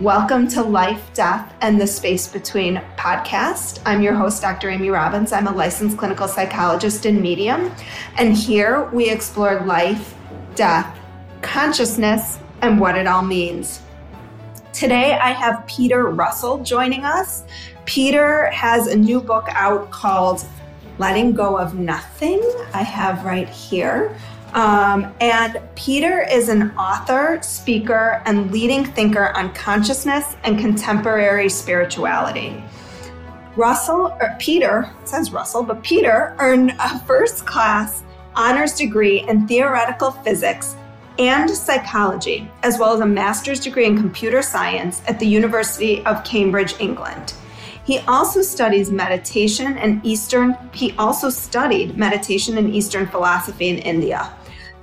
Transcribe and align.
Welcome 0.00 0.48
to 0.48 0.60
Life, 0.60 1.14
Death, 1.14 1.54
and 1.60 1.80
the 1.80 1.86
Space 1.86 2.26
Between 2.26 2.82
podcast. 2.96 3.80
I'm 3.86 4.02
your 4.02 4.14
host, 4.14 4.42
Dr. 4.42 4.68
Amy 4.68 4.90
Robbins. 4.90 5.30
I'm 5.30 5.46
a 5.46 5.52
licensed 5.52 5.96
clinical 5.96 6.26
psychologist 6.26 7.06
and 7.06 7.22
medium. 7.22 7.70
And 8.18 8.36
here 8.36 8.86
we 8.86 9.08
explore 9.08 9.60
life, 9.60 10.16
death, 10.56 10.98
consciousness, 11.42 12.40
and 12.60 12.80
what 12.80 12.98
it 12.98 13.06
all 13.06 13.22
means. 13.22 13.82
Today 14.72 15.12
I 15.12 15.30
have 15.30 15.64
Peter 15.68 16.08
Russell 16.08 16.64
joining 16.64 17.04
us. 17.04 17.44
Peter 17.84 18.46
has 18.46 18.88
a 18.88 18.96
new 18.96 19.20
book 19.20 19.46
out 19.50 19.92
called 19.92 20.44
Letting 20.98 21.34
Go 21.34 21.56
of 21.56 21.76
Nothing. 21.78 22.42
I 22.72 22.82
have 22.82 23.24
right 23.24 23.48
here. 23.48 24.16
Um, 24.54 25.12
and 25.20 25.60
Peter 25.74 26.22
is 26.22 26.48
an 26.48 26.70
author, 26.78 27.40
speaker, 27.42 28.22
and 28.24 28.52
leading 28.52 28.84
thinker 28.84 29.30
on 29.30 29.52
consciousness 29.52 30.36
and 30.44 30.60
contemporary 30.60 31.48
spirituality. 31.48 32.62
Russell, 33.56 34.16
or 34.20 34.36
Peter, 34.38 34.88
says 35.04 35.32
Russell, 35.32 35.64
but 35.64 35.82
Peter 35.82 36.36
earned 36.38 36.70
a 36.78 37.00
first 37.00 37.46
class 37.46 38.04
honors 38.36 38.74
degree 38.74 39.26
in 39.28 39.48
theoretical 39.48 40.12
physics 40.12 40.76
and 41.18 41.50
psychology, 41.50 42.48
as 42.62 42.78
well 42.78 42.94
as 42.94 43.00
a 43.00 43.06
master's 43.06 43.58
degree 43.58 43.86
in 43.86 43.96
computer 43.96 44.40
science 44.40 45.02
at 45.08 45.18
the 45.18 45.26
University 45.26 46.04
of 46.06 46.22
Cambridge, 46.22 46.74
England. 46.78 47.34
He 47.84 47.98
also 48.00 48.40
studies 48.40 48.90
meditation 48.90 49.78
and 49.78 50.04
Eastern, 50.06 50.56
he 50.72 50.92
also 50.92 51.28
studied 51.28 51.98
meditation 51.98 52.56
and 52.56 52.72
Eastern 52.72 53.08
philosophy 53.08 53.68
in 53.68 53.78
India 53.78 54.32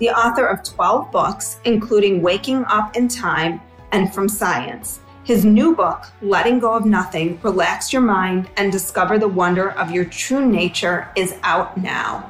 the 0.01 0.09
author 0.09 0.47
of 0.47 0.63
12 0.63 1.11
books, 1.11 1.59
including 1.63 2.23
Waking 2.23 2.65
Up 2.65 2.97
in 2.97 3.07
Time 3.07 3.61
and 3.91 4.11
From 4.11 4.27
Science. 4.27 4.99
His 5.23 5.45
new 5.45 5.75
book, 5.75 6.07
Letting 6.23 6.57
Go 6.57 6.73
of 6.73 6.85
Nothing 6.85 7.39
Relax 7.43 7.93
Your 7.93 8.01
Mind 8.01 8.49
and 8.57 8.71
Discover 8.71 9.19
the 9.19 9.27
Wonder 9.27 9.73
of 9.73 9.91
Your 9.91 10.05
True 10.05 10.43
Nature, 10.43 11.07
is 11.15 11.35
out 11.43 11.77
now. 11.77 12.27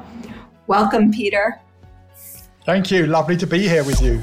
Welcome, 0.67 1.13
Peter. 1.13 1.61
Thank 2.65 2.91
you. 2.91 3.07
Lovely 3.07 3.37
to 3.37 3.47
be 3.47 3.65
here 3.69 3.85
with 3.85 4.01
you. 4.01 4.21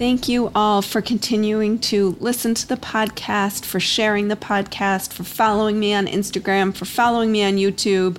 Thank 0.00 0.30
you 0.30 0.50
all 0.54 0.80
for 0.80 1.02
continuing 1.02 1.78
to 1.80 2.16
listen 2.20 2.54
to 2.54 2.66
the 2.66 2.78
podcast, 2.78 3.66
for 3.66 3.78
sharing 3.78 4.28
the 4.28 4.34
podcast, 4.34 5.12
for 5.12 5.24
following 5.24 5.78
me 5.78 5.92
on 5.92 6.06
Instagram, 6.06 6.74
for 6.74 6.86
following 6.86 7.30
me 7.30 7.44
on 7.44 7.56
YouTube, 7.56 8.16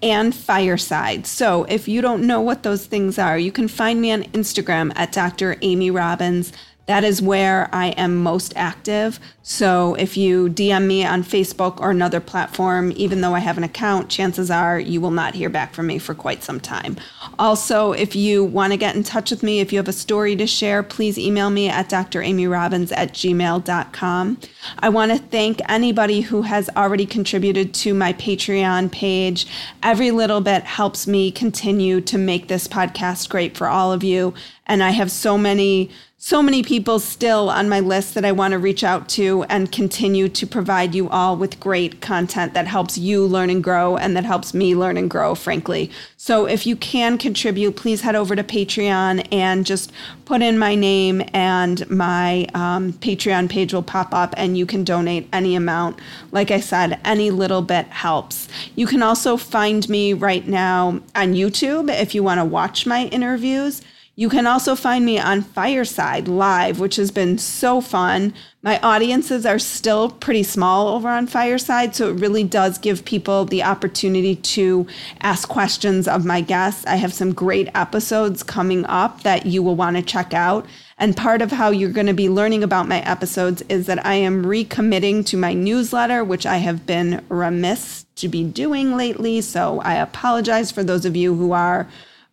and 0.00 0.32
Fireside. 0.32 1.26
So, 1.26 1.64
if 1.64 1.88
you 1.88 2.00
don't 2.00 2.24
know 2.24 2.40
what 2.40 2.62
those 2.62 2.86
things 2.86 3.18
are, 3.18 3.36
you 3.36 3.50
can 3.50 3.66
find 3.66 4.00
me 4.00 4.12
on 4.12 4.22
Instagram 4.26 4.92
at 4.94 5.10
Dr. 5.10 5.56
Amy 5.60 5.90
Robbins. 5.90 6.52
That 6.86 7.04
is 7.04 7.22
where 7.22 7.68
I 7.72 7.88
am 7.88 8.22
most 8.22 8.52
active. 8.56 9.18
So 9.42 9.94
if 9.94 10.16
you 10.16 10.48
DM 10.48 10.86
me 10.86 11.04
on 11.04 11.22
Facebook 11.22 11.80
or 11.80 11.90
another 11.90 12.20
platform, 12.20 12.92
even 12.96 13.20
though 13.20 13.34
I 13.34 13.40
have 13.40 13.58
an 13.58 13.64
account, 13.64 14.08
chances 14.08 14.50
are 14.50 14.78
you 14.78 15.00
will 15.00 15.10
not 15.10 15.34
hear 15.34 15.48
back 15.48 15.74
from 15.74 15.86
me 15.86 15.98
for 15.98 16.14
quite 16.14 16.42
some 16.42 16.60
time. 16.60 16.96
Also, 17.38 17.92
if 17.92 18.14
you 18.14 18.44
want 18.44 18.72
to 18.72 18.76
get 18.76 18.96
in 18.96 19.02
touch 19.02 19.30
with 19.30 19.42
me, 19.42 19.60
if 19.60 19.72
you 19.72 19.78
have 19.78 19.88
a 19.88 19.92
story 19.92 20.36
to 20.36 20.46
share, 20.46 20.82
please 20.82 21.18
email 21.18 21.50
me 21.50 21.68
at 21.68 21.88
dramyrobbins 21.88 22.92
at 22.96 23.12
gmail.com. 23.12 24.38
I 24.78 24.88
want 24.88 25.12
to 25.12 25.18
thank 25.18 25.60
anybody 25.68 26.22
who 26.22 26.42
has 26.42 26.70
already 26.76 27.06
contributed 27.06 27.74
to 27.74 27.94
my 27.94 28.12
Patreon 28.14 28.90
page. 28.92 29.46
Every 29.82 30.10
little 30.10 30.40
bit 30.40 30.64
helps 30.64 31.06
me 31.06 31.30
continue 31.30 32.00
to 32.02 32.18
make 32.18 32.48
this 32.48 32.66
podcast 32.66 33.28
great 33.28 33.56
for 33.56 33.68
all 33.68 33.92
of 33.92 34.02
you. 34.02 34.34
And 34.66 34.82
I 34.82 34.90
have 34.90 35.10
so 35.10 35.36
many 35.36 35.90
so 36.26 36.42
many 36.42 36.62
people 36.62 36.98
still 36.98 37.50
on 37.50 37.68
my 37.68 37.80
list 37.80 38.14
that 38.14 38.24
I 38.24 38.32
want 38.32 38.52
to 38.52 38.58
reach 38.58 38.82
out 38.82 39.10
to 39.10 39.42
and 39.50 39.70
continue 39.70 40.26
to 40.30 40.46
provide 40.46 40.94
you 40.94 41.10
all 41.10 41.36
with 41.36 41.60
great 41.60 42.00
content 42.00 42.54
that 42.54 42.66
helps 42.66 42.96
you 42.96 43.26
learn 43.26 43.50
and 43.50 43.62
grow 43.62 43.98
and 43.98 44.16
that 44.16 44.24
helps 44.24 44.54
me 44.54 44.74
learn 44.74 44.96
and 44.96 45.10
grow, 45.10 45.34
frankly. 45.34 45.90
So 46.16 46.46
if 46.46 46.66
you 46.66 46.76
can 46.76 47.18
contribute, 47.18 47.76
please 47.76 48.00
head 48.00 48.14
over 48.14 48.34
to 48.34 48.42
Patreon 48.42 49.28
and 49.30 49.66
just 49.66 49.92
put 50.24 50.40
in 50.40 50.58
my 50.58 50.74
name, 50.74 51.22
and 51.34 51.88
my 51.90 52.46
um, 52.54 52.94
Patreon 52.94 53.50
page 53.50 53.74
will 53.74 53.82
pop 53.82 54.14
up, 54.14 54.32
and 54.38 54.56
you 54.56 54.64
can 54.64 54.82
donate 54.82 55.28
any 55.30 55.54
amount. 55.54 55.98
Like 56.32 56.50
I 56.50 56.60
said, 56.60 56.98
any 57.04 57.30
little 57.30 57.60
bit 57.60 57.84
helps. 57.88 58.48
You 58.76 58.86
can 58.86 59.02
also 59.02 59.36
find 59.36 59.86
me 59.90 60.14
right 60.14 60.48
now 60.48 61.02
on 61.14 61.34
YouTube 61.34 61.94
if 61.94 62.14
you 62.14 62.22
want 62.22 62.40
to 62.40 62.46
watch 62.46 62.86
my 62.86 63.04
interviews. 63.08 63.82
You 64.16 64.28
can 64.28 64.46
also 64.46 64.76
find 64.76 65.04
me 65.04 65.18
on 65.18 65.42
Fireside 65.42 66.28
Live, 66.28 66.78
which 66.78 66.94
has 66.96 67.10
been 67.10 67.36
so 67.36 67.80
fun. 67.80 68.32
My 68.62 68.78
audiences 68.78 69.44
are 69.44 69.58
still 69.58 70.08
pretty 70.08 70.44
small 70.44 70.86
over 70.86 71.08
on 71.08 71.26
Fireside, 71.26 71.96
so 71.96 72.10
it 72.10 72.20
really 72.20 72.44
does 72.44 72.78
give 72.78 73.04
people 73.04 73.44
the 73.44 73.64
opportunity 73.64 74.36
to 74.36 74.86
ask 75.20 75.48
questions 75.48 76.06
of 76.06 76.24
my 76.24 76.42
guests. 76.42 76.86
I 76.86 76.94
have 76.94 77.12
some 77.12 77.32
great 77.32 77.68
episodes 77.74 78.44
coming 78.44 78.84
up 78.86 79.24
that 79.24 79.46
you 79.46 79.64
will 79.64 79.74
want 79.74 79.96
to 79.96 80.02
check 80.02 80.32
out. 80.32 80.64
And 80.96 81.16
part 81.16 81.42
of 81.42 81.50
how 81.50 81.70
you're 81.70 81.90
going 81.90 82.06
to 82.06 82.14
be 82.14 82.28
learning 82.28 82.62
about 82.62 82.86
my 82.86 83.00
episodes 83.00 83.62
is 83.68 83.86
that 83.86 84.06
I 84.06 84.14
am 84.14 84.44
recommitting 84.44 85.26
to 85.26 85.36
my 85.36 85.54
newsletter, 85.54 86.22
which 86.22 86.46
I 86.46 86.58
have 86.58 86.86
been 86.86 87.24
remiss 87.28 88.06
to 88.14 88.28
be 88.28 88.44
doing 88.44 88.96
lately. 88.96 89.40
So 89.40 89.80
I 89.80 89.94
apologize 89.94 90.70
for 90.70 90.84
those 90.84 91.04
of 91.04 91.16
you 91.16 91.34
who 91.34 91.50
are. 91.50 91.88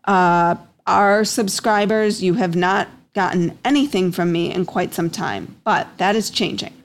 Uh, 0.05 0.55
our 0.87 1.23
subscribers, 1.23 2.23
you 2.23 2.35
have 2.35 2.55
not 2.55 2.87
gotten 3.13 3.57
anything 3.65 4.11
from 4.11 4.31
me 4.31 4.53
in 4.53 4.65
quite 4.65 4.93
some 4.93 5.09
time, 5.09 5.55
but 5.63 5.87
that 5.97 6.15
is 6.15 6.29
changing. 6.29 6.81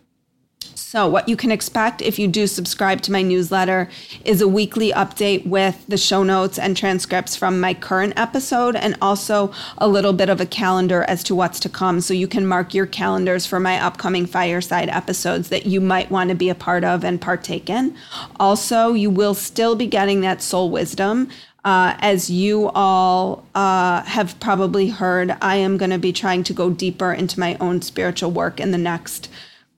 So, 0.74 1.08
what 1.08 1.28
you 1.28 1.36
can 1.36 1.50
expect 1.50 2.00
if 2.00 2.18
you 2.18 2.28
do 2.28 2.46
subscribe 2.46 3.02
to 3.02 3.12
my 3.12 3.20
newsletter 3.20 3.88
is 4.24 4.40
a 4.40 4.48
weekly 4.48 4.92
update 4.92 5.44
with 5.44 5.84
the 5.88 5.96
show 5.96 6.22
notes 6.22 6.58
and 6.58 6.76
transcripts 6.76 7.34
from 7.34 7.60
my 7.60 7.74
current 7.74 8.12
episode, 8.16 8.76
and 8.76 8.96
also 9.02 9.52
a 9.78 9.88
little 9.88 10.12
bit 10.12 10.28
of 10.28 10.40
a 10.40 10.46
calendar 10.46 11.02
as 11.08 11.24
to 11.24 11.34
what's 11.34 11.58
to 11.60 11.68
come. 11.68 12.00
So, 12.00 12.14
you 12.14 12.28
can 12.28 12.46
mark 12.46 12.72
your 12.72 12.86
calendars 12.86 13.46
for 13.46 13.58
my 13.58 13.80
upcoming 13.80 14.26
fireside 14.26 14.88
episodes 14.88 15.48
that 15.48 15.66
you 15.66 15.80
might 15.80 16.10
want 16.10 16.30
to 16.30 16.36
be 16.36 16.50
a 16.50 16.54
part 16.54 16.84
of 16.84 17.04
and 17.04 17.20
partake 17.20 17.68
in. 17.68 17.96
Also, 18.38 18.92
you 18.92 19.10
will 19.10 19.34
still 19.34 19.74
be 19.74 19.86
getting 19.86 20.20
that 20.20 20.40
soul 20.40 20.70
wisdom. 20.70 21.28
Uh, 21.66 21.96
as 21.98 22.30
you 22.30 22.68
all 22.76 23.44
uh, 23.56 24.00
have 24.04 24.38
probably 24.38 24.88
heard, 24.88 25.36
I 25.42 25.56
am 25.56 25.76
going 25.78 25.90
to 25.90 25.98
be 25.98 26.12
trying 26.12 26.44
to 26.44 26.52
go 26.52 26.70
deeper 26.70 27.12
into 27.12 27.40
my 27.40 27.56
own 27.58 27.82
spiritual 27.82 28.30
work 28.30 28.60
in 28.60 28.70
the 28.70 28.78
next 28.78 29.28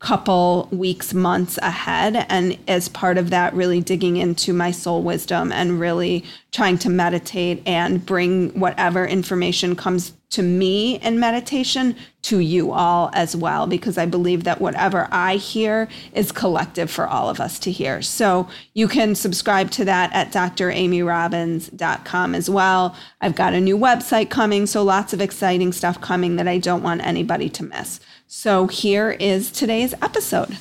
couple 0.01 0.69
weeks, 0.71 1.13
months 1.13 1.59
ahead. 1.59 2.25
And 2.29 2.57
as 2.69 2.89
part 2.89 3.19
of 3.19 3.31
that, 3.31 3.53
really 3.55 3.81
digging 3.81 4.17
into 4.17 4.53
my 4.53 4.71
soul 4.71 5.03
wisdom 5.03 5.51
and 5.51 5.81
really 5.81 6.25
trying 6.53 6.79
to 6.79 6.89
meditate 6.89 7.61
and 7.67 8.07
bring 8.07 8.51
whatever 8.59 9.05
information 9.07 9.75
comes 9.75 10.13
to 10.31 10.43
me 10.43 11.01
in 11.01 11.19
meditation 11.19 11.97
to 12.21 12.39
you 12.39 12.73
all 12.73 13.09
as 13.15 13.35
well, 13.35 13.67
because 13.67 13.97
I 13.97 14.05
believe 14.05 14.45
that 14.45 14.61
whatever 14.61 15.09
I 15.11 15.37
hear 15.37 15.89
is 16.13 16.33
collective 16.33 16.91
for 16.91 17.07
all 17.07 17.31
of 17.31 17.41
us 17.41 17.59
to 17.61 17.73
hear. 17.73 18.03
So 18.03 18.47
you 18.75 18.89
can 18.89 19.15
subscribe 19.15 19.71
to 19.73 19.87
that 19.87 20.13
at 20.13 20.31
dramyrobbins.com 20.33 22.35
as 22.35 22.51
well. 22.51 22.95
I've 23.23 23.35
got 23.35 23.55
a 23.55 23.61
new 23.61 23.79
website 23.79 24.29
coming, 24.29 24.67
so 24.67 24.83
lots 24.83 25.15
of 25.15 25.23
exciting 25.23 25.73
stuff 25.73 25.99
coming 26.01 26.37
that 26.37 26.47
I 26.47 26.59
don't 26.59 26.83
want 26.83 27.07
anybody 27.07 27.49
to 27.49 27.65
miss. 27.65 27.99
So 28.31 28.67
here 28.67 29.13
is 29.13 29.51
today's 29.51 29.95
episode. 30.03 30.59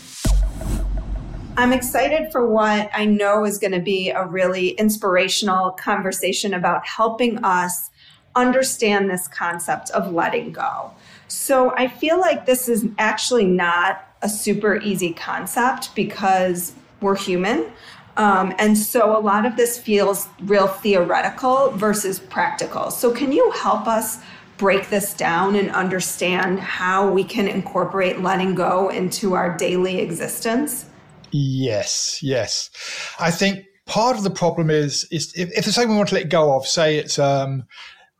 I'm 1.57 1.73
excited 1.73 2.31
for 2.31 2.47
what 2.47 2.89
I 2.93 3.03
know 3.03 3.43
is 3.43 3.57
going 3.57 3.73
to 3.73 3.81
be 3.81 4.09
a 4.09 4.25
really 4.25 4.69
inspirational 4.69 5.71
conversation 5.71 6.53
about 6.53 6.87
helping 6.87 7.43
us 7.43 7.89
understand 8.37 9.09
this 9.09 9.27
concept 9.27 9.89
of 9.89 10.13
letting 10.13 10.53
go. 10.53 10.93
So 11.27 11.75
I 11.75 11.89
feel 11.89 12.21
like 12.21 12.45
this 12.45 12.69
is 12.69 12.85
actually 12.97 13.45
not 13.45 14.15
a 14.21 14.29
super 14.29 14.77
easy 14.77 15.11
concept 15.11 15.93
because 15.93 16.71
we're 17.01 17.17
human. 17.17 17.65
Um, 18.15 18.55
and 18.59 18.77
so 18.77 19.15
a 19.15 19.19
lot 19.19 19.45
of 19.45 19.57
this 19.57 19.77
feels 19.77 20.29
real 20.43 20.67
theoretical 20.67 21.71
versus 21.71 22.17
practical. 22.17 22.91
So, 22.91 23.11
can 23.11 23.31
you 23.31 23.51
help 23.51 23.87
us 23.87 24.17
break 24.57 24.89
this 24.89 25.13
down 25.13 25.55
and 25.55 25.69
understand 25.71 26.59
how 26.59 27.09
we 27.09 27.23
can 27.23 27.47
incorporate 27.47 28.21
letting 28.21 28.55
go 28.55 28.89
into 28.89 29.33
our 29.33 29.55
daily 29.55 29.99
existence? 29.99 30.85
Yes, 31.31 32.19
yes. 32.21 32.69
I 33.19 33.31
think 33.31 33.65
part 33.85 34.17
of 34.17 34.23
the 34.23 34.29
problem 34.29 34.69
is 34.69 35.07
is 35.11 35.33
if, 35.35 35.49
if 35.49 35.65
there's 35.65 35.75
something 35.75 35.91
we 35.91 35.97
want 35.97 36.09
to 36.09 36.15
let 36.15 36.29
go 36.29 36.55
of, 36.55 36.67
say 36.67 36.97
it's 36.97 37.17
um 37.19 37.63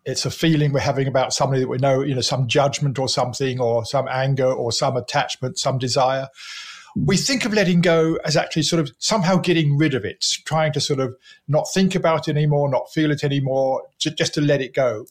it's 0.05 0.25
a 0.25 0.31
feeling 0.31 0.71
we're 0.71 0.79
having 0.79 1.07
about 1.07 1.33
somebody 1.33 1.61
that 1.61 1.67
we 1.67 1.77
know, 1.77 2.01
you 2.01 2.15
know, 2.15 2.21
some 2.21 2.47
judgment 2.47 2.97
or 2.97 3.09
something, 3.09 3.59
or 3.59 3.85
some 3.85 4.07
anger 4.09 4.49
or 4.49 4.71
some 4.71 4.95
attachment, 4.95 5.59
some 5.59 5.77
desire. 5.77 6.29
We 6.95 7.17
think 7.17 7.43
of 7.43 7.53
letting 7.53 7.81
go 7.81 8.17
as 8.23 8.37
actually 8.37 8.63
sort 8.63 8.79
of 8.79 8.91
somehow 8.99 9.35
getting 9.35 9.77
rid 9.77 9.93
of 9.93 10.05
it, 10.05 10.25
trying 10.45 10.71
to 10.73 10.81
sort 10.81 10.99
of 11.01 11.15
not 11.49 11.67
think 11.73 11.93
about 11.93 12.29
it 12.29 12.37
anymore, 12.37 12.69
not 12.69 12.89
feel 12.91 13.11
it 13.11 13.23
anymore, 13.23 13.83
just 13.99 14.33
to 14.35 14.41
let 14.41 14.61
it 14.61 14.73
go. 14.73 15.05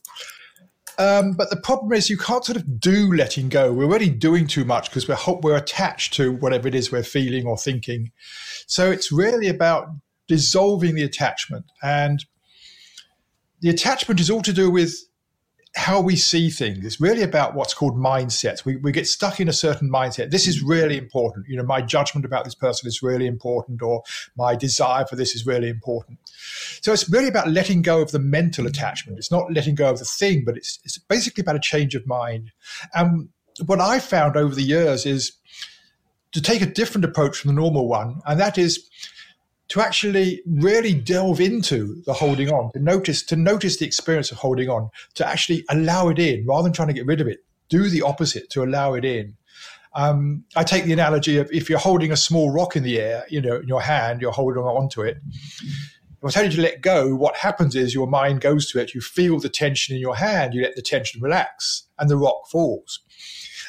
Um, 0.99 1.33
but 1.33 1.51
the 1.51 1.57
problem 1.57 1.93
is 1.93 2.09
you 2.09 2.17
can't 2.17 2.45
sort 2.45 2.57
of 2.57 2.81
do 2.81 3.13
letting 3.13 3.49
go. 3.49 3.73
We're 3.73 3.85
already 3.85 4.09
doing 4.09 4.47
too 4.47 4.65
much 4.65 4.89
because 4.89 5.07
we're 5.07 5.19
we're 5.43 5.57
attached 5.57 6.15
to 6.15 6.33
whatever 6.33 6.69
it 6.69 6.75
is 6.75 6.91
we're 6.91 7.03
feeling 7.03 7.47
or 7.47 7.59
thinking. 7.59 8.13
So 8.67 8.91
it's 8.91 9.13
really 9.13 9.49
about 9.49 9.89
dissolving 10.27 10.95
the 10.95 11.03
attachment, 11.03 11.67
and 11.83 12.25
the 13.61 13.69
attachment 13.69 14.21
is 14.21 14.31
all 14.31 14.43
to 14.43 14.53
do 14.53 14.71
with 14.71 14.95
how 15.77 16.01
we 16.01 16.17
see 16.17 16.49
things. 16.49 16.87
It's 16.87 17.03
really 17.03 17.23
about 17.23 17.55
what's 17.55 17.75
called 17.75 17.97
mindsets. 17.97 18.65
We, 18.65 18.77
we 18.77 18.93
get 18.93 19.07
stuck 19.07 19.41
in 19.41 19.49
a 19.49 19.53
certain 19.53 19.91
mindset. 19.91 20.31
This 20.31 20.49
is 20.49 20.63
really 20.63 20.97
important. 20.97 21.47
You 21.49 21.57
know, 21.59 21.65
my 21.65 21.83
judgment 21.83 22.25
about 22.25 22.45
this 22.45 22.55
person 22.55 22.89
is 22.89 23.03
really 23.03 23.27
important, 23.27 23.83
or 23.83 24.03
my 24.37 24.57
desire 24.57 25.05
for 25.05 25.17
this 25.17 25.35
is 25.35 25.47
really 25.47 25.69
important. 25.69 26.19
So 26.81 26.95
it's 26.95 27.11
really 27.11 27.29
about 27.29 27.49
letting 27.49 27.83
go 27.83 28.01
of 28.01 28.11
the 28.11 28.19
mental 28.19 28.67
attachment. 28.67 29.19
It's 29.19 29.31
not 29.31 29.53
letting 29.53 29.75
go 29.75 29.91
of 29.91 29.99
the 29.99 30.07
thing, 30.07 30.45
but 30.47 30.57
it's, 30.57 30.79
it's 30.83 30.97
basically 30.97 31.43
about 31.43 31.57
a 31.57 31.61
change 31.61 31.95
of 31.95 32.07
mind. 32.07 32.53
And 32.95 33.29
what 33.67 33.81
I 33.81 33.99
found 33.99 34.35
over 34.35 34.55
the 34.55 34.63
years 34.63 35.05
is 35.05 35.33
to 36.33 36.41
take 36.41 36.63
a 36.63 36.67
different 36.67 37.05
approach 37.05 37.37
from 37.37 37.49
the 37.49 37.61
normal 37.61 37.87
one, 37.87 38.23
and 38.25 38.41
that 38.41 38.57
is 38.57 38.89
to 39.69 39.81
actually 39.81 40.43
really 40.47 40.95
delve 40.95 41.41
into 41.41 42.03
the 42.07 42.13
holding 42.13 42.51
on, 42.51 42.71
to 42.73 42.79
notice 42.79 43.23
to 43.25 43.37
notice 43.37 43.79
the 43.79 43.87
experience 43.87 44.31
of 44.31 44.39
holding 44.39 44.69
on, 44.69 44.91
to 45.15 45.27
actually 45.27 45.65
allow 45.69 46.09
it 46.09 46.19
in 46.19 46.47
rather 46.47 46.65
than 46.65 46.73
trying 46.73 46.89
to 46.89 46.95
get 46.95 47.07
rid 47.07 47.21
of 47.21 47.27
it. 47.27 47.45
Do 47.69 47.89
the 47.89 48.03
opposite 48.03 48.49
to 48.51 48.63
allow 48.63 48.95
it 48.95 49.05
in. 49.05 49.37
Um, 49.95 50.45
I 50.55 50.63
take 50.63 50.85
the 50.85 50.93
analogy 50.93 51.39
of 51.39 51.51
if 51.51 51.71
you're 51.71 51.79
holding 51.79 52.13
a 52.13 52.17
small 52.17 52.51
rock 52.51 52.77
in 52.77 52.83
the 52.83 53.01
air, 53.01 53.25
you 53.31 53.41
know, 53.41 53.57
in 53.57 53.67
your 53.67 53.81
hand, 53.81 54.21
you're 54.21 54.31
holding 54.31 54.63
on 54.63 54.89
to 54.91 55.03
it. 55.03 55.17
If 55.63 56.25
I 56.25 56.31
tell 56.31 56.45
you 56.45 56.51
to 56.57 56.63
let 56.63 56.81
go, 56.81 57.15
what 57.15 57.37
happens 57.37 57.75
is 57.75 57.95
your 57.95 58.07
mind 58.07 58.41
goes 58.41 58.71
to 58.71 58.81
it. 58.81 58.95
You 58.95 59.01
feel 59.01 59.39
the 59.39 59.49
tension 59.49 59.95
in 59.95 60.01
your 60.01 60.17
hand. 60.17 60.55
You 60.55 60.63
let 60.63 60.77
the 60.77 60.83
tension 60.83 61.21
relax, 61.21 61.85
and 61.99 62.11
the 62.11 62.17
rock 62.17 62.49
falls. 62.51 63.01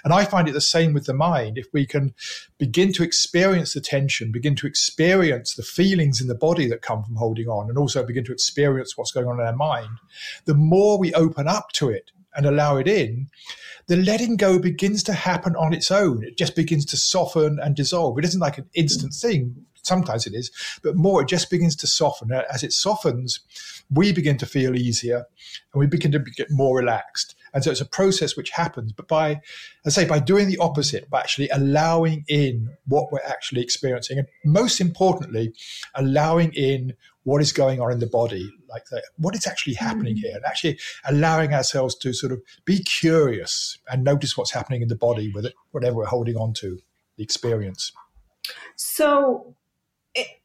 And 0.08 0.14
I 0.14 0.24
find 0.24 0.48
it 0.48 0.54
the 0.54 0.62
same 0.62 0.94
with 0.94 1.06
the 1.06 1.14
mind. 1.14 1.58
If 1.58 1.68
we 1.74 1.86
can 1.86 2.14
begin 2.58 2.94
to 2.94 3.04
experience 3.04 3.74
the 3.74 3.82
tension, 3.82 4.32
begin 4.32 4.56
to 4.56 4.66
experience 4.66 5.54
the 5.54 5.64
feelings 5.64 6.22
in 6.22 6.30
the 6.30 6.34
body 6.34 6.66
that 6.70 6.82
come 6.82 7.04
from 7.04 7.18
holding 7.18 7.50
on, 7.50 7.68
and 7.68 7.78
also 7.78 8.06
begin 8.06 8.24
to 8.24 8.32
experience 8.32 8.96
what's 8.96 9.12
going 9.12 9.28
on 9.28 9.38
in 9.38 9.46
our 9.46 9.54
mind, 9.54 9.90
the 10.46 10.54
more 10.54 10.98
we 10.98 11.14
open 11.14 11.46
up 11.46 11.74
to 11.74 11.90
it 11.90 12.12
and 12.38 12.46
allow 12.46 12.78
it 12.78 12.88
in, 12.88 13.28
the 13.88 13.98
letting 13.98 14.38
go 14.38 14.58
begins 14.58 15.04
to 15.04 15.12
happen 15.12 15.58
on 15.58 15.74
its 15.74 15.92
own. 15.92 16.24
It 16.24 16.38
just 16.38 16.56
begins 16.56 16.86
to 16.86 16.96
soften 16.96 17.60
and 17.62 17.76
dissolve. 17.76 18.18
It 18.18 18.24
isn't 18.24 18.40
like 18.40 18.58
an 18.58 18.70
instant 18.76 19.14
thing. 19.14 19.66
Sometimes 19.84 20.26
it 20.26 20.34
is, 20.34 20.52
but 20.84 20.96
more, 20.96 21.22
it 21.22 21.28
just 21.28 21.50
begins 21.50 21.76
to 21.76 21.88
soften. 21.88 22.32
As 22.32 22.64
it 22.64 22.72
softens, 22.72 23.42
we 23.92 24.14
begin 24.14 24.38
to 24.38 24.46
feel 24.46 24.74
easier 24.74 25.26
and 25.74 25.82
we 25.82 25.86
begin 25.86 26.14
to 26.14 26.20
get 26.20 26.50
more 26.50 26.78
relaxed. 26.78 27.36
And 27.58 27.64
so 27.64 27.72
it's 27.72 27.82
a 27.82 27.86
process 27.86 28.38
which 28.38 28.52
happens. 28.52 28.92
But 28.92 29.08
by, 29.08 29.42
I 29.84 29.90
say, 29.90 30.06
by 30.06 30.20
doing 30.20 30.48
the 30.48 30.60
opposite, 30.60 31.10
by 31.10 31.22
actually 31.22 31.50
allowing 31.50 32.24
in 32.28 32.70
what 32.86 33.12
we're 33.12 33.26
actually 33.28 33.64
experiencing, 33.64 34.20
and 34.20 34.28
most 34.46 34.80
importantly, 34.80 35.56
allowing 35.96 36.54
in 36.54 36.94
what 37.24 37.42
is 37.42 37.52
going 37.52 37.82
on 37.82 37.92
in 37.92 37.98
the 37.98 38.06
body, 38.06 38.48
like 38.70 38.84
what 39.16 39.34
is 39.34 39.48
actually 39.48 39.74
happening 39.74 40.18
mm. 40.18 40.20
here, 40.20 40.36
and 40.36 40.46
actually 40.46 40.78
allowing 41.06 41.52
ourselves 41.52 41.96
to 41.96 42.14
sort 42.14 42.32
of 42.32 42.44
be 42.64 42.84
curious 42.84 43.80
and 43.90 44.04
notice 44.04 44.38
what's 44.38 44.54
happening 44.54 44.84
in 44.84 44.88
the 44.88 44.96
body 44.96 45.32
with 45.34 45.44
it, 45.44 45.56
whatever 45.72 45.96
we're 45.96 46.06
holding 46.06 46.38
on 46.38 46.54
to, 46.54 46.78
the 47.16 47.24
experience. 47.24 47.92
So 48.76 49.56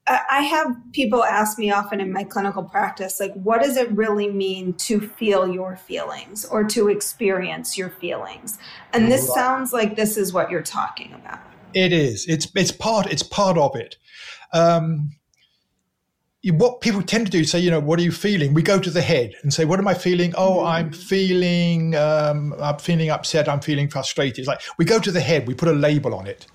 I 0.06 0.40
have 0.42 0.76
people 0.92 1.22
ask 1.22 1.58
me 1.58 1.70
often 1.70 2.00
in 2.00 2.12
my 2.12 2.24
clinical 2.24 2.64
practice, 2.64 3.20
like, 3.20 3.32
what 3.34 3.62
does 3.62 3.76
it 3.76 3.90
really 3.92 4.28
mean 4.28 4.72
to 4.74 5.00
feel 5.00 5.46
your 5.46 5.76
feelings 5.76 6.44
or 6.44 6.64
to 6.64 6.88
experience 6.88 7.78
your 7.78 7.88
feelings? 7.88 8.58
And 8.92 9.12
this 9.12 9.32
sounds 9.32 9.72
like 9.72 9.94
this 9.94 10.16
is 10.16 10.32
what 10.32 10.50
you're 10.50 10.60
talking 10.60 11.12
about. 11.12 11.38
It 11.72 11.92
is. 11.92 12.26
It's 12.28 12.48
it's 12.56 12.72
part. 12.72 13.06
It's 13.06 13.22
part 13.22 13.56
of 13.56 13.76
it. 13.76 13.96
Um, 14.52 15.10
what 16.50 16.80
people 16.80 17.02
tend 17.02 17.26
to 17.26 17.32
do 17.32 17.44
say, 17.44 17.60
you 17.60 17.70
know, 17.70 17.78
what 17.78 18.00
are 18.00 18.02
you 18.02 18.10
feeling? 18.10 18.52
We 18.52 18.62
go 18.62 18.80
to 18.80 18.90
the 18.90 19.00
head 19.00 19.34
and 19.44 19.54
say, 19.54 19.64
what 19.64 19.78
am 19.78 19.86
I 19.86 19.94
feeling? 19.94 20.34
Oh, 20.36 20.56
mm-hmm. 20.56 20.66
I'm 20.66 20.92
feeling, 20.92 21.94
um, 21.94 22.54
I'm 22.60 22.78
feeling 22.78 23.10
upset. 23.10 23.48
I'm 23.48 23.60
feeling 23.60 23.88
frustrated. 23.88 24.40
It's 24.40 24.48
like 24.48 24.60
we 24.78 24.84
go 24.84 24.98
to 24.98 25.12
the 25.12 25.20
head. 25.20 25.46
We 25.46 25.54
put 25.54 25.68
a 25.68 25.72
label 25.72 26.12
on 26.12 26.26
it 26.26 26.48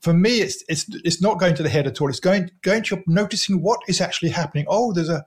for 0.00 0.12
me, 0.12 0.40
it's 0.40 0.64
it's 0.68 0.86
it's 1.04 1.20
not 1.20 1.38
going 1.38 1.54
to 1.56 1.62
the 1.62 1.68
head 1.68 1.86
at 1.86 2.00
all. 2.00 2.08
It's 2.08 2.20
going 2.20 2.50
going 2.62 2.82
to 2.84 3.02
noticing 3.06 3.62
what 3.62 3.80
is 3.86 4.00
actually 4.00 4.30
happening. 4.30 4.64
Oh, 4.68 4.92
there's 4.92 5.10
a 5.10 5.24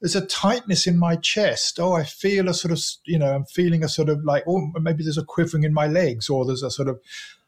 there's 0.00 0.16
a 0.16 0.26
tightness 0.26 0.86
in 0.86 0.98
my 0.98 1.16
chest. 1.16 1.78
Oh, 1.80 1.92
I 1.92 2.04
feel 2.04 2.48
a 2.48 2.54
sort 2.54 2.72
of 2.72 2.82
you 3.04 3.18
know 3.18 3.34
I'm 3.34 3.44
feeling 3.44 3.84
a 3.84 3.88
sort 3.88 4.08
of 4.08 4.24
like 4.24 4.44
oh 4.46 4.72
maybe 4.80 5.04
there's 5.04 5.18
a 5.18 5.24
quivering 5.24 5.64
in 5.64 5.72
my 5.72 5.86
legs 5.86 6.28
or 6.28 6.44
there's 6.44 6.62
a 6.64 6.70
sort 6.70 6.88
of 6.88 7.00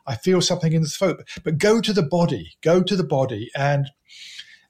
I 0.06 0.16
feel 0.16 0.40
something 0.40 0.72
in 0.72 0.82
the 0.82 0.88
throat. 0.88 1.28
But 1.44 1.58
go 1.58 1.80
to 1.80 1.92
the 1.92 2.02
body. 2.02 2.52
Go 2.62 2.82
to 2.82 2.96
the 2.96 3.04
body 3.04 3.50
and 3.56 3.90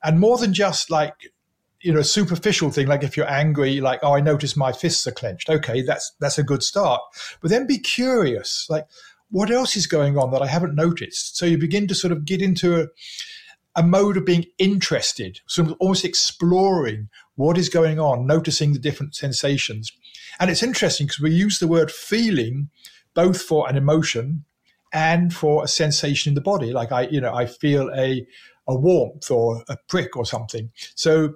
and 0.02 0.18
more 0.18 0.38
than 0.38 0.54
just 0.54 0.90
like 0.90 1.14
you 1.80 1.92
know 1.92 2.02
superficial 2.02 2.70
thing 2.70 2.86
like 2.86 3.02
if 3.02 3.16
you're 3.16 3.30
angry 3.30 3.80
like 3.80 4.00
oh 4.02 4.14
i 4.14 4.20
notice 4.20 4.56
my 4.56 4.70
fists 4.70 5.06
are 5.06 5.12
clenched 5.12 5.48
okay 5.48 5.80
that's 5.80 6.12
that's 6.20 6.38
a 6.38 6.42
good 6.42 6.62
start 6.62 7.00
but 7.40 7.50
then 7.50 7.66
be 7.66 7.78
curious 7.78 8.66
like 8.68 8.86
what 9.30 9.50
else 9.50 9.76
is 9.76 9.86
going 9.86 10.18
on 10.18 10.30
that 10.32 10.42
I 10.42 10.46
haven't 10.46 10.74
noticed? 10.74 11.36
So 11.36 11.46
you 11.46 11.58
begin 11.58 11.86
to 11.88 11.94
sort 11.94 12.12
of 12.12 12.24
get 12.24 12.42
into 12.42 12.80
a, 12.80 12.86
a 13.76 13.82
mode 13.82 14.16
of 14.16 14.26
being 14.26 14.46
interested, 14.58 15.40
sort 15.46 15.68
of 15.68 15.76
almost 15.78 16.04
exploring 16.04 17.08
what 17.36 17.56
is 17.56 17.68
going 17.68 17.98
on, 17.98 18.26
noticing 18.26 18.72
the 18.72 18.78
different 18.78 19.14
sensations. 19.14 19.92
And 20.38 20.50
it's 20.50 20.62
interesting 20.62 21.06
because 21.06 21.20
we 21.20 21.30
use 21.30 21.58
the 21.58 21.68
word 21.68 21.90
feeling 21.90 22.70
both 23.14 23.40
for 23.40 23.68
an 23.68 23.76
emotion 23.76 24.44
and 24.92 25.32
for 25.32 25.62
a 25.62 25.68
sensation 25.68 26.30
in 26.30 26.34
the 26.34 26.40
body. 26.40 26.72
Like 26.72 26.90
I, 26.90 27.02
you 27.02 27.20
know, 27.20 27.32
I 27.32 27.46
feel 27.46 27.90
a, 27.94 28.26
a 28.66 28.74
warmth 28.74 29.30
or 29.30 29.64
a 29.68 29.76
prick 29.88 30.16
or 30.16 30.26
something. 30.26 30.70
So 30.96 31.34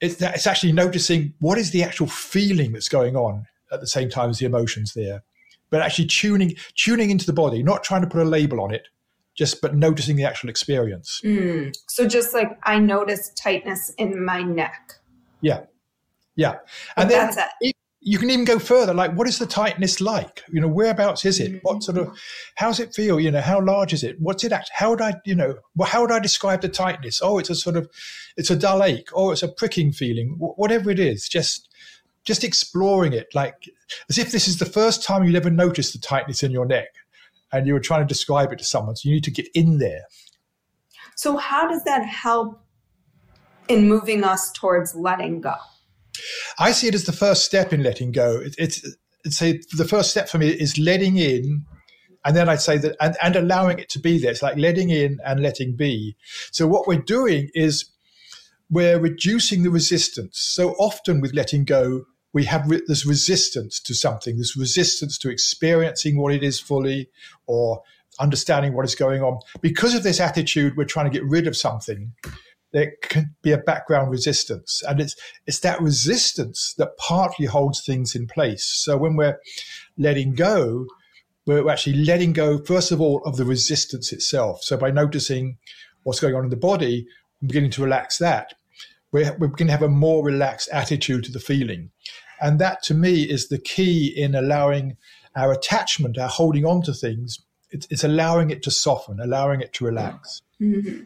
it's, 0.00 0.20
it's 0.20 0.46
actually 0.46 0.72
noticing 0.72 1.34
what 1.40 1.58
is 1.58 1.70
the 1.70 1.82
actual 1.82 2.06
feeling 2.06 2.72
that's 2.72 2.88
going 2.88 3.16
on 3.16 3.46
at 3.70 3.80
the 3.80 3.86
same 3.86 4.08
time 4.08 4.30
as 4.30 4.38
the 4.38 4.46
emotions 4.46 4.94
there, 4.94 5.22
but 5.70 5.82
actually 5.82 6.06
tuning, 6.06 6.54
tuning 6.74 7.10
into 7.10 7.26
the 7.26 7.32
body, 7.32 7.62
not 7.62 7.82
trying 7.84 8.02
to 8.02 8.06
put 8.06 8.20
a 8.20 8.24
label 8.24 8.60
on 8.60 8.74
it, 8.74 8.88
just 9.34 9.60
but 9.60 9.74
noticing 9.74 10.16
the 10.16 10.24
actual 10.24 10.48
experience. 10.48 11.20
Mm. 11.24 11.76
So 11.88 12.06
just 12.06 12.32
like 12.34 12.58
I 12.62 12.78
notice 12.78 13.30
tightness 13.30 13.92
in 13.98 14.24
my 14.24 14.42
neck. 14.42 14.94
Yeah. 15.40 15.64
Yeah. 16.36 16.56
And 16.96 17.10
then 17.10 17.32
you 18.00 18.18
can 18.18 18.30
even 18.30 18.44
go 18.44 18.58
further. 18.60 18.94
Like, 18.94 19.14
what 19.14 19.26
is 19.26 19.38
the 19.38 19.46
tightness 19.46 20.00
like? 20.00 20.44
You 20.48 20.60
know, 20.60 20.68
whereabouts 20.68 21.24
is 21.24 21.40
it? 21.40 21.60
What 21.64 21.82
sort 21.82 21.98
of, 21.98 22.16
how 22.54 22.68
does 22.68 22.78
it 22.78 22.94
feel? 22.94 23.18
You 23.18 23.32
know, 23.32 23.40
how 23.40 23.60
large 23.60 23.92
is 23.92 24.04
it? 24.04 24.20
What's 24.20 24.44
it 24.44 24.52
at? 24.52 24.68
How 24.72 24.90
would 24.90 25.00
I, 25.00 25.14
you 25.24 25.34
know, 25.34 25.56
well, 25.74 25.88
how 25.88 26.02
would 26.02 26.12
I 26.12 26.20
describe 26.20 26.60
the 26.60 26.68
tightness? 26.68 27.20
Oh, 27.20 27.38
it's 27.38 27.50
a 27.50 27.56
sort 27.56 27.76
of, 27.76 27.90
it's 28.36 28.50
a 28.50 28.56
dull 28.56 28.84
ache. 28.84 29.08
Oh, 29.12 29.32
it's 29.32 29.42
a 29.42 29.48
pricking 29.48 29.92
feeling. 29.92 30.36
whatever 30.38 30.90
it 30.90 31.00
is, 31.00 31.28
just, 31.28 31.65
just 32.26 32.44
exploring 32.44 33.12
it, 33.12 33.28
like 33.34 33.54
as 34.10 34.18
if 34.18 34.32
this 34.32 34.48
is 34.48 34.58
the 34.58 34.66
first 34.66 35.02
time 35.02 35.24
you'd 35.24 35.36
ever 35.36 35.50
noticed 35.50 35.92
the 35.92 35.98
tightness 35.98 36.42
in 36.42 36.50
your 36.50 36.66
neck, 36.66 36.88
and 37.52 37.66
you 37.66 37.72
were 37.72 37.80
trying 37.80 38.00
to 38.00 38.06
describe 38.06 38.52
it 38.52 38.58
to 38.58 38.64
someone. 38.64 38.96
So 38.96 39.08
you 39.08 39.14
need 39.14 39.24
to 39.24 39.30
get 39.30 39.48
in 39.54 39.78
there. 39.78 40.02
So 41.14 41.36
how 41.36 41.68
does 41.68 41.84
that 41.84 42.04
help 42.04 42.60
in 43.68 43.88
moving 43.88 44.24
us 44.24 44.52
towards 44.52 44.94
letting 44.94 45.40
go? 45.40 45.54
I 46.58 46.72
see 46.72 46.88
it 46.88 46.94
as 46.94 47.04
the 47.04 47.12
first 47.12 47.44
step 47.44 47.72
in 47.72 47.82
letting 47.82 48.12
go. 48.12 48.40
It, 48.40 48.54
it's, 48.58 48.96
it's 49.24 49.40
a, 49.42 49.60
the 49.76 49.86
first 49.86 50.10
step 50.10 50.28
for 50.28 50.38
me 50.38 50.48
is 50.48 50.78
letting 50.78 51.16
in 51.16 51.64
and 52.26 52.36
then 52.36 52.48
I'd 52.48 52.60
say 52.60 52.76
that 52.78 52.96
and, 53.00 53.16
and 53.22 53.36
allowing 53.36 53.78
it 53.78 53.88
to 53.90 54.00
be 54.00 54.18
there. 54.18 54.32
It's 54.32 54.42
like 54.42 54.56
letting 54.56 54.90
in 54.90 55.18
and 55.24 55.40
letting 55.40 55.76
be. 55.76 56.16
So 56.50 56.66
what 56.66 56.88
we're 56.88 57.00
doing 57.00 57.50
is 57.54 57.88
we're 58.68 58.98
reducing 58.98 59.62
the 59.62 59.70
resistance. 59.70 60.40
So 60.40 60.72
often 60.72 61.20
with 61.20 61.34
letting 61.34 61.64
go, 61.64 62.04
we 62.36 62.44
have 62.44 62.70
re- 62.70 62.82
this 62.86 63.06
resistance 63.06 63.80
to 63.80 63.94
something, 63.94 64.36
this 64.36 64.56
resistance 64.56 65.16
to 65.16 65.30
experiencing 65.30 66.20
what 66.20 66.34
it 66.34 66.42
is 66.42 66.60
fully 66.60 67.08
or 67.46 67.82
understanding 68.20 68.74
what 68.74 68.84
is 68.84 68.94
going 68.94 69.22
on. 69.22 69.40
Because 69.62 69.94
of 69.94 70.02
this 70.02 70.20
attitude, 70.20 70.76
we're 70.76 70.84
trying 70.84 71.10
to 71.10 71.18
get 71.18 71.24
rid 71.24 71.46
of 71.46 71.56
something 71.56 72.12
there 72.72 72.92
can 73.00 73.34
be 73.40 73.52
a 73.52 73.58
background 73.58 74.10
resistance. 74.10 74.82
And 74.86 75.00
it's, 75.00 75.16
it's 75.46 75.60
that 75.60 75.80
resistance 75.80 76.74
that 76.76 76.98
partly 76.98 77.46
holds 77.46 77.82
things 77.82 78.14
in 78.14 78.26
place. 78.26 78.64
So 78.64 78.98
when 78.98 79.16
we're 79.16 79.38
letting 79.96 80.34
go, 80.34 80.84
we're 81.46 81.70
actually 81.70 82.04
letting 82.04 82.34
go, 82.34 82.58
first 82.58 82.92
of 82.92 83.00
all, 83.00 83.22
of 83.24 83.38
the 83.38 83.46
resistance 83.46 84.12
itself. 84.12 84.62
So 84.62 84.76
by 84.76 84.90
noticing 84.90 85.56
what's 86.02 86.20
going 86.20 86.34
on 86.34 86.44
in 86.44 86.50
the 86.50 86.56
body, 86.56 87.06
we're 87.40 87.48
beginning 87.48 87.70
to 87.70 87.82
relax 87.82 88.18
that. 88.18 88.52
We're, 89.10 89.34
we're 89.38 89.48
beginning 89.48 89.68
to 89.68 89.78
have 89.78 89.82
a 89.82 89.88
more 89.88 90.22
relaxed 90.22 90.68
attitude 90.70 91.24
to 91.24 91.32
the 91.32 91.40
feeling. 91.40 91.92
And 92.40 92.58
that 92.58 92.82
to 92.84 92.94
me 92.94 93.22
is 93.22 93.48
the 93.48 93.58
key 93.58 94.06
in 94.06 94.34
allowing 94.34 94.96
our 95.36 95.52
attachment, 95.52 96.18
our 96.18 96.28
holding 96.28 96.64
on 96.64 96.82
to 96.82 96.92
things, 96.92 97.40
it's, 97.70 97.86
it's 97.90 98.04
allowing 98.04 98.50
it 98.50 98.62
to 98.62 98.70
soften, 98.70 99.20
allowing 99.20 99.60
it 99.60 99.72
to 99.74 99.84
relax. 99.84 100.40
Mm-hmm. 100.60 101.02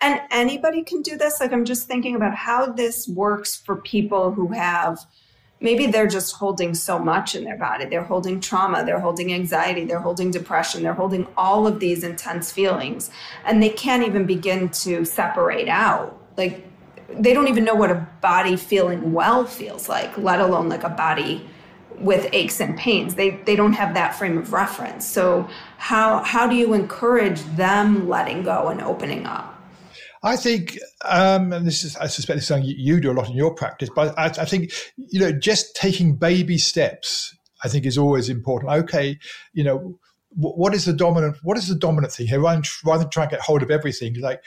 And 0.00 0.20
anybody 0.30 0.82
can 0.82 1.02
do 1.02 1.16
this. 1.16 1.40
Like, 1.40 1.52
I'm 1.52 1.64
just 1.64 1.86
thinking 1.86 2.14
about 2.14 2.34
how 2.34 2.66
this 2.72 3.08
works 3.08 3.56
for 3.56 3.76
people 3.76 4.32
who 4.32 4.52
have 4.52 4.98
maybe 5.60 5.86
they're 5.86 6.06
just 6.06 6.36
holding 6.36 6.74
so 6.74 6.98
much 6.98 7.34
in 7.34 7.44
their 7.44 7.56
body. 7.56 7.86
They're 7.86 8.04
holding 8.04 8.38
trauma, 8.40 8.84
they're 8.84 9.00
holding 9.00 9.32
anxiety, 9.32 9.84
they're 9.84 10.00
holding 10.00 10.30
depression, 10.30 10.82
they're 10.82 10.92
holding 10.92 11.26
all 11.36 11.66
of 11.66 11.80
these 11.80 12.04
intense 12.04 12.52
feelings, 12.52 13.10
and 13.44 13.62
they 13.62 13.70
can't 13.70 14.06
even 14.06 14.26
begin 14.26 14.68
to 14.70 15.04
separate 15.04 15.68
out. 15.68 16.20
Like, 16.36 16.66
they 17.18 17.32
don't 17.32 17.48
even 17.48 17.64
know 17.64 17.74
what 17.74 17.90
a 17.90 18.06
body 18.20 18.56
feeling 18.56 19.12
well 19.12 19.44
feels 19.46 19.88
like, 19.88 20.16
let 20.18 20.40
alone 20.40 20.68
like 20.68 20.84
a 20.84 20.88
body 20.88 21.48
with 21.98 22.28
aches 22.32 22.60
and 22.60 22.76
pains. 22.76 23.14
They 23.14 23.30
they 23.46 23.56
don't 23.56 23.74
have 23.74 23.94
that 23.94 24.14
frame 24.14 24.38
of 24.38 24.52
reference. 24.52 25.06
So 25.06 25.48
how 25.78 26.22
how 26.22 26.46
do 26.46 26.56
you 26.56 26.74
encourage 26.74 27.40
them 27.56 28.08
letting 28.08 28.42
go 28.42 28.68
and 28.68 28.80
opening 28.82 29.26
up? 29.26 29.50
I 30.22 30.36
think, 30.36 30.78
um, 31.04 31.52
and 31.52 31.66
this 31.66 31.84
is, 31.84 31.96
I 31.96 32.06
suspect 32.06 32.38
this 32.38 32.44
is 32.44 32.48
something 32.48 32.66
you 32.66 32.98
do 32.98 33.12
a 33.12 33.12
lot 33.12 33.28
in 33.28 33.36
your 33.36 33.54
practice, 33.54 33.90
but 33.94 34.18
I, 34.18 34.24
I 34.24 34.46
think, 34.46 34.72
you 34.96 35.20
know, 35.20 35.30
just 35.30 35.76
taking 35.76 36.16
baby 36.16 36.56
steps, 36.56 37.36
I 37.62 37.68
think 37.68 37.84
is 37.84 37.98
always 37.98 38.30
important. 38.30 38.72
Okay, 38.72 39.18
you 39.52 39.62
know, 39.62 39.98
what 40.30 40.74
is 40.74 40.86
the 40.86 40.94
dominant, 40.94 41.36
what 41.42 41.58
is 41.58 41.68
the 41.68 41.74
dominant 41.74 42.14
thing 42.14 42.26
here? 42.26 42.40
Rather 42.40 42.62
than 43.02 43.10
trying 43.10 43.28
to 43.28 43.36
get 43.36 43.44
hold 43.44 43.62
of 43.62 43.70
everything, 43.70 44.18
like, 44.18 44.42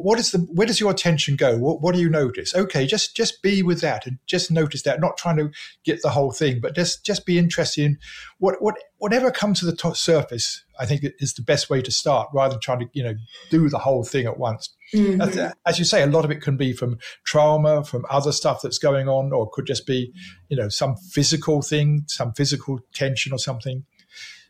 what 0.00 0.18
is 0.18 0.30
the 0.30 0.38
where 0.38 0.66
does 0.66 0.80
your 0.80 0.90
attention 0.90 1.36
go? 1.36 1.58
What, 1.58 1.82
what 1.82 1.94
do 1.94 2.00
you 2.00 2.08
notice? 2.08 2.54
Okay 2.54 2.86
just 2.92 3.16
just 3.16 3.42
be 3.42 3.62
with 3.62 3.80
that 3.80 4.06
and 4.06 4.18
just 4.26 4.50
notice 4.50 4.82
that 4.82 5.00
not 5.00 5.16
trying 5.16 5.36
to 5.38 5.50
get 5.84 6.02
the 6.02 6.10
whole 6.10 6.30
thing 6.30 6.60
but 6.60 6.74
just 6.74 7.04
just 7.06 7.24
be 7.24 7.38
interested 7.38 7.84
in 7.84 7.98
what 8.38 8.60
what 8.60 8.76
whatever 8.98 9.30
comes 9.30 9.60
to 9.60 9.66
the 9.66 9.74
top 9.74 9.96
surface 9.96 10.64
i 10.78 10.84
think 10.84 11.02
is 11.18 11.32
the 11.34 11.42
best 11.42 11.70
way 11.70 11.80
to 11.80 11.90
start 11.90 12.28
rather 12.34 12.54
than 12.54 12.60
trying 12.60 12.80
to 12.80 12.86
you 12.92 13.02
know 13.02 13.14
do 13.50 13.68
the 13.68 13.78
whole 13.78 14.04
thing 14.04 14.26
at 14.26 14.38
once. 14.38 14.74
Mm-hmm. 14.94 15.22
as, 15.22 15.54
as, 15.64 15.78
you 15.78 15.86
say 15.86 16.02
a 16.02 16.06
lot 16.06 16.26
of 16.26 16.30
it 16.30 16.42
can 16.42 16.58
be 16.58 16.74
from 16.74 16.98
trauma 17.24 17.82
from 17.82 18.04
other 18.10 18.30
stuff 18.30 18.60
that's 18.62 18.78
going 18.78 19.08
on 19.08 19.32
or 19.32 19.48
could 19.48 19.66
just 19.66 19.86
be 19.86 20.12
you 20.50 20.56
know 20.56 20.68
some 20.68 20.96
physical 20.96 21.62
thing 21.62 22.04
some 22.08 22.32
physical 22.34 22.80
tension 22.92 23.32
or 23.32 23.38
something. 23.38 23.84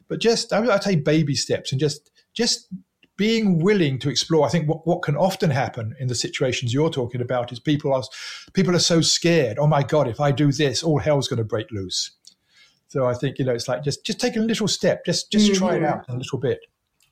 But 0.08 0.20
just 0.20 0.52
i 0.52 0.60
would 0.60 0.82
say 0.82 0.96
baby 0.96 1.36
steps 1.36 1.70
and 1.70 1.80
just 1.80 2.10
just 2.34 2.68
being 3.16 3.58
willing 3.58 3.98
to 4.00 4.08
explore. 4.08 4.46
I 4.46 4.48
think 4.48 4.68
what, 4.68 4.86
what 4.86 5.02
can 5.02 5.16
often 5.16 5.50
happen 5.50 5.94
in 6.00 6.08
the 6.08 6.14
situations 6.14 6.72
you're 6.72 6.90
talking 6.90 7.20
about 7.20 7.52
is 7.52 7.60
people 7.60 7.92
are 7.92 8.02
people 8.52 8.74
are 8.74 8.80
so 8.80 9.00
scared. 9.00 9.58
Oh 9.58 9.66
my 9.66 9.82
God, 9.82 10.08
if 10.08 10.20
I 10.20 10.32
do 10.32 10.52
this, 10.52 10.82
all 10.82 10.98
hell's 10.98 11.28
going 11.28 11.38
to 11.38 11.44
break 11.44 11.70
loose. 11.70 12.12
So 12.88 13.06
I 13.06 13.14
think 13.14 13.38
you 13.38 13.44
know 13.44 13.52
it's 13.52 13.68
like 13.68 13.82
just 13.82 14.04
just 14.04 14.20
take 14.20 14.36
a 14.36 14.40
little 14.40 14.68
step, 14.68 15.04
just 15.04 15.30
just 15.30 15.46
mm-hmm. 15.46 15.58
try 15.58 15.76
it 15.76 15.84
out 15.84 16.04
a 16.08 16.16
little 16.16 16.38
bit. 16.38 16.60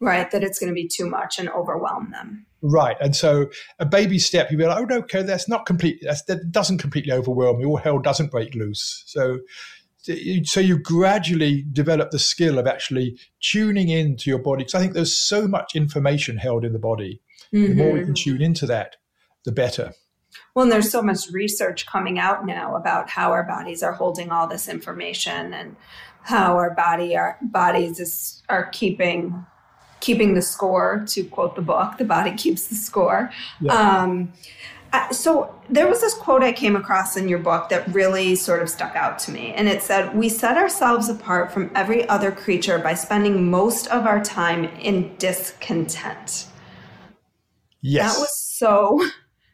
Right, 0.02 0.30
that 0.30 0.42
it's 0.42 0.58
going 0.58 0.70
to 0.70 0.74
be 0.74 0.88
too 0.88 1.08
much 1.08 1.38
and 1.38 1.50
overwhelm 1.50 2.10
them. 2.10 2.46
Right, 2.62 2.96
and 3.00 3.14
so 3.14 3.50
a 3.78 3.84
baby 3.84 4.18
step, 4.18 4.50
you'd 4.50 4.56
be 4.56 4.64
like, 4.64 4.78
oh 4.78 4.84
no, 4.84 4.96
okay, 4.98 5.22
that's 5.22 5.46
not 5.46 5.66
complete. 5.66 5.98
That's, 6.02 6.22
that 6.22 6.50
doesn't 6.50 6.78
completely 6.78 7.12
overwhelm 7.12 7.58
me. 7.58 7.66
All 7.66 7.76
hell 7.76 7.98
doesn't 7.98 8.30
break 8.30 8.54
loose. 8.54 9.02
So 9.06 9.40
so 10.02 10.60
you 10.60 10.78
gradually 10.78 11.64
develop 11.72 12.10
the 12.10 12.18
skill 12.18 12.58
of 12.58 12.66
actually 12.66 13.18
tuning 13.40 13.88
into 13.88 14.30
your 14.30 14.38
body 14.38 14.62
because 14.62 14.74
i 14.74 14.80
think 14.80 14.94
there's 14.94 15.16
so 15.16 15.46
much 15.46 15.74
information 15.74 16.36
held 16.36 16.64
in 16.64 16.72
the 16.72 16.78
body 16.78 17.20
mm-hmm. 17.52 17.68
the 17.68 17.74
more 17.74 17.92
we 17.92 18.00
can 18.00 18.08
mm-hmm. 18.08 18.14
tune 18.14 18.42
into 18.42 18.66
that 18.66 18.96
the 19.44 19.52
better 19.52 19.92
well 20.54 20.62
and 20.62 20.72
there's 20.72 20.90
so 20.90 21.02
much 21.02 21.30
research 21.32 21.86
coming 21.86 22.18
out 22.18 22.46
now 22.46 22.76
about 22.76 23.10
how 23.10 23.30
our 23.30 23.44
bodies 23.44 23.82
are 23.82 23.92
holding 23.92 24.30
all 24.30 24.46
this 24.46 24.68
information 24.68 25.52
and 25.52 25.76
how 26.22 26.54
our 26.54 26.74
body 26.74 27.16
our 27.16 27.38
bodies 27.42 28.00
is, 28.00 28.42
are 28.48 28.68
keeping 28.70 29.44
keeping 30.00 30.32
the 30.32 30.42
score 30.42 31.04
to 31.06 31.24
quote 31.24 31.56
the 31.56 31.62
book 31.62 31.98
the 31.98 32.04
body 32.04 32.32
keeps 32.32 32.68
the 32.68 32.74
score 32.74 33.30
yeah. 33.60 33.72
um, 34.02 34.32
so 35.12 35.54
there 35.68 35.88
was 35.88 36.00
this 36.00 36.14
quote 36.14 36.42
I 36.42 36.52
came 36.52 36.76
across 36.76 37.16
in 37.16 37.28
your 37.28 37.38
book 37.38 37.68
that 37.68 37.92
really 37.94 38.34
sort 38.34 38.62
of 38.62 38.68
stuck 38.68 38.96
out 38.96 39.18
to 39.20 39.30
me. 39.30 39.52
And 39.52 39.68
it 39.68 39.82
said, 39.82 40.16
We 40.16 40.28
set 40.28 40.56
ourselves 40.56 41.08
apart 41.08 41.52
from 41.52 41.70
every 41.74 42.08
other 42.08 42.32
creature 42.32 42.78
by 42.78 42.94
spending 42.94 43.50
most 43.50 43.86
of 43.88 44.06
our 44.06 44.22
time 44.22 44.64
in 44.64 45.16
discontent. 45.16 46.46
Yes. 47.80 48.14
That 48.14 48.20
was 48.20 48.38
so 48.38 49.08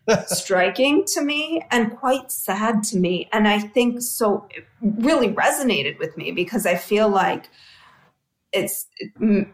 striking 0.27 1.05
to 1.09 1.23
me 1.23 1.63
and 1.71 1.97
quite 1.97 2.31
sad 2.33 2.83
to 2.85 2.99
me. 2.99 3.29
And 3.33 3.47
I 3.47 3.59
think 3.59 4.03
so, 4.03 4.47
it 4.51 4.65
really 4.81 5.29
resonated 5.29 5.99
with 5.99 6.17
me 6.17 6.33
because 6.33 6.67
I 6.67 6.77
feel 6.77 7.09
like 7.09 7.51
it's 8.57 8.87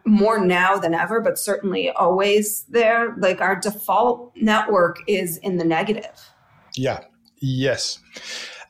more 0.05 0.45
now 0.45 0.77
than 0.77 0.95
ever, 0.95 1.21
but 1.21 1.39
certainly 1.39 1.91
always 1.91 2.65
there. 2.65 3.15
Like 3.19 3.41
our 3.41 3.57
default 3.57 4.33
network 4.37 4.99
is 5.07 5.39
in 5.39 5.57
the 5.59 5.65
negative. 5.65 6.31
Yeah. 6.77 7.01
Yes. 7.41 7.99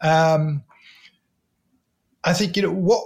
Um, 0.00 0.64
I 2.24 2.32
think 2.32 2.56
you 2.56 2.62
know 2.62 2.72
what. 2.72 3.04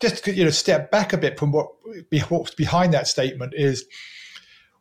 Just 0.00 0.26
you 0.26 0.42
know, 0.42 0.50
step 0.50 0.90
back 0.90 1.12
a 1.12 1.18
bit 1.18 1.38
from 1.38 1.52
what 1.52 1.68
what's 2.28 2.54
behind 2.54 2.92
that 2.94 3.06
statement 3.06 3.54
is 3.56 3.84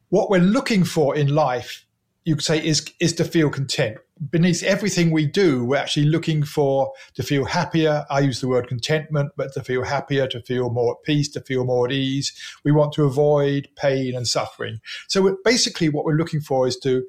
what 0.09 0.29
we're 0.29 0.39
looking 0.41 0.83
for 0.83 1.15
in 1.15 1.27
life. 1.27 1.85
You 2.25 2.35
could 2.35 2.45
say 2.45 2.65
is 2.65 2.91
is 2.99 3.13
to 3.13 3.23
feel 3.23 3.49
content 3.49 3.97
beneath 4.29 4.63
everything 4.63 5.11
we 5.11 5.25
do, 5.25 5.63
we're 5.63 5.77
actually 5.77 6.07
looking 6.07 6.43
for 6.43 6.91
to 7.15 7.23
feel 7.23 7.45
happier. 7.45 8.05
I 8.09 8.19
use 8.19 8.41
the 8.41 8.47
word 8.47 8.67
contentment, 8.67 9.31
but 9.35 9.53
to 9.53 9.63
feel 9.63 9.83
happier, 9.83 10.27
to 10.27 10.41
feel 10.41 10.69
more 10.69 10.93
at 10.93 11.03
peace, 11.03 11.29
to 11.29 11.41
feel 11.41 11.65
more 11.65 11.85
at 11.85 11.91
ease. 11.91 12.33
We 12.63 12.71
want 12.71 12.93
to 12.93 13.05
avoid 13.05 13.69
pain 13.75 14.15
and 14.15 14.27
suffering. 14.27 14.79
So 15.07 15.37
basically, 15.43 15.89
what 15.89 16.05
we're 16.05 16.17
looking 16.17 16.41
for 16.41 16.67
is 16.67 16.77
to 16.79 17.05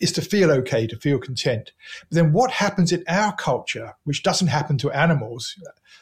is 0.00 0.12
to 0.12 0.20
feel 0.20 0.50
okay, 0.50 0.86
to 0.86 0.96
feel 0.96 1.18
content. 1.18 1.72
But 2.10 2.16
then 2.16 2.32
what 2.32 2.50
happens 2.50 2.92
in 2.92 3.02
our 3.08 3.34
culture, 3.34 3.94
which 4.04 4.22
doesn't 4.22 4.48
happen 4.48 4.76
to 4.78 4.90
animals, 4.90 5.54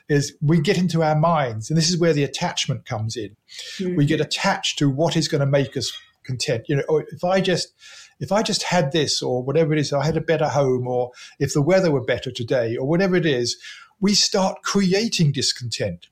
is 0.08 0.36
we 0.42 0.60
get 0.60 0.78
into 0.78 1.02
our 1.02 1.14
minds, 1.14 1.70
and 1.70 1.76
this 1.76 1.90
is 1.90 1.98
where 1.98 2.12
the 2.12 2.24
attachment 2.24 2.86
comes 2.86 3.16
in. 3.16 3.36
Mm-hmm. 3.78 3.96
We 3.96 4.06
get 4.06 4.20
attached 4.20 4.78
to 4.78 4.90
what 4.90 5.16
is 5.16 5.28
going 5.28 5.40
to 5.40 5.46
make 5.46 5.76
us 5.76 5.92
content. 6.24 6.64
You 6.68 6.76
know, 6.76 6.82
or 6.88 7.04
if 7.10 7.24
I 7.24 7.40
just 7.40 7.74
if 8.20 8.32
I 8.32 8.42
just 8.42 8.62
had 8.62 8.92
this 8.92 9.22
or 9.22 9.42
whatever 9.42 9.72
it 9.72 9.78
is, 9.78 9.92
I 9.92 10.04
had 10.04 10.16
a 10.16 10.20
better 10.22 10.48
home, 10.48 10.86
or 10.86 11.10
if 11.38 11.52
the 11.52 11.62
weather 11.62 11.90
were 11.90 12.04
better 12.04 12.30
today, 12.30 12.76
or 12.76 12.86
whatever 12.86 13.16
it 13.16 13.26
is, 13.26 13.56
we 14.00 14.14
start 14.14 14.62
creating 14.62 15.32
discontent. 15.32 16.08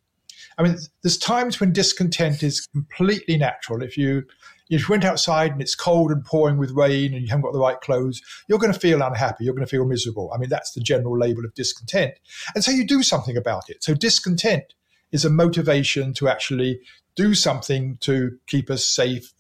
I 0.59 0.63
mean, 0.63 0.77
there's 1.03 1.19
times 1.19 1.61
when 1.61 1.73
discontent 1.73 2.43
is 2.43 2.67
completely 2.67 3.37
natural. 3.37 3.83
If 3.83 3.97
you 3.97 4.25
if 4.71 4.83
you 4.83 4.87
went 4.89 5.05
outside 5.05 5.53
and 5.53 5.61
it's 5.61 5.75
cold 5.75 6.11
and 6.11 6.25
pouring 6.25 6.57
with 6.57 6.71
rain 6.71 7.13
and 7.13 7.23
you 7.23 7.29
haven't 7.29 7.43
got 7.43 7.53
the 7.53 7.59
right 7.59 7.81
clothes, 7.81 8.23
you're 8.49 8.59
going 8.59 8.73
to 8.73 8.79
feel 8.79 9.03
unhappy. 9.03 9.45
You're 9.45 9.55
going 9.55 9.67
to 9.67 9.71
feel 9.71 9.85
miserable. 9.85 10.31
I 10.35 10.39
mean, 10.39 10.49
that's 10.49 10.73
the 10.73 10.81
general 10.81 11.19
label 11.19 11.45
of 11.45 11.55
discontent. 11.55 12.15
And 12.55 12.65
so 12.65 12.71
you 12.71 12.87
do 12.87 13.03
something 13.03 13.37
about 13.37 13.69
it. 13.69 13.85
So 13.85 13.95
discontent 13.95 14.75
is 15.11 15.25
a 15.27 15.31
motivation 15.31 16.15
to 16.15 16.29
actually 16.29 16.81
do 17.17 17.35
something 17.35 17.99
to 18.01 18.39
keep 18.47 18.71
us 18.71 18.87
safe, 18.87 19.35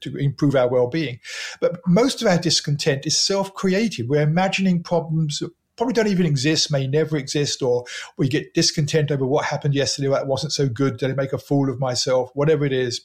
to 0.00 0.16
improve 0.16 0.54
our 0.56 0.68
well-being. 0.68 1.20
But 1.60 1.80
most 1.86 2.22
of 2.22 2.28
our 2.28 2.38
discontent 2.38 3.06
is 3.06 3.18
self-created. 3.18 4.08
We're 4.08 4.22
imagining 4.22 4.82
problems 4.82 5.38
that 5.40 5.50
probably 5.76 5.92
don't 5.92 6.06
even 6.06 6.24
exist, 6.24 6.72
may 6.72 6.86
never 6.86 7.16
exist, 7.16 7.62
or 7.62 7.84
we 8.16 8.28
get 8.28 8.54
discontent 8.54 9.10
over 9.10 9.26
what 9.26 9.44
happened 9.44 9.74
yesterday, 9.74 10.08
that 10.08 10.26
wasn't 10.26 10.52
so 10.52 10.68
good, 10.68 10.96
did 10.96 11.10
I 11.10 11.14
make 11.14 11.34
a 11.34 11.38
fool 11.38 11.68
of 11.70 11.78
myself, 11.78 12.30
whatever 12.34 12.64
it 12.64 12.72
is. 12.72 13.02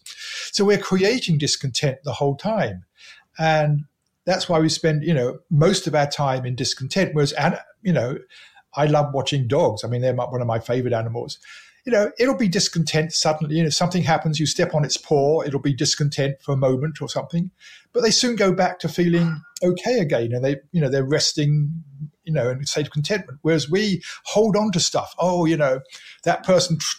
So 0.51 0.63
we're 0.63 0.77
creating 0.77 1.37
discontent 1.37 1.97
the 2.03 2.13
whole 2.13 2.35
time. 2.35 2.85
And 3.37 3.81
that's 4.25 4.47
why 4.47 4.59
we 4.59 4.69
spend, 4.69 5.03
you 5.03 5.13
know, 5.13 5.39
most 5.49 5.85
of 5.85 5.95
our 5.95 6.07
time 6.07 6.45
in 6.45 6.55
discontent. 6.55 7.13
Whereas, 7.13 7.33
you 7.81 7.91
know, 7.91 8.19
I 8.73 8.85
love 8.85 9.13
watching 9.13 9.49
dogs. 9.49 9.83
I 9.83 9.89
mean, 9.89 10.01
they're 10.01 10.15
one 10.15 10.39
of 10.39 10.47
my 10.47 10.59
favorite 10.59 10.93
animals 10.93 11.39
you 11.85 11.91
know, 11.91 12.11
it'll 12.19 12.37
be 12.37 12.47
discontent 12.47 13.13
suddenly. 13.13 13.55
You 13.55 13.63
know, 13.63 13.69
something 13.69 14.03
happens, 14.03 14.39
you 14.39 14.45
step 14.45 14.73
on 14.73 14.85
its 14.85 14.97
paw, 14.97 15.41
it'll 15.41 15.59
be 15.59 15.73
discontent 15.73 16.41
for 16.41 16.53
a 16.53 16.57
moment 16.57 17.01
or 17.01 17.09
something, 17.09 17.51
but 17.93 18.01
they 18.01 18.11
soon 18.11 18.35
go 18.35 18.53
back 18.53 18.79
to 18.79 18.89
feeling 18.89 19.41
okay 19.63 19.99
again, 19.99 20.31
and 20.33 20.43
they, 20.43 20.57
you 20.71 20.81
know, 20.81 20.89
they're 20.89 21.03
resting, 21.03 21.83
you 22.23 22.33
know, 22.33 22.49
in 22.49 22.61
a 22.61 22.65
state 22.65 22.87
of 22.87 22.93
contentment. 22.93 23.39
Whereas 23.41 23.69
we 23.69 24.01
hold 24.25 24.55
on 24.55 24.71
to 24.71 24.79
stuff. 24.79 25.13
Oh, 25.19 25.45
you 25.45 25.57
know, 25.57 25.81
that 26.23 26.43
person. 26.43 26.77
Tr- 26.77 26.97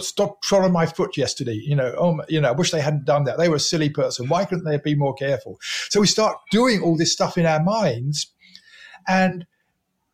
stop 0.00 0.42
trod 0.42 0.64
on 0.64 0.72
my 0.72 0.84
foot 0.84 1.16
yesterday. 1.16 1.58
You 1.64 1.74
know, 1.74 1.94
oh, 1.98 2.20
you 2.28 2.40
know, 2.40 2.48
I 2.48 2.52
wish 2.52 2.70
they 2.70 2.80
hadn't 2.80 3.06
done 3.06 3.24
that. 3.24 3.38
They 3.38 3.48
were 3.48 3.56
a 3.56 3.60
silly 3.60 3.88
person. 3.88 4.28
Why 4.28 4.44
couldn't 4.44 4.64
they 4.64 4.78
be 4.78 4.94
more 4.94 5.14
careful? 5.14 5.58
So 5.88 6.00
we 6.00 6.06
start 6.06 6.36
doing 6.50 6.82
all 6.82 6.96
this 6.96 7.12
stuff 7.12 7.38
in 7.38 7.46
our 7.46 7.62
minds, 7.62 8.30
and 9.06 9.46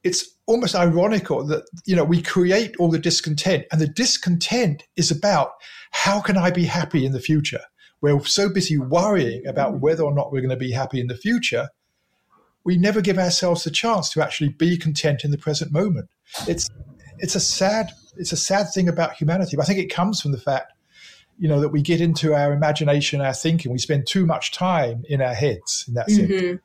it's 0.04 0.37
almost 0.46 0.75
ironical 0.75 1.44
that 1.46 1.64
you 1.87 1.96
know 1.96 2.04
we 2.04 2.23
create 2.23 2.76
all 2.78 2.90
the 2.90 2.99
discontent 2.99 3.64
and 3.73 3.80
the 3.80 3.88
discontent 3.88 4.84
is 4.96 5.11
about 5.11 5.52
how 5.90 6.20
can 6.20 6.37
i 6.37 6.50
be 6.50 6.64
happy 6.64 7.04
in 7.04 7.12
the 7.12 7.20
future? 7.20 7.61
We're 8.00 8.23
so 8.25 8.50
busy 8.50 8.76
worrying 8.76 9.46
about 9.46 9.80
whether 9.80 10.02
or 10.02 10.14
not 10.14 10.30
we're 10.30 10.42
going 10.42 10.50
to 10.50 10.56
be 10.56 10.73
happy 10.73 11.00
in 11.00 11.06
the 11.06 11.16
future 11.16 11.68
we 12.64 12.78
never 12.78 13.02
give 13.02 13.18
ourselves 13.18 13.64
the 13.64 13.70
chance 13.70 14.11
to 14.11 14.23
actually 14.23 14.49
be 14.49 14.78
content 14.78 15.23
in 15.23 15.30
the 15.30 15.38
present 15.38 15.70
moment. 15.70 16.08
It's 16.49 16.68
it's 17.18 17.34
a 17.34 17.40
sad 17.40 17.92
it's 18.16 18.32
a 18.32 18.37
sad 18.37 18.66
thing 18.75 18.88
about 18.88 19.14
humanity 19.14 19.56
but 19.56 19.62
i 19.62 19.66
think 19.66 19.78
it 19.78 19.92
comes 19.92 20.20
from 20.20 20.32
the 20.32 20.38
fact 20.38 20.73
you 21.38 21.49
know 21.49 21.61
that 21.61 21.68
we 21.68 21.82
get 21.82 22.00
into 22.00 22.34
our 22.34 22.52
imagination 22.52 23.20
our 23.20 23.32
thinking 23.32 23.73
we 23.73 23.78
spend 23.78 24.06
too 24.06 24.26
much 24.26 24.52
time 24.52 25.04
in 25.08 25.20
our 25.20 25.34
heads 25.34 25.84
in 25.88 25.94
that 25.94 26.08
mm-hmm. 26.08 26.26
sense 26.26 26.61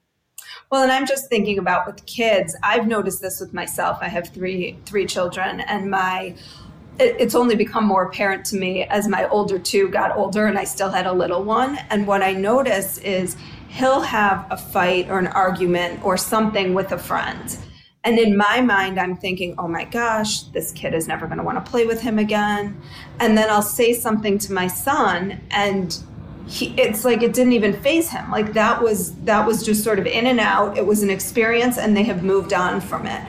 well, 0.70 0.84
and 0.84 0.92
I'm 0.92 1.06
just 1.06 1.30
thinking 1.30 1.58
about 1.58 1.86
with 1.86 2.06
kids. 2.06 2.56
I've 2.64 2.88
noticed 2.88 3.22
this 3.22 3.40
with 3.40 3.54
myself. 3.54 3.98
I 4.02 4.08
have 4.08 4.30
three 4.30 4.78
three 4.86 5.06
children, 5.06 5.62
and 5.62 5.90
my 5.90 6.36
it's 7.00 7.34
only 7.34 7.56
become 7.56 7.86
more 7.86 8.04
apparent 8.04 8.46
to 8.46 8.58
me 8.58 8.84
as 8.84 9.08
my 9.08 9.28
older 9.30 9.58
two 9.58 9.88
got 9.88 10.16
older 10.18 10.48
and 10.48 10.58
I 10.58 10.66
still 10.66 10.90
had 10.90 11.06
a 11.06 11.14
little 11.14 11.44
one. 11.44 11.78
And 11.90 12.06
what 12.06 12.22
I 12.22 12.34
notice 12.34 12.98
is 12.98 13.38
he'll 13.70 14.02
have 14.02 14.46
a 14.52 14.58
fight 14.58 15.10
or 15.10 15.18
an 15.18 15.28
argument 15.28 16.04
or 16.04 16.18
something 16.18 16.74
with 16.74 16.92
a 16.92 16.98
friend. 16.98 17.58
And 18.04 18.18
in 18.18 18.38
my 18.38 18.62
mind, 18.62 19.00
I'm 19.00 19.18
thinking, 19.18 19.56
oh 19.58 19.68
my 19.68 19.84
gosh, 19.84 20.44
this 20.44 20.72
kid 20.72 20.94
is 20.94 21.08
never 21.08 21.26
going 21.26 21.38
to 21.38 21.44
want 21.44 21.64
to 21.64 21.70
play 21.70 21.86
with 21.86 22.02
him 22.02 22.18
again. 22.18 22.82
And 23.20 23.38
then 23.38 23.50
I'll 23.50 23.62
say 23.62 23.94
something 23.94 24.38
to 24.40 24.54
my 24.54 24.68
son, 24.68 25.42
and 25.52 26.02
he, 26.50 26.74
it's 26.78 27.06
like 27.06 27.22
it 27.22 27.34
didn't 27.34 27.54
even 27.54 27.74
faze 27.74 28.10
him. 28.10 28.32
Like 28.32 28.54
that 28.54 28.82
was 28.82 29.14
that 29.22 29.46
was 29.46 29.64
just 29.64 29.84
sort 29.84 30.00
of 30.00 30.08
in 30.08 30.26
and 30.26 30.40
out. 30.40 30.78
It 30.78 30.86
was 30.86 31.04
an 31.04 31.12
experience, 31.12 31.78
and 31.78 31.96
they 31.96 32.04
have 32.04 32.24
moved 32.24 32.54
on 32.54 32.82
from 32.82 33.06
it. 33.06 33.22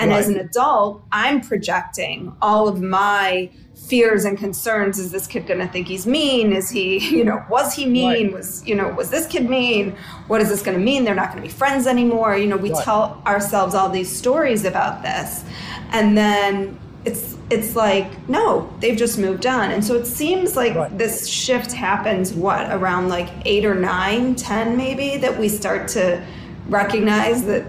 And 0.00 0.12
right. 0.12 0.20
as 0.20 0.28
an 0.28 0.36
adult, 0.36 1.02
I'm 1.10 1.40
projecting 1.40 2.32
all 2.40 2.68
of 2.68 2.80
my 2.80 3.50
fears 3.74 4.24
and 4.24 4.38
concerns. 4.38 5.00
Is 5.00 5.10
this 5.10 5.26
kid 5.26 5.48
going 5.48 5.58
to 5.58 5.66
think 5.66 5.88
he's 5.88 6.06
mean? 6.06 6.52
Is 6.52 6.70
he, 6.70 6.98
you 7.16 7.24
know, 7.24 7.44
was 7.50 7.74
he 7.74 7.84
mean? 7.84 8.26
Right. 8.26 8.32
Was, 8.32 8.64
you 8.64 8.76
know, 8.76 8.88
was 8.90 9.10
this 9.10 9.26
kid 9.26 9.50
mean? 9.50 9.96
What 10.28 10.40
is 10.40 10.50
this 10.50 10.62
going 10.62 10.78
to 10.78 10.84
mean? 10.84 11.02
They're 11.02 11.16
not 11.16 11.32
going 11.32 11.42
to 11.42 11.48
be 11.48 11.52
friends 11.52 11.88
anymore. 11.88 12.36
You 12.36 12.46
know, 12.46 12.56
we 12.56 12.70
right. 12.70 12.84
tell 12.84 13.20
ourselves 13.26 13.74
all 13.74 13.88
these 13.88 14.10
stories 14.10 14.64
about 14.64 15.02
this. 15.02 15.44
And 15.90 16.16
then 16.16 16.78
it's 17.04 17.36
it's 17.50 17.76
like 17.76 18.28
no 18.28 18.72
they've 18.80 18.98
just 18.98 19.18
moved 19.18 19.46
on 19.46 19.70
and 19.70 19.84
so 19.84 19.94
it 19.94 20.06
seems 20.06 20.56
like 20.56 20.74
right. 20.74 20.98
this 20.98 21.28
shift 21.28 21.72
happens 21.72 22.32
what 22.34 22.70
around 22.72 23.08
like 23.08 23.28
eight 23.44 23.64
or 23.64 23.74
nine 23.74 24.34
ten 24.34 24.76
maybe 24.76 25.16
that 25.16 25.38
we 25.38 25.48
start 25.48 25.88
to 25.88 26.24
recognize 26.68 27.44
that 27.44 27.64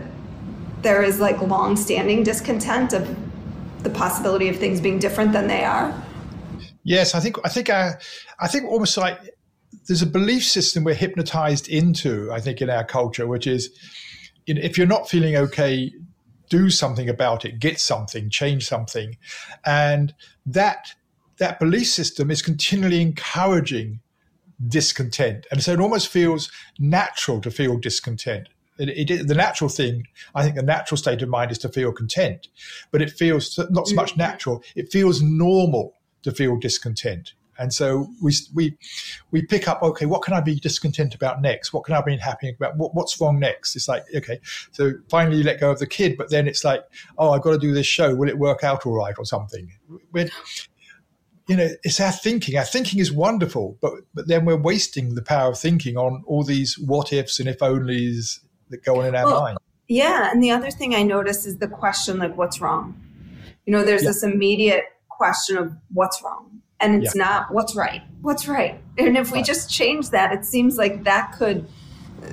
there 0.82 1.04
is 1.04 1.20
like 1.20 1.40
long-standing 1.42 2.24
discontent 2.24 2.94
of 2.94 3.16
the 3.84 3.90
possibility 3.90 4.50
of 4.50 4.56
things 4.58 4.82
being 4.82 5.00
different 5.00 5.32
than 5.32 5.48
they 5.48 5.64
are 5.64 5.94
yes 6.84 7.14
i 7.14 7.20
think 7.20 7.38
i 7.46 7.50
think 7.50 7.70
I, 7.70 7.94
I 8.40 8.48
think 8.48 8.66
almost 8.66 8.98
like 8.98 9.20
there's 9.88 10.02
a 10.02 10.08
belief 10.08 10.44
system 10.44 10.84
we're 10.84 10.96
hypnotized 10.96 11.70
into 11.70 12.32
i 12.32 12.40
think 12.40 12.62
in 12.62 12.70
our 12.70 12.84
culture 12.84 13.28
which 13.28 13.46
is 13.46 13.70
you 14.48 14.56
know, 14.56 14.62
if 14.62 14.78
you're 14.78 14.88
not 14.88 15.08
feeling 15.08 15.36
okay 15.36 15.94
do 16.50 16.70
something 16.70 17.08
about 17.08 17.46
it, 17.46 17.60
get 17.60 17.80
something, 17.80 18.30
change 18.30 18.68
something. 18.68 19.18
And 19.66 20.14
that 20.46 20.94
that 21.38 21.60
belief 21.60 21.88
system 21.88 22.30
is 22.30 22.42
continually 22.42 23.02
encouraging 23.02 24.02
discontent. 24.68 25.48
And 25.52 25.64
so 25.64 25.72
it 25.74 25.80
almost 25.80 26.10
feels 26.10 26.52
natural 26.78 27.40
to 27.42 27.50
feel 27.50 27.78
discontent. 27.78 28.50
It, 28.78 29.10
it, 29.10 29.28
the 29.28 29.36
natural 29.36 29.70
thing, 29.70 30.08
I 30.36 30.44
think 30.44 30.56
the 30.56 30.64
natural 30.64 30.98
state 30.98 31.22
of 31.22 31.30
mind 31.30 31.52
is 31.52 31.58
to 31.60 31.70
feel 31.70 31.92
content, 31.92 32.48
but 32.92 33.02
it 33.02 33.12
feels 33.12 33.58
not 33.70 33.88
so 33.88 33.96
much 33.96 34.12
mm-hmm. 34.12 34.22
natural, 34.22 34.64
it 34.76 34.92
feels 34.92 35.22
normal 35.22 35.96
to 36.24 36.32
feel 36.32 36.58
discontent. 36.58 37.34
And 37.60 37.74
so 37.74 38.08
we, 38.22 38.34
we, 38.56 38.78
we 39.32 39.42
pick 39.42 39.68
up, 39.68 39.84
okay, 39.84 40.06
what 40.06 40.22
can 40.22 40.34
I 40.34 40.40
be 40.40 40.56
discontent 40.56 41.14
about 41.14 41.42
next? 41.42 41.74
What 41.74 41.84
can 41.84 41.94
I 41.94 42.02
be 42.02 42.16
happy 42.16 42.50
about? 42.50 42.78
What, 42.78 42.96
what's 42.96 43.20
wrong 43.20 43.38
next? 43.38 43.76
It's 43.76 43.90
like, 43.90 44.06
okay, 44.16 44.40
so 44.72 44.94
finally 45.10 45.38
you 45.38 45.44
let 45.44 45.60
go 45.60 45.70
of 45.70 45.80
the 45.80 45.86
kid, 45.86 46.18
but 46.18 46.30
then 46.30 46.48
it's 46.48 46.64
like, 46.64 46.84
oh, 47.18 47.32
I've 47.32 47.42
got 47.42 47.52
to 47.52 47.58
do 47.58 47.74
this 47.74 47.86
show. 47.86 48.16
Will 48.16 48.30
it 48.30 48.40
work 48.40 48.64
out 48.64 48.86
all 48.86 48.96
right 48.96 49.14
or 49.18 49.26
something? 49.26 49.70
We're, 50.14 50.30
you 51.48 51.58
know, 51.58 51.70
it's 51.84 52.00
our 52.00 52.14
thinking. 52.14 52.58
Our 52.58 52.64
thinking 52.64 53.00
is 53.00 53.12
wonderful, 53.12 53.78
but, 53.82 53.94
but 54.14 54.30
then 54.30 54.46
we're 54.46 54.56
wasting 54.56 55.16
the 55.16 55.22
power 55.22 55.52
of 55.52 55.60
thinking 55.60 55.98
on 55.98 56.24
all 56.26 56.44
these 56.44 56.80
what 56.80 57.12
ifs 57.12 57.42
and 57.42 57.50
if 57.50 57.60
onlys 57.60 58.40
that 58.70 58.86
go 58.86 59.02
on 59.02 59.08
in 59.08 59.16
our 59.16 59.26
well, 59.26 59.42
mind. 59.42 59.58
Yeah. 59.90 60.32
And 60.32 60.42
the 60.42 60.52
other 60.52 60.72
thing 60.72 60.96
I 60.96 61.04
notice 61.04 61.46
is 61.46 61.58
the 61.58 61.68
question, 61.68 62.20
like, 62.20 62.38
what's 62.38 62.62
wrong? 62.62 62.98
You 63.66 63.74
know, 63.74 63.84
there's 63.84 64.04
yeah. 64.04 64.12
this 64.12 64.24
immediate 64.24 64.86
question 65.10 65.58
of 65.58 65.76
what's 65.92 66.24
wrong 66.24 66.59
and 66.82 67.04
it's 67.04 67.16
yeah. 67.16 67.24
not 67.24 67.54
what's 67.54 67.76
right 67.76 68.02
what's 68.22 68.48
right 68.48 68.82
and 68.98 69.18
if 69.18 69.32
we 69.32 69.42
just 69.42 69.70
change 69.70 70.10
that 70.10 70.34
it 70.34 70.46
seems 70.46 70.78
like 70.78 71.04
that 71.04 71.34
could 71.38 71.68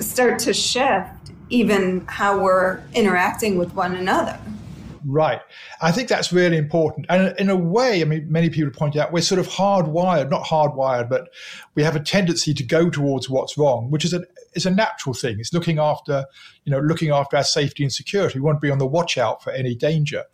start 0.01 0.39
to 0.39 0.53
shift 0.53 1.31
even 1.49 2.05
how 2.09 2.43
we're 2.43 2.83
interacting 2.95 3.57
with 3.57 3.73
one 3.75 3.95
another 3.95 4.39
Right. 5.09 5.41
I 5.81 5.93
think 5.93 6.09
that's 6.09 6.33
really 6.33 6.57
important. 6.57 7.07
And 7.09 7.33
in 7.39 7.49
a 7.49 7.55
way, 7.55 8.01
I 8.01 8.05
mean, 8.05 8.27
many 8.29 8.51
people 8.51 8.73
point 8.73 8.97
out 8.97 9.13
we're 9.13 9.21
sort 9.21 9.39
of 9.39 9.47
hardwired, 9.47 10.31
not 10.31 10.45
hardwired, 10.45 11.09
but 11.09 11.29
we 11.77 11.85
have 11.85 11.95
a 11.95 12.01
tendency 12.01 12.53
to 12.53 12.65
go 12.65 12.91
towards 12.91 13.31
what's 13.31 13.57
wrong, 13.57 13.89
which 13.93 14.05
is 14.05 14.13
a, 14.13 14.25
is 14.55 14.67
a 14.67 14.71
natural 14.71 15.15
thing. 15.15 15.39
It's 15.39 15.53
looking 15.53 15.79
after, 15.79 16.25
you 16.65 16.73
know, 16.73 16.81
looking 16.81 17.11
after 17.11 17.37
our 17.37 17.45
safety 17.45 17.85
and 17.85 17.93
security. 17.93 18.41
We 18.41 18.45
want 18.45 18.57
to 18.57 18.67
be 18.67 18.71
on 18.71 18.79
the 18.79 18.87
watch 18.87 19.17
out 19.17 19.45
for 19.45 19.53
any 19.53 19.77
danger. 19.77 20.25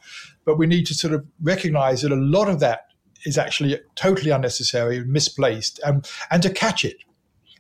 But 0.46 0.57
we 0.57 0.66
need 0.66 0.87
to 0.87 0.94
sort 0.94 1.12
of 1.12 1.27
recognize 1.42 2.01
that 2.01 2.11
a 2.11 2.16
lot 2.16 2.48
of 2.48 2.59
that 2.61 2.87
is 3.25 3.39
actually 3.39 3.79
totally 3.95 4.31
unnecessary, 4.31 4.99
and 4.99 5.13
misplaced, 5.13 5.81
and 5.85 6.09
and 6.31 6.43
to 6.43 6.51
catch 6.51 6.85
it. 6.85 6.97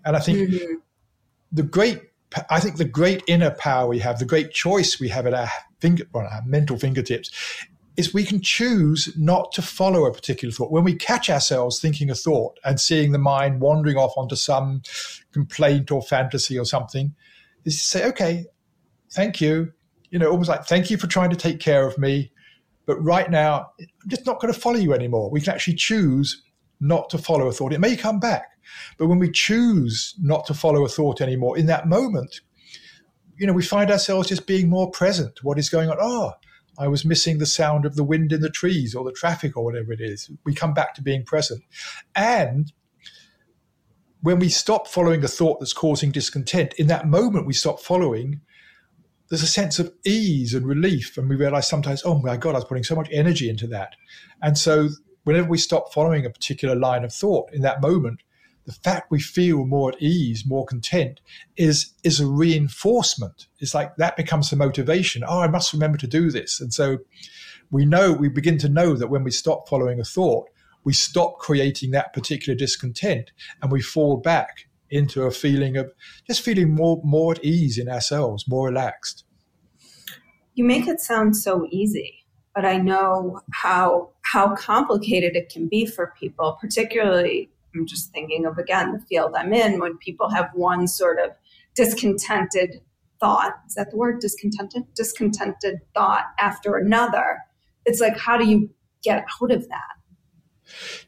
And 0.04 0.16
I 0.16 0.20
think 0.20 0.50
mm-hmm. 0.50 0.74
the 1.52 1.62
great, 1.62 2.00
I 2.50 2.58
think 2.60 2.76
the 2.76 2.84
great 2.84 3.22
inner 3.26 3.52
power 3.52 3.86
we 3.88 4.00
have, 4.00 4.18
the 4.18 4.24
great 4.24 4.52
choice 4.52 4.98
we 4.98 5.08
have 5.10 5.26
at 5.26 5.34
our 5.34 5.48
finger, 5.80 6.04
well, 6.12 6.26
our 6.30 6.42
mental 6.44 6.76
fingertips, 6.76 7.30
is 7.96 8.14
we 8.14 8.24
can 8.24 8.40
choose 8.40 9.12
not 9.16 9.52
to 9.52 9.62
follow 9.62 10.06
a 10.06 10.12
particular 10.12 10.50
thought. 10.50 10.72
When 10.72 10.82
we 10.82 10.94
catch 10.94 11.30
ourselves 11.30 11.78
thinking 11.78 12.10
a 12.10 12.14
thought 12.14 12.58
and 12.64 12.80
seeing 12.80 13.12
the 13.12 13.18
mind 13.18 13.60
wandering 13.60 13.96
off 13.96 14.14
onto 14.16 14.34
some 14.34 14.82
complaint 15.32 15.90
or 15.90 16.02
fantasy 16.02 16.58
or 16.58 16.64
something, 16.64 17.14
is 17.64 17.78
to 17.78 17.86
say, 17.86 18.08
okay, 18.08 18.46
thank 19.12 19.40
you. 19.40 19.72
You 20.10 20.18
know, 20.18 20.30
almost 20.30 20.48
like, 20.48 20.64
thank 20.64 20.90
you 20.90 20.96
for 20.96 21.06
trying 21.06 21.30
to 21.30 21.36
take 21.36 21.60
care 21.60 21.86
of 21.86 21.96
me. 21.96 22.31
But 22.86 22.96
right 23.02 23.30
now, 23.30 23.70
I'm 23.80 24.08
just 24.08 24.26
not 24.26 24.40
going 24.40 24.52
to 24.52 24.58
follow 24.58 24.76
you 24.76 24.92
anymore. 24.92 25.30
We 25.30 25.40
can 25.40 25.54
actually 25.54 25.74
choose 25.74 26.42
not 26.80 27.10
to 27.10 27.18
follow 27.18 27.46
a 27.46 27.52
thought. 27.52 27.72
It 27.72 27.80
may 27.80 27.96
come 27.96 28.18
back. 28.18 28.46
But 28.98 29.06
when 29.06 29.18
we 29.18 29.30
choose 29.30 30.14
not 30.20 30.46
to 30.46 30.54
follow 30.54 30.84
a 30.84 30.88
thought 30.88 31.20
anymore, 31.20 31.56
in 31.56 31.66
that 31.66 31.88
moment, 31.88 32.40
you 33.36 33.46
know, 33.46 33.52
we 33.52 33.62
find 33.62 33.90
ourselves 33.90 34.28
just 34.28 34.46
being 34.46 34.68
more 34.68 34.90
present. 34.90 35.42
What 35.42 35.58
is 35.58 35.68
going 35.68 35.90
on? 35.90 35.96
Oh, 36.00 36.32
I 36.78 36.88
was 36.88 37.04
missing 37.04 37.38
the 37.38 37.46
sound 37.46 37.84
of 37.84 37.96
the 37.96 38.04
wind 38.04 38.32
in 38.32 38.40
the 38.40 38.50
trees 38.50 38.94
or 38.94 39.04
the 39.04 39.12
traffic 39.12 39.56
or 39.56 39.64
whatever 39.64 39.92
it 39.92 40.00
is. 40.00 40.30
We 40.44 40.54
come 40.54 40.74
back 40.74 40.94
to 40.94 41.02
being 41.02 41.24
present. 41.24 41.62
And 42.14 42.72
when 44.20 44.38
we 44.38 44.48
stop 44.48 44.88
following 44.88 45.22
a 45.24 45.28
thought 45.28 45.60
that's 45.60 45.72
causing 45.72 46.10
discontent, 46.12 46.74
in 46.74 46.86
that 46.86 47.08
moment 47.08 47.46
we 47.46 47.52
stop 47.52 47.80
following, 47.80 48.40
there's 49.32 49.42
a 49.42 49.46
sense 49.46 49.78
of 49.78 49.90
ease 50.04 50.52
and 50.52 50.66
relief. 50.66 51.16
And 51.16 51.26
we 51.26 51.36
realize 51.36 51.66
sometimes, 51.66 52.02
oh 52.04 52.18
my 52.18 52.36
God, 52.36 52.50
I 52.50 52.58
was 52.58 52.66
putting 52.66 52.84
so 52.84 52.94
much 52.94 53.08
energy 53.10 53.48
into 53.48 53.66
that. 53.68 53.96
And 54.42 54.58
so 54.58 54.90
whenever 55.24 55.48
we 55.48 55.56
stop 55.56 55.90
following 55.90 56.26
a 56.26 56.30
particular 56.30 56.74
line 56.74 57.02
of 57.02 57.14
thought 57.14 57.48
in 57.50 57.62
that 57.62 57.80
moment, 57.80 58.20
the 58.66 58.74
fact 58.74 59.10
we 59.10 59.22
feel 59.22 59.64
more 59.64 59.88
at 59.88 60.02
ease, 60.02 60.44
more 60.44 60.66
content, 60.66 61.22
is 61.56 61.94
is 62.04 62.20
a 62.20 62.26
reinforcement. 62.26 63.46
It's 63.58 63.72
like 63.72 63.96
that 63.96 64.18
becomes 64.18 64.50
the 64.50 64.56
motivation. 64.56 65.24
Oh, 65.26 65.40
I 65.40 65.48
must 65.48 65.72
remember 65.72 65.96
to 65.96 66.06
do 66.06 66.30
this. 66.30 66.60
And 66.60 66.74
so 66.74 66.98
we 67.70 67.86
know 67.86 68.12
we 68.12 68.28
begin 68.28 68.58
to 68.58 68.68
know 68.68 68.96
that 68.96 69.08
when 69.08 69.24
we 69.24 69.30
stop 69.30 69.66
following 69.66 69.98
a 69.98 70.04
thought, 70.04 70.50
we 70.84 70.92
stop 70.92 71.38
creating 71.38 71.92
that 71.92 72.12
particular 72.12 72.54
discontent 72.54 73.30
and 73.62 73.72
we 73.72 73.80
fall 73.80 74.18
back 74.18 74.66
into 74.92 75.22
a 75.22 75.30
feeling 75.30 75.76
of 75.76 75.92
just 76.28 76.42
feeling 76.42 76.74
more 76.74 77.00
more 77.02 77.32
at 77.32 77.44
ease 77.44 77.78
in 77.78 77.88
ourselves, 77.88 78.46
more 78.46 78.68
relaxed. 78.68 79.24
You 80.54 80.64
make 80.64 80.86
it 80.86 81.00
sound 81.00 81.36
so 81.36 81.66
easy 81.70 82.22
but 82.54 82.64
I 82.64 82.78
know 82.78 83.40
how 83.52 84.10
how 84.22 84.54
complicated 84.54 85.36
it 85.36 85.48
can 85.48 85.68
be 85.68 85.86
for 85.86 86.14
people, 86.18 86.58
particularly 86.60 87.50
I'm 87.74 87.86
just 87.86 88.12
thinking 88.12 88.44
of 88.44 88.58
again 88.58 88.92
the 88.92 89.00
field 89.00 89.34
I'm 89.36 89.52
in 89.52 89.80
when 89.80 89.96
people 89.98 90.30
have 90.30 90.50
one 90.54 90.86
sort 90.86 91.18
of 91.18 91.30
discontented 91.74 92.82
thought. 93.20 93.54
Is 93.66 93.74
that 93.74 93.90
the 93.90 93.96
word 93.96 94.20
discontented? 94.20 94.82
Discontented 94.94 95.80
thought 95.94 96.26
after 96.38 96.76
another. 96.76 97.38
It's 97.86 98.00
like 98.00 98.18
how 98.18 98.36
do 98.36 98.46
you 98.46 98.70
get 99.02 99.24
out 99.42 99.50
of 99.50 99.68
that? 99.68 99.94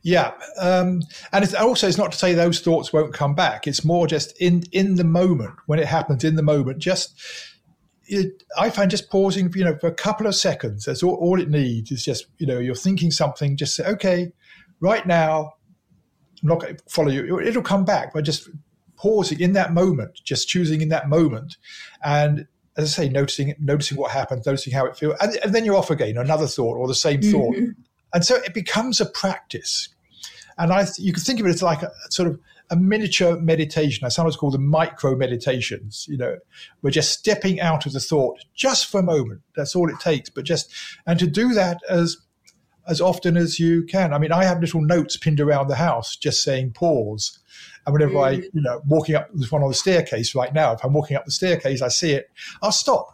Yeah, 0.02 0.32
um, 0.58 1.02
and 1.32 1.44
it's 1.44 1.54
also 1.54 1.88
it's 1.88 1.98
not 1.98 2.12
to 2.12 2.18
say 2.18 2.34
those 2.34 2.60
thoughts 2.60 2.92
won't 2.92 3.14
come 3.14 3.34
back. 3.34 3.66
It's 3.66 3.84
more 3.84 4.06
just 4.06 4.40
in 4.40 4.64
in 4.72 4.96
the 4.96 5.04
moment 5.04 5.54
when 5.66 5.78
it 5.78 5.86
happens 5.86 6.24
in 6.24 6.36
the 6.36 6.42
moment. 6.42 6.78
Just 6.78 7.20
it, 8.06 8.42
I 8.58 8.70
find 8.70 8.90
just 8.90 9.10
pausing, 9.10 9.52
you 9.54 9.64
know, 9.64 9.76
for 9.76 9.86
a 9.86 9.94
couple 9.94 10.26
of 10.26 10.34
seconds. 10.34 10.84
That's 10.84 11.02
all, 11.02 11.14
all 11.14 11.40
it 11.40 11.48
needs. 11.48 11.90
Is 11.90 12.04
just 12.04 12.26
you 12.38 12.46
know 12.46 12.58
you're 12.58 12.74
thinking 12.74 13.10
something. 13.10 13.56
Just 13.56 13.76
say, 13.76 13.84
okay, 13.86 14.32
right 14.80 15.06
now 15.06 15.54
I'm 16.42 16.48
not 16.48 16.60
going 16.60 16.76
to 16.76 16.82
follow 16.88 17.10
you. 17.10 17.40
It'll 17.40 17.62
come 17.62 17.84
back, 17.84 18.12
but 18.12 18.24
just 18.24 18.48
pausing 18.96 19.40
in 19.40 19.52
that 19.54 19.72
moment, 19.72 20.20
just 20.24 20.48
choosing 20.48 20.80
in 20.80 20.88
that 20.90 21.08
moment, 21.08 21.56
and 22.04 22.46
as 22.76 22.98
I 22.98 23.04
say, 23.04 23.08
noticing 23.08 23.54
noticing 23.58 23.98
what 23.98 24.10
happens, 24.10 24.46
noticing 24.46 24.72
how 24.72 24.84
it 24.86 24.96
feels, 24.96 25.14
and, 25.20 25.36
and 25.44 25.54
then 25.54 25.64
you're 25.64 25.76
off 25.76 25.90
again, 25.90 26.16
another 26.16 26.46
thought 26.46 26.76
or 26.76 26.88
the 26.88 26.94
same 26.94 27.20
mm-hmm. 27.20 27.32
thought, 27.32 27.56
and 28.14 28.24
so 28.24 28.36
it 28.36 28.54
becomes 28.54 29.00
a 29.00 29.06
practice. 29.06 29.88
And 30.56 30.72
I, 30.72 30.86
you 30.98 31.12
can 31.12 31.22
think 31.22 31.40
of 31.40 31.46
it 31.46 31.50
as 31.50 31.62
like 31.62 31.82
a 31.82 31.90
sort 32.10 32.28
of 32.28 32.38
a 32.70 32.76
miniature 32.76 33.38
meditation. 33.40 34.06
I 34.06 34.08
sometimes 34.08 34.36
call 34.36 34.52
them 34.52 34.66
micro 34.66 35.16
meditations. 35.16 36.06
You 36.08 36.16
know, 36.16 36.36
we're 36.80 36.90
just 36.90 37.18
stepping 37.18 37.60
out 37.60 37.86
of 37.86 37.92
the 37.92 38.00
thought 38.00 38.38
just 38.54 38.86
for 38.86 39.00
a 39.00 39.02
moment. 39.02 39.42
That's 39.56 39.74
all 39.74 39.90
it 39.90 39.98
takes. 40.00 40.30
But 40.30 40.44
just 40.44 40.72
and 41.06 41.18
to 41.18 41.26
do 41.26 41.52
that 41.54 41.78
as 41.90 42.16
as 42.86 43.00
often 43.00 43.36
as 43.36 43.58
you 43.58 43.82
can. 43.84 44.12
I 44.12 44.18
mean, 44.18 44.30
I 44.30 44.44
have 44.44 44.60
little 44.60 44.82
notes 44.82 45.16
pinned 45.16 45.40
around 45.40 45.68
the 45.68 45.76
house 45.76 46.16
just 46.16 46.42
saying 46.42 46.72
pause. 46.72 47.38
And 47.86 47.94
whenever 47.94 48.14
mm. 48.14 48.24
I, 48.26 48.30
you 48.30 48.50
know, 48.54 48.82
walking 48.86 49.14
up, 49.14 49.28
there's 49.32 49.50
one 49.50 49.62
on 49.62 49.68
the 49.68 49.74
staircase 49.74 50.34
right 50.34 50.52
now. 50.52 50.72
If 50.72 50.84
I'm 50.84 50.92
walking 50.92 51.16
up 51.16 51.24
the 51.24 51.30
staircase, 51.30 51.80
I 51.80 51.88
see 51.88 52.12
it, 52.12 52.30
I'll 52.62 52.72
stop 52.72 53.08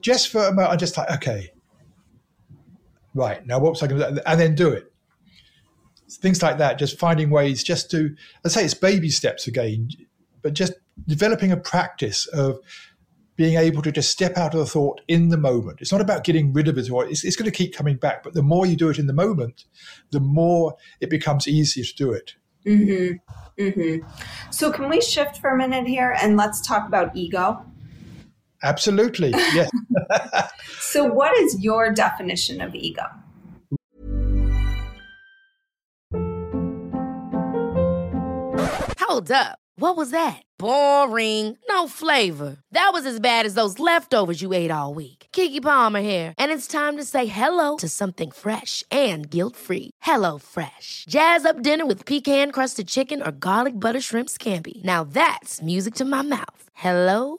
just 0.00 0.28
for 0.28 0.40
a 0.40 0.50
moment. 0.50 0.70
I'm 0.72 0.78
just 0.78 0.96
like, 0.96 1.10
okay, 1.10 1.52
right, 3.14 3.44
now 3.46 3.58
what 3.58 3.72
was 3.72 3.82
I 3.82 3.86
going 3.86 4.00
to 4.00 4.12
do? 4.12 4.20
And 4.26 4.40
then 4.40 4.54
do 4.54 4.70
it. 4.70 4.92
Things 6.10 6.42
like 6.42 6.58
that, 6.58 6.78
just 6.78 6.98
finding 6.98 7.30
ways 7.30 7.62
just 7.62 7.90
to, 7.92 8.14
let's 8.42 8.54
say 8.54 8.64
it's 8.64 8.74
baby 8.74 9.10
steps 9.10 9.46
again, 9.46 9.88
but 10.42 10.54
just 10.54 10.72
developing 11.06 11.52
a 11.52 11.56
practice 11.56 12.26
of 12.26 12.58
being 13.36 13.56
able 13.56 13.80
to 13.80 13.92
just 13.92 14.10
step 14.10 14.36
out 14.36 14.52
of 14.52 14.60
the 14.60 14.66
thought 14.66 15.00
in 15.08 15.28
the 15.28 15.36
moment. 15.36 15.80
It's 15.80 15.92
not 15.92 16.00
about 16.00 16.24
getting 16.24 16.52
rid 16.52 16.68
of 16.68 16.76
it 16.76 16.90
or 16.90 17.06
it's, 17.06 17.24
it's 17.24 17.36
going 17.36 17.50
to 17.50 17.56
keep 17.56 17.74
coming 17.74 17.96
back. 17.96 18.22
But 18.22 18.34
the 18.34 18.42
more 18.42 18.66
you 18.66 18.76
do 18.76 18.90
it 18.90 18.98
in 18.98 19.06
the 19.06 19.14
moment, 19.14 19.64
the 20.10 20.20
more 20.20 20.76
it 21.00 21.08
becomes 21.08 21.48
easier 21.48 21.84
to 21.84 21.94
do 21.94 22.12
it. 22.12 22.34
Mm-hmm. 22.66 23.62
Mm-hmm. 23.62 24.06
So, 24.50 24.70
can 24.70 24.90
we 24.90 25.00
shift 25.00 25.38
for 25.38 25.50
a 25.50 25.56
minute 25.56 25.86
here 25.86 26.14
and 26.20 26.36
let's 26.36 26.60
talk 26.60 26.86
about 26.86 27.16
ego? 27.16 27.64
Absolutely. 28.62 29.30
Yes. 29.30 29.70
so, 30.80 31.04
what 31.04 31.36
is 31.38 31.62
your 31.62 31.92
definition 31.92 32.60
of 32.60 32.74
ego? 32.74 33.02
Hold 39.00 39.32
up. 39.32 39.58
What 39.76 39.96
was 39.96 40.10
that? 40.10 40.42
Boring. 40.58 41.56
No 41.70 41.88
flavor. 41.88 42.58
That 42.72 42.90
was 42.92 43.06
as 43.06 43.18
bad 43.18 43.46
as 43.46 43.54
those 43.54 43.78
leftovers 43.78 44.42
you 44.42 44.52
ate 44.52 44.70
all 44.70 44.92
week. 44.92 45.26
Keke 45.32 45.62
Palmer 45.62 46.00
here, 46.02 46.34
and 46.38 46.52
it's 46.52 46.66
time 46.66 46.98
to 46.98 47.04
say 47.04 47.24
hello 47.26 47.76
to 47.78 47.88
something 47.88 48.30
fresh 48.30 48.84
and 48.90 49.30
guilt-free. 49.30 49.90
Hello 50.02 50.38
Fresh. 50.38 51.06
Jazz 51.08 51.44
up 51.44 51.62
dinner 51.62 51.86
with 51.86 52.04
pecan-crusted 52.04 52.86
chicken 52.88 53.22
or 53.22 53.32
garlic 53.32 53.74
butter 53.74 54.00
shrimp 54.00 54.28
scampi. 54.28 54.82
Now 54.84 55.02
that's 55.02 55.62
music 55.62 55.94
to 55.94 56.04
my 56.04 56.22
mouth. 56.22 56.62
Hello 56.74 57.38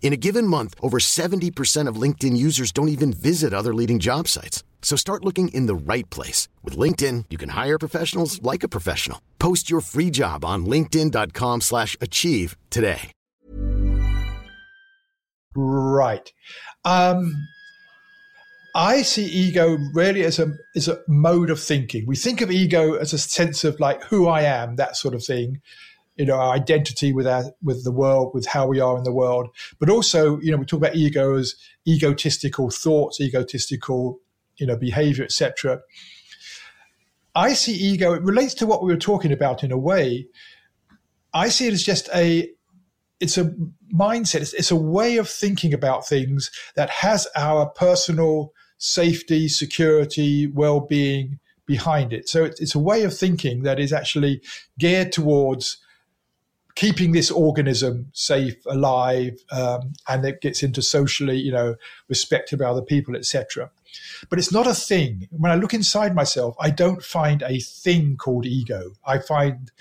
In 0.00 0.14
a 0.14 0.16
given 0.16 0.46
month, 0.46 0.74
over 0.80 0.98
70% 0.98 1.86
of 1.86 2.00
LinkedIn 2.02 2.34
users 2.34 2.72
don't 2.72 2.88
even 2.88 3.12
visit 3.12 3.52
other 3.52 3.74
leading 3.74 3.98
job 3.98 4.26
sites. 4.26 4.64
So 4.80 4.96
start 4.96 5.24
looking 5.24 5.48
in 5.48 5.66
the 5.66 5.74
right 5.74 6.08
place. 6.08 6.48
With 6.64 6.78
LinkedIn, 6.78 7.26
you 7.28 7.36
can 7.36 7.50
hire 7.50 7.78
professionals 7.78 8.40
like 8.40 8.62
a 8.62 8.68
professional. 8.68 9.20
Post 9.38 9.68
your 9.68 9.82
free 9.82 10.10
job 10.10 10.46
on 10.46 10.64
linkedin.com 10.64 11.60
slash 11.60 11.94
achieve 12.00 12.56
today. 12.70 13.12
Right. 15.54 16.32
Um, 16.84 17.34
I 18.76 19.02
see 19.02 19.24
ego 19.24 19.76
really 19.92 20.22
as 20.22 20.38
a 20.38 20.52
as 20.76 20.86
a 20.86 21.00
mode 21.08 21.50
of 21.50 21.60
thinking. 21.60 22.06
We 22.06 22.14
think 22.14 22.40
of 22.40 22.50
ego 22.50 22.94
as 22.94 23.12
a 23.12 23.18
sense 23.18 23.64
of 23.64 23.80
like 23.80 24.04
who 24.04 24.28
I 24.28 24.42
am, 24.42 24.76
that 24.76 24.96
sort 24.96 25.14
of 25.14 25.24
thing. 25.24 25.60
You 26.18 26.26
know, 26.26 26.34
our 26.34 26.52
identity 26.54 27.12
with 27.12 27.26
our 27.26 27.44
with 27.62 27.84
the 27.84 27.92
world, 27.92 28.32
with 28.34 28.46
how 28.46 28.66
we 28.66 28.80
are 28.80 28.98
in 28.98 29.04
the 29.04 29.12
world. 29.12 29.48
But 29.78 29.88
also, 29.88 30.38
you 30.40 30.50
know, 30.50 30.58
we 30.58 30.66
talk 30.66 30.78
about 30.78 30.96
ego 30.96 31.36
as 31.36 31.54
egotistical 31.86 32.70
thoughts, 32.70 33.20
egotistical, 33.20 34.20
you 34.56 34.66
know, 34.66 34.76
behavior, 34.76 35.24
etc. 35.24 35.80
I 37.34 37.52
see 37.52 37.72
ego. 37.72 38.14
It 38.14 38.22
relates 38.22 38.54
to 38.54 38.66
what 38.66 38.82
we 38.82 38.92
were 38.92 38.98
talking 38.98 39.32
about 39.32 39.62
in 39.62 39.70
a 39.70 39.78
way. 39.78 40.26
I 41.32 41.48
see 41.48 41.68
it 41.68 41.72
as 41.72 41.84
just 41.84 42.08
a 42.14 42.50
it's 43.20 43.38
a 43.38 43.52
mindset. 43.94 44.42
It's, 44.42 44.54
it's, 44.54 44.70
a 44.70 44.76
way 44.76 45.16
of 45.16 45.28
thinking 45.28 45.74
about 45.74 46.06
things 46.06 46.50
that 46.76 46.88
has 46.88 47.26
our 47.34 47.66
personal 47.66 48.52
safety, 48.78 49.48
security, 49.48 50.46
well-being 50.46 51.40
behind 51.66 52.12
it. 52.12 52.28
So 52.28 52.44
it's, 52.44 52.60
it's 52.60 52.74
a 52.74 52.78
way 52.78 53.02
of 53.02 53.16
thinking 53.16 53.62
that 53.62 53.80
is 53.80 53.92
actually 53.92 54.40
geared 54.78 55.12
towards 55.12 55.78
keeping 56.78 57.10
this 57.10 57.28
organism 57.28 58.08
safe, 58.12 58.54
alive, 58.66 59.36
um, 59.50 59.92
and 60.06 60.24
it 60.24 60.40
gets 60.40 60.62
into 60.62 60.80
socially, 60.80 61.36
you 61.36 61.50
know, 61.50 61.74
respected 62.08 62.60
by 62.60 62.66
other 62.66 62.82
people, 62.82 63.16
etc. 63.16 63.68
But 64.30 64.38
it's 64.38 64.52
not 64.52 64.68
a 64.68 64.74
thing. 64.74 65.26
When 65.32 65.50
I 65.50 65.56
look 65.56 65.74
inside 65.74 66.14
myself, 66.14 66.54
I 66.60 66.70
don't 66.70 67.02
find 67.02 67.42
a 67.42 67.58
thing 67.58 68.16
called 68.16 68.46
ego. 68.46 68.92
I 69.04 69.18
find 69.18 69.72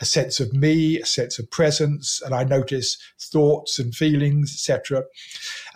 a 0.00 0.04
sense 0.04 0.40
of 0.40 0.52
me, 0.52 0.98
a 0.98 1.06
sense 1.06 1.38
of 1.38 1.48
presence, 1.52 2.20
and 2.20 2.34
I 2.34 2.42
notice 2.42 2.98
thoughts 3.16 3.78
and 3.78 3.94
feelings, 3.94 4.52
etc. 4.52 5.04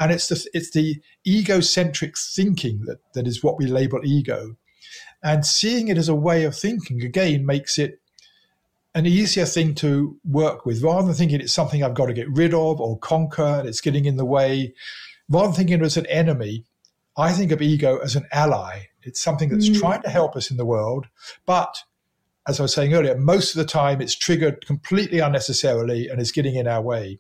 And 0.01 0.11
it's 0.11 0.27
the 0.27 0.45
it's 0.55 0.73
the 0.73 1.01
egocentric 1.25 2.19
thinking 2.19 2.81
that 2.87 2.99
that 3.13 3.29
is 3.29 3.45
what 3.45 3.59
we 3.59 3.67
label 3.69 4.01
ego. 4.03 4.57
And 5.23 5.47
seeing 5.47 5.87
it 5.87 5.99
as 5.99 6.09
a 6.09 6.17
way 6.17 6.43
of 6.43 6.57
thinking, 6.57 7.05
again, 7.05 7.47
makes 7.47 7.79
it 7.79 8.01
an 8.95 9.07
easier 9.07 9.45
thing 9.45 9.75
to 9.77 10.17
work 10.25 10.65
with 10.65 10.83
rather 10.83 11.07
than 11.07 11.15
thinking 11.15 11.41
it's 11.41 11.53
something 11.53 11.83
I've 11.83 11.95
got 11.95 12.07
to 12.07 12.13
get 12.13 12.31
rid 12.31 12.55
of 12.55 12.81
or 12.81 12.99
conquer 12.99 13.43
and 13.43 13.69
it's 13.69 13.81
getting 13.81 14.05
in 14.05 14.17
the 14.17 14.25
way. 14.25 14.75
Rather 15.29 15.49
than 15.49 15.57
thinking 15.57 15.81
it 15.81 15.85
as 15.85 15.97
an 15.97 16.07
enemy, 16.07 16.65
I 17.17 17.33
think 17.33 17.51
of 17.51 17.63
ego 17.63 17.99
as 17.99 18.15
an 18.15 18.27
ally. 18.33 18.87
It's 19.03 19.21
something 19.21 19.49
that's 19.49 19.69
mm. 19.69 19.79
trying 19.79 20.03
to 20.03 20.11
help 20.11 20.37
us 20.37 20.51
in 20.51 20.57
the 20.57 20.65
world, 20.65 21.07
but 21.47 21.83
as 22.47 22.61
I 22.61 22.65
was 22.65 22.75
saying 22.75 22.95
earlier, 22.95 23.17
most 23.17 23.55
of 23.55 23.59
the 23.59 23.65
time 23.65 24.01
it's 24.01 24.15
triggered 24.15 24.67
completely 24.67 25.19
unnecessarily 25.19 26.09
and 26.09 26.21
is 26.21 26.31
getting 26.31 26.57
in 26.57 26.69
our 26.69 26.83
way. 26.83 27.19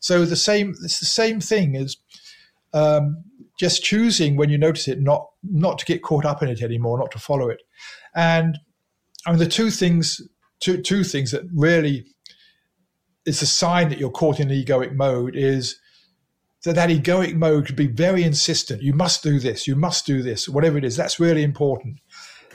So 0.00 0.24
the 0.24 0.36
same, 0.36 0.70
it's 0.82 0.98
the 0.98 1.06
same 1.06 1.40
thing 1.40 1.76
as 1.76 1.96
um, 2.72 3.24
just 3.58 3.84
choosing 3.84 4.36
when 4.36 4.50
you 4.50 4.58
notice 4.58 4.88
it, 4.88 5.00
not 5.00 5.28
not 5.42 5.78
to 5.78 5.86
get 5.86 6.02
caught 6.02 6.24
up 6.24 6.42
in 6.42 6.48
it 6.48 6.62
anymore, 6.62 6.98
not 6.98 7.12
to 7.12 7.18
follow 7.18 7.48
it. 7.48 7.62
And 8.14 8.58
I 9.24 9.30
mean, 9.30 9.38
the 9.38 9.46
two 9.46 9.70
things, 9.70 10.20
two 10.60 10.80
two 10.82 11.04
things 11.04 11.30
that 11.30 11.42
really 11.54 12.06
is 13.24 13.42
a 13.42 13.46
sign 13.46 13.88
that 13.88 13.98
you're 13.98 14.10
caught 14.10 14.40
in 14.40 14.50
an 14.50 14.56
egoic 14.56 14.94
mode 14.94 15.34
is 15.34 15.80
that 16.64 16.74
that 16.74 16.90
egoic 16.90 17.34
mode 17.34 17.66
could 17.66 17.76
be 17.76 17.86
very 17.86 18.22
insistent. 18.22 18.82
You 18.82 18.92
must 18.92 19.22
do 19.22 19.38
this. 19.38 19.66
You 19.66 19.76
must 19.76 20.06
do 20.06 20.22
this. 20.22 20.48
Whatever 20.48 20.78
it 20.78 20.84
is, 20.84 20.96
that's 20.96 21.20
really 21.20 21.42
important. 21.42 21.98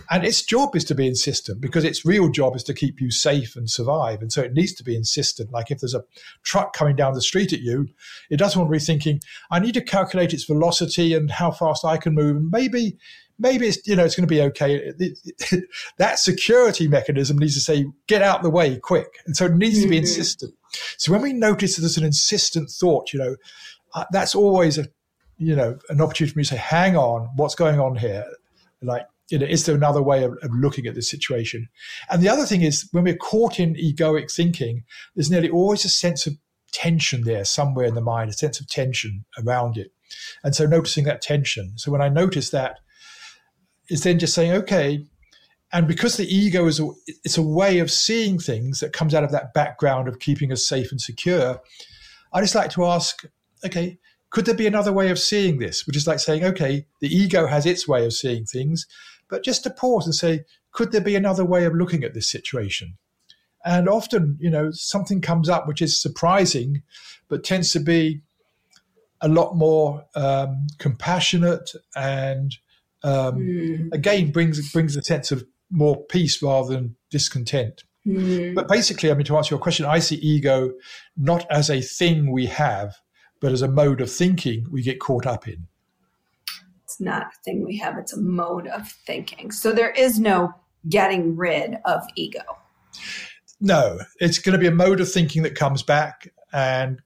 And 0.09 0.25
its 0.25 0.41
job 0.41 0.75
is 0.75 0.83
to 0.85 0.95
be 0.95 1.07
insistent 1.07 1.61
because 1.61 1.83
its 1.83 2.05
real 2.05 2.29
job 2.29 2.55
is 2.55 2.63
to 2.63 2.73
keep 2.73 2.99
you 2.99 3.11
safe 3.11 3.55
and 3.55 3.69
survive. 3.69 4.21
And 4.21 4.31
so 4.31 4.41
it 4.41 4.53
needs 4.53 4.73
to 4.75 4.83
be 4.83 4.95
insistent. 4.95 5.51
Like 5.51 5.71
if 5.71 5.79
there's 5.79 5.93
a 5.93 6.03
truck 6.43 6.73
coming 6.73 6.95
down 6.95 7.13
the 7.13 7.21
street 7.21 7.53
at 7.53 7.61
you, 7.61 7.87
it 8.29 8.37
doesn't 8.37 8.59
want 8.59 8.71
to 8.71 8.77
be 8.77 8.83
thinking, 8.83 9.21
I 9.51 9.59
need 9.59 9.73
to 9.75 9.81
calculate 9.81 10.33
its 10.33 10.45
velocity 10.45 11.13
and 11.13 11.29
how 11.29 11.51
fast 11.51 11.85
I 11.85 11.97
can 11.97 12.15
move. 12.15 12.37
And 12.37 12.49
maybe, 12.51 12.97
maybe 13.41 13.67
it's, 13.67 13.85
you 13.87 13.95
know, 13.95 14.05
it's 14.05 14.15
going 14.15 14.27
to 14.27 14.33
be 14.33 14.41
okay. 14.41 14.93
that 15.97 16.19
security 16.19 16.87
mechanism 16.87 17.37
needs 17.37 17.55
to 17.55 17.59
say, 17.59 17.85
get 18.07 18.21
out 18.21 18.43
the 18.43 18.49
way 18.49 18.77
quick. 18.77 19.07
And 19.25 19.35
so 19.35 19.45
it 19.45 19.55
needs 19.55 19.77
mm-hmm. 19.77 19.83
to 19.83 19.89
be 19.89 19.95
mm-hmm. 19.97 20.03
insistent. 20.03 20.53
So 20.97 21.11
when 21.11 21.21
we 21.21 21.33
notice 21.33 21.75
that 21.75 21.81
there's 21.81 21.97
an 21.97 22.05
insistent 22.05 22.69
thought, 22.69 23.11
you 23.11 23.19
know, 23.19 23.35
uh, 23.93 24.05
that's 24.11 24.35
always 24.35 24.77
a, 24.77 24.87
you 25.37 25.55
know, 25.55 25.77
an 25.89 25.99
opportunity 25.99 26.33
for 26.33 26.39
me 26.39 26.43
to 26.43 26.49
say, 26.51 26.57
hang 26.57 26.95
on, 26.95 27.29
what's 27.35 27.55
going 27.55 27.79
on 27.79 27.95
here? 27.95 28.25
Like, 28.81 29.05
you 29.29 29.39
know, 29.39 29.45
is 29.45 29.65
there 29.65 29.75
another 29.75 30.01
way 30.01 30.23
of, 30.23 30.37
of, 30.43 30.51
looking 30.53 30.85
at 30.87 30.95
this 30.95 31.09
situation? 31.09 31.67
And 32.09 32.21
the 32.21 32.29
other 32.29 32.45
thing 32.45 32.61
is 32.61 32.87
when 32.91 33.03
we're 33.03 33.15
caught 33.15 33.59
in 33.59 33.75
egoic 33.75 34.31
thinking, 34.31 34.83
there's 35.15 35.31
nearly 35.31 35.49
always 35.49 35.85
a 35.85 35.89
sense 35.89 36.27
of 36.27 36.37
tension 36.71 37.23
there 37.23 37.45
somewhere 37.45 37.85
in 37.85 37.95
the 37.95 38.01
mind, 38.01 38.29
a 38.29 38.33
sense 38.33 38.59
of 38.59 38.67
tension 38.67 39.25
around 39.43 39.77
it. 39.77 39.91
And 40.43 40.55
so 40.55 40.65
noticing 40.65 41.05
that 41.05 41.21
tension. 41.21 41.73
So 41.77 41.91
when 41.91 42.01
I 42.01 42.09
notice 42.09 42.49
that, 42.51 42.79
is 43.91 44.03
then 44.03 44.17
just 44.17 44.33
saying, 44.33 44.53
okay, 44.53 45.05
and 45.73 45.85
because 45.85 46.15
the 46.15 46.25
ego 46.25 46.65
is 46.65 46.79
a, 46.79 46.87
it's 47.25 47.37
a 47.37 47.41
way 47.41 47.79
of 47.79 47.91
seeing 47.91 48.39
things 48.39 48.79
that 48.79 48.93
comes 48.93 49.13
out 49.13 49.23
of 49.23 49.31
that 49.31 49.53
background 49.53 50.07
of 50.07 50.19
keeping 50.19 50.51
us 50.51 50.65
safe 50.65 50.91
and 50.91 51.01
secure, 51.01 51.61
I 52.33 52.39
just 52.41 52.55
like 52.55 52.71
to 52.71 52.85
ask, 52.85 53.25
okay, 53.65 53.99
could 54.29 54.45
there 54.45 54.55
be 54.55 54.65
another 54.65 54.93
way 54.93 55.11
of 55.11 55.19
seeing 55.19 55.59
this? 55.59 55.85
Which 55.85 55.97
is 55.97 56.07
like 56.07 56.19
saying, 56.19 56.45
okay, 56.45 56.85
the 57.01 57.13
ego 57.13 57.47
has 57.47 57.65
its 57.65 57.85
way 57.85 58.05
of 58.05 58.13
seeing 58.13 58.45
things, 58.45 58.87
but 59.29 59.43
just 59.43 59.63
to 59.63 59.69
pause 59.69 60.05
and 60.05 60.15
say, 60.15 60.45
could 60.71 60.93
there 60.93 61.01
be 61.01 61.15
another 61.17 61.43
way 61.43 61.65
of 61.65 61.75
looking 61.75 62.05
at 62.05 62.13
this 62.13 62.29
situation? 62.29 62.97
And 63.65 63.89
often, 63.89 64.37
you 64.39 64.49
know, 64.49 64.71
something 64.71 65.19
comes 65.19 65.49
up 65.49 65.67
which 65.67 65.81
is 65.81 66.01
surprising, 66.01 66.81
but 67.27 67.43
tends 67.43 67.73
to 67.73 67.79
be 67.81 68.21
a 69.19 69.27
lot 69.27 69.55
more 69.55 70.05
um, 70.15 70.67
compassionate 70.79 71.71
and 71.95 72.55
um, 73.03 73.37
mm. 73.37 73.93
again 73.93 74.31
brings 74.31 74.71
brings 74.71 74.95
a 74.95 75.03
sense 75.03 75.31
of 75.31 75.43
more 75.69 76.03
peace 76.05 76.41
rather 76.41 76.73
than 76.73 76.95
discontent. 77.09 77.83
Mm. 78.05 78.55
But 78.55 78.67
basically, 78.67 79.11
I 79.11 79.13
mean, 79.13 79.25
to 79.25 79.37
answer 79.37 79.53
your 79.53 79.61
question, 79.61 79.85
I 79.85 79.99
see 79.99 80.15
ego 80.15 80.73
not 81.15 81.45
as 81.51 81.69
a 81.69 81.81
thing 81.81 82.31
we 82.31 82.47
have, 82.47 82.95
but 83.39 83.51
as 83.51 83.61
a 83.61 83.67
mode 83.67 84.01
of 84.01 84.11
thinking 84.11 84.67
we 84.71 84.81
get 84.81 84.99
caught 84.99 85.25
up 85.25 85.47
in 85.47 85.67
It's 86.83 86.99
not 86.99 87.23
a 87.23 87.43
thing 87.43 87.65
we 87.65 87.77
have, 87.77 87.97
it's 87.97 88.13
a 88.13 88.19
mode 88.19 88.67
of 88.67 88.87
thinking. 88.87 89.51
So 89.51 89.71
there 89.71 89.91
is 89.91 90.19
no 90.19 90.53
getting 90.89 91.35
rid 91.35 91.77
of 91.85 92.01
ego. 92.15 92.41
No, 93.59 93.99
it's 94.19 94.39
going 94.39 94.53
to 94.53 94.59
be 94.59 94.67
a 94.67 94.71
mode 94.71 94.99
of 94.99 95.11
thinking 95.11 95.43
that 95.43 95.55
comes 95.55 95.83
back 95.83 96.31
and 96.51 97.01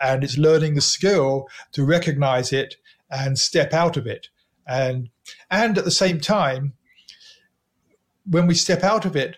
and 0.00 0.24
it's 0.24 0.38
learning 0.38 0.74
the 0.74 0.80
skill 0.80 1.46
to 1.72 1.84
recognize 1.84 2.52
it 2.52 2.76
and 3.10 3.38
step 3.38 3.72
out 3.72 3.96
of 3.96 4.06
it. 4.06 4.28
And 4.66 5.10
and 5.50 5.76
at 5.78 5.84
the 5.84 5.90
same 5.90 6.20
time, 6.20 6.74
when 8.26 8.46
we 8.46 8.54
step 8.54 8.82
out 8.82 9.04
of 9.04 9.16
it, 9.16 9.36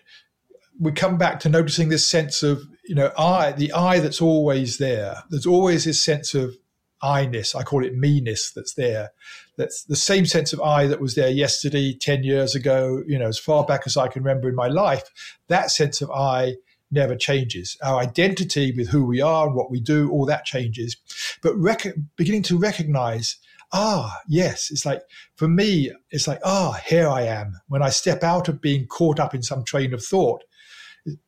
we 0.79 0.91
come 0.91 1.17
back 1.17 1.39
to 1.41 1.49
noticing 1.49 1.89
this 1.89 2.05
sense 2.05 2.43
of, 2.43 2.63
you 2.85 2.95
know, 2.95 3.11
I, 3.17 3.51
the 3.51 3.71
I 3.73 3.99
that's 3.99 4.21
always 4.21 4.77
there. 4.77 5.23
There's 5.29 5.45
always 5.45 5.85
this 5.85 6.01
sense 6.01 6.33
of 6.33 6.55
I-ness. 7.01 7.55
I 7.55 7.63
call 7.63 7.83
it 7.85 7.95
me-ness 7.95 8.51
that's 8.51 8.73
there. 8.73 9.11
That's 9.57 9.83
the 9.83 9.95
same 9.95 10.25
sense 10.25 10.53
of 10.53 10.61
I 10.61 10.87
that 10.87 11.01
was 11.01 11.15
there 11.15 11.29
yesterday, 11.29 11.93
10 11.93 12.23
years 12.23 12.55
ago, 12.55 13.03
you 13.07 13.17
know, 13.17 13.27
as 13.27 13.39
far 13.39 13.65
back 13.65 13.83
as 13.85 13.97
I 13.97 14.07
can 14.07 14.23
remember 14.23 14.49
in 14.49 14.55
my 14.55 14.67
life. 14.67 15.03
That 15.47 15.71
sense 15.71 16.01
of 16.01 16.09
I 16.11 16.55
never 16.91 17.15
changes. 17.15 17.77
Our 17.83 17.99
identity 17.99 18.71
with 18.75 18.89
who 18.89 19.05
we 19.05 19.21
are 19.21 19.47
and 19.47 19.55
what 19.55 19.69
we 19.69 19.79
do, 19.79 20.09
all 20.09 20.25
that 20.25 20.45
changes. 20.45 20.95
But 21.41 21.55
rec- 21.57 21.95
beginning 22.15 22.43
to 22.43 22.57
recognize, 22.57 23.37
ah, 23.73 24.17
yes, 24.27 24.69
it's 24.71 24.85
like, 24.85 25.01
for 25.35 25.47
me, 25.47 25.91
it's 26.11 26.27
like, 26.27 26.39
ah, 26.43 26.79
here 26.85 27.07
I 27.07 27.21
am. 27.23 27.59
When 27.67 27.81
I 27.81 27.89
step 27.89 28.23
out 28.23 28.47
of 28.47 28.61
being 28.61 28.87
caught 28.87 29.19
up 29.19 29.33
in 29.33 29.43
some 29.43 29.63
train 29.63 29.93
of 29.93 30.03
thought, 30.03 30.43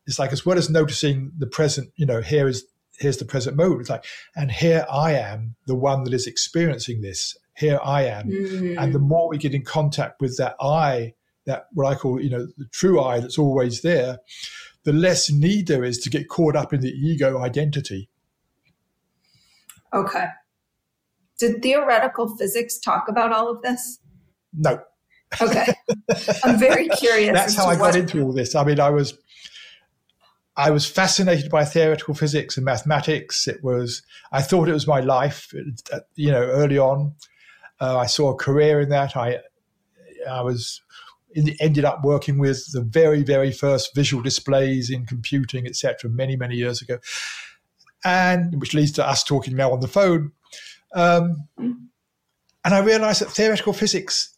it's 0.06 0.20
like, 0.20 0.32
as 0.32 0.46
well 0.46 0.58
as 0.58 0.70
noticing 0.70 1.32
the 1.38 1.48
present, 1.48 1.92
you 1.96 2.06
know, 2.06 2.22
here 2.22 2.48
is 2.48 2.66
here's 3.00 3.18
the 3.18 3.26
present 3.26 3.56
moment. 3.56 3.82
It's 3.82 3.90
like, 3.90 4.06
and 4.36 4.52
here 4.52 4.86
I 4.92 5.14
am, 5.14 5.56
the 5.66 5.76
one 5.76 6.04
that 6.04 6.14
is 6.14 6.28
experiencing 6.28 7.02
this. 7.02 7.38
Here 7.56 7.80
I 7.84 8.04
am. 8.04 8.30
Mm. 8.30 8.82
And 8.82 8.94
the 8.94 9.00
more 9.00 9.30
we 9.30 9.38
get 9.38 9.54
in 9.54 9.64
contact 9.64 10.22
with 10.22 10.38
that 10.38 10.56
I, 10.62 11.14
that 11.46 11.68
what 11.74 11.88
I 11.88 11.96
call, 11.96 12.22
you 12.22 12.30
know, 12.30 12.48
the 12.58 12.66
true 12.72 13.02
I 13.02 13.20
that's 13.20 13.40
always 13.40 13.82
there, 13.82 14.20
the 14.84 14.94
less 14.94 15.30
need 15.30 15.68
there 15.68 15.84
is 15.84 15.98
to 16.00 16.10
get 16.10 16.30
caught 16.30 16.56
up 16.56 16.74
in 16.74 16.82
the 16.82 16.92
ego 16.92 17.42
identity. 17.42 18.10
Okay. 19.94 20.26
Did 21.40 21.62
theoretical 21.62 22.36
physics 22.38 22.80
talk 22.80 23.08
about 23.08 23.32
all 23.32 23.50
of 23.50 23.62
this? 23.62 24.00
No. 24.54 24.82
Okay. 25.42 25.74
I'm 26.44 26.60
very 26.60 26.90
curious. 26.90 27.34
That's 27.34 27.56
how 27.56 27.68
I 27.68 27.76
got 27.76 27.96
into 27.96 28.22
all 28.22 28.34
this. 28.34 28.56
I 28.56 28.64
mean, 28.64 28.80
I 28.80 28.90
was 28.90 29.18
I 30.60 30.72
was 30.72 30.86
fascinated 30.86 31.50
by 31.50 31.64
theoretical 31.64 32.14
physics 32.14 32.58
and 32.58 32.66
mathematics. 32.66 33.48
It 33.48 33.64
was, 33.64 34.02
I 34.34 34.42
thought 34.42 34.68
it 34.68 34.74
was 34.74 34.88
my 34.88 35.00
life. 35.00 35.54
You 36.16 36.32
know, 36.32 36.42
early 36.42 36.78
on, 36.78 37.14
uh, 37.80 37.98
I 37.98 38.08
saw 38.08 38.32
a 38.32 38.36
career 38.36 38.82
in 38.82 38.90
that. 38.90 39.16
I, 39.16 39.38
I 40.30 40.42
was 40.42 40.82
the, 41.34 41.56
ended 41.62 41.86
up 41.86 42.04
working 42.04 42.40
with 42.40 42.74
the 42.74 42.82
very, 42.82 43.24
very 43.24 43.54
first 43.54 43.96
visual 43.96 44.22
displays 44.22 44.90
in 44.90 45.06
computing, 45.06 45.66
etc., 45.66 46.10
many, 46.10 46.36
many 46.36 46.56
years 46.56 46.82
ago, 46.82 46.98
and 48.04 48.60
which 48.60 48.74
leads 48.74 48.92
to 48.94 49.08
us 49.08 49.24
talking 49.24 49.56
now 49.56 49.72
on 49.72 49.80
the 49.80 49.88
phone. 49.88 50.34
Um, 50.94 51.48
and 51.58 52.74
I 52.76 52.80
realized 52.80 53.22
that 53.22 53.30
theoretical 53.32 53.74
physics, 53.74 54.34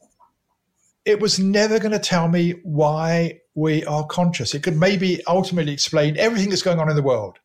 it 1.06 1.20
was 1.20 1.40
never 1.40 1.80
going 1.80 1.92
to 1.92 2.00
tell 2.00 2.28
me 2.28 2.56
why 2.64 3.40
we 3.56 3.84
are 3.86 4.06
conscious. 4.06 4.54
It 4.54 4.64
could 4.64 4.78
maybe 4.78 5.22
ultimately 5.26 5.74
explain 5.74 6.18
everything 6.18 6.50
that's 6.50 6.62
going 6.62 6.80
on 6.80 6.90
in 6.90 6.96
the 6.96 7.02
world. 7.02 7.40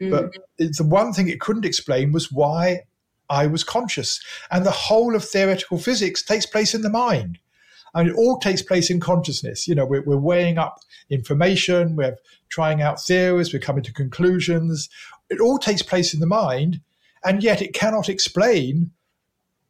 Mm-hmm. 0.00 0.10
But 0.10 0.34
the 0.58 0.84
one 0.84 1.12
thing 1.12 1.28
it 1.28 1.40
couldn't 1.40 1.64
explain 1.64 2.12
was 2.12 2.30
why 2.30 2.82
I 3.30 3.46
was 3.46 3.64
conscious. 3.64 4.20
And 4.50 4.64
the 4.64 4.70
whole 4.70 5.14
of 5.14 5.24
theoretical 5.24 5.78
physics 5.78 6.22
takes 6.22 6.46
place 6.46 6.74
in 6.74 6.82
the 6.82 6.90
mind. 6.90 7.38
And 7.94 8.08
it 8.08 8.16
all 8.16 8.38
takes 8.38 8.60
place 8.60 8.90
in 8.90 9.00
consciousness. 9.00 9.68
You 9.68 9.74
know, 9.76 9.86
we're, 9.86 10.02
we're 10.02 10.16
weighing 10.16 10.58
up 10.58 10.80
information, 11.10 11.96
we're 11.96 12.16
trying 12.48 12.82
out 12.82 13.00
theories, 13.00 13.52
we're 13.52 13.60
coming 13.60 13.84
to 13.84 13.92
conclusions. 13.92 14.88
It 15.30 15.40
all 15.40 15.58
takes 15.58 15.82
place 15.82 16.12
in 16.12 16.20
the 16.20 16.26
mind, 16.26 16.80
and 17.24 17.42
yet 17.42 17.62
it 17.62 17.74
cannot 17.74 18.08
explain 18.08 18.90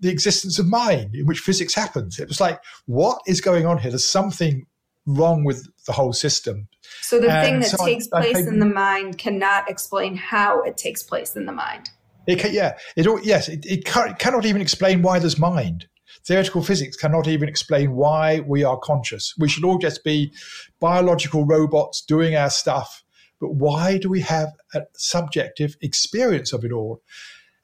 the 0.00 0.10
existence 0.10 0.58
of 0.58 0.66
mind 0.66 1.14
in 1.14 1.26
which 1.26 1.38
physics 1.38 1.74
happens. 1.74 2.18
It 2.18 2.28
was 2.28 2.40
like, 2.40 2.60
what 2.86 3.20
is 3.26 3.40
going 3.40 3.64
on 3.64 3.78
here? 3.78 3.90
There's 3.90 4.06
something 4.06 4.66
wrong 5.06 5.44
with 5.44 5.68
the 5.86 5.92
whole 5.92 6.12
system. 6.12 6.68
So 7.02 7.20
the 7.20 7.30
and 7.30 7.46
thing 7.46 7.60
that 7.60 7.70
so 7.70 7.84
takes 7.84 8.08
I, 8.12 8.20
place 8.20 8.36
I 8.36 8.50
in 8.50 8.58
the 8.58 8.66
mind 8.66 9.18
cannot 9.18 9.70
explain 9.70 10.16
how 10.16 10.62
it 10.62 10.76
takes 10.76 11.02
place 11.02 11.36
in 11.36 11.46
the 11.46 11.52
mind. 11.52 11.90
It 12.26 12.38
can, 12.38 12.52
yeah, 12.54 12.76
it 12.96 13.06
yes, 13.24 13.48
it, 13.48 13.64
it, 13.66 13.84
can, 13.84 14.14
cannot 14.14 14.46
even 14.46 14.62
explain 14.62 15.02
why 15.02 15.18
there's 15.18 15.38
mind. 15.38 15.86
Theoretical 16.26 16.62
physics 16.62 16.96
cannot 16.96 17.28
even 17.28 17.48
explain 17.48 17.92
why 17.92 18.40
we 18.40 18.64
are 18.64 18.78
conscious. 18.78 19.34
We 19.38 19.48
should 19.48 19.64
all 19.64 19.78
just 19.78 20.04
be 20.04 20.32
biological 20.80 21.44
robots 21.44 22.02
doing 22.02 22.34
our 22.34 22.50
stuff. 22.50 23.02
But 23.40 23.54
why 23.54 23.98
do 23.98 24.08
we 24.08 24.20
have 24.20 24.52
a 24.74 24.82
subjective 24.96 25.76
experience 25.82 26.52
of 26.52 26.64
it 26.64 26.72
all? 26.72 27.02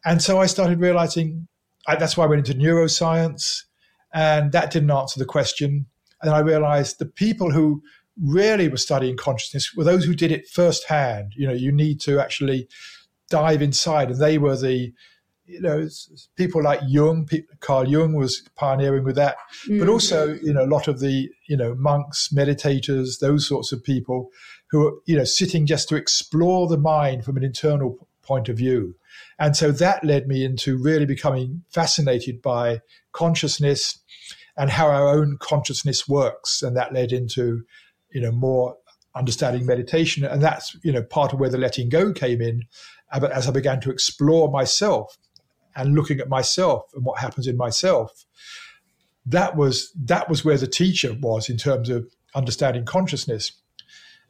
And 0.04 0.22
so 0.22 0.40
I 0.40 0.46
started 0.46 0.80
realizing 0.80 1.48
I, 1.86 1.96
that's 1.96 2.16
why 2.16 2.24
I 2.24 2.28
went 2.28 2.46
into 2.46 2.58
neuroscience, 2.58 3.64
and 4.12 4.52
that 4.52 4.70
didn't 4.70 4.90
answer 4.90 5.18
the 5.18 5.24
question. 5.24 5.86
And 6.22 6.32
I 6.32 6.40
realized 6.40 6.98
the 6.98 7.06
people 7.06 7.50
who 7.50 7.82
really 8.20 8.68
were 8.68 8.76
studying 8.76 9.16
consciousness 9.16 9.72
were 9.74 9.84
those 9.84 10.04
who 10.04 10.14
did 10.14 10.30
it 10.30 10.48
firsthand. 10.48 11.32
You 11.36 11.46
know, 11.46 11.54
you 11.54 11.72
need 11.72 12.00
to 12.02 12.20
actually 12.20 12.68
dive 13.30 13.62
inside, 13.62 14.10
and 14.10 14.20
they 14.20 14.38
were 14.38 14.56
the 14.56 14.92
you 15.50 15.60
know, 15.60 15.88
people 16.36 16.62
like 16.62 16.80
Jung, 16.86 17.28
Carl 17.58 17.88
Jung 17.88 18.14
was 18.14 18.42
pioneering 18.54 19.04
with 19.04 19.16
that, 19.16 19.36
mm. 19.66 19.80
but 19.80 19.88
also, 19.88 20.34
you 20.34 20.52
know, 20.52 20.62
a 20.62 20.66
lot 20.66 20.86
of 20.86 21.00
the, 21.00 21.28
you 21.48 21.56
know, 21.56 21.74
monks, 21.74 22.28
meditators, 22.32 23.18
those 23.18 23.48
sorts 23.48 23.72
of 23.72 23.82
people 23.82 24.30
who 24.70 24.86
are, 24.86 24.92
you 25.06 25.16
know, 25.16 25.24
sitting 25.24 25.66
just 25.66 25.88
to 25.88 25.96
explore 25.96 26.68
the 26.68 26.78
mind 26.78 27.24
from 27.24 27.36
an 27.36 27.42
internal 27.42 28.08
point 28.22 28.48
of 28.48 28.56
view. 28.56 28.94
And 29.40 29.56
so 29.56 29.72
that 29.72 30.04
led 30.04 30.28
me 30.28 30.44
into 30.44 30.76
really 30.76 31.06
becoming 31.06 31.64
fascinated 31.70 32.42
by 32.42 32.82
consciousness 33.12 33.98
and 34.56 34.68
how 34.68 34.88
our 34.88 35.08
own 35.08 35.38
consciousness 35.40 36.06
works. 36.06 36.62
And 36.62 36.76
that 36.76 36.92
led 36.92 37.10
into, 37.10 37.62
you 38.12 38.20
know, 38.20 38.32
more 38.32 38.76
understanding 39.16 39.64
meditation. 39.64 40.24
And 40.24 40.42
that's, 40.42 40.76
you 40.84 40.92
know, 40.92 41.02
part 41.02 41.32
of 41.32 41.40
where 41.40 41.48
the 41.48 41.56
letting 41.56 41.88
go 41.88 42.12
came 42.12 42.42
in 42.42 42.64
uh, 43.12 43.26
as 43.32 43.48
I 43.48 43.50
began 43.50 43.80
to 43.80 43.90
explore 43.90 44.50
myself 44.50 45.16
and 45.74 45.94
looking 45.94 46.20
at 46.20 46.28
myself 46.28 46.84
and 46.94 47.02
what 47.04 47.18
happens 47.18 47.46
in 47.46 47.56
myself. 47.56 48.26
That 49.24 49.56
was 49.56 49.92
that 50.04 50.28
was 50.28 50.44
where 50.44 50.58
the 50.58 50.66
teacher 50.66 51.16
was 51.18 51.48
in 51.48 51.56
terms 51.56 51.88
of 51.88 52.08
understanding 52.34 52.84
consciousness. 52.84 53.52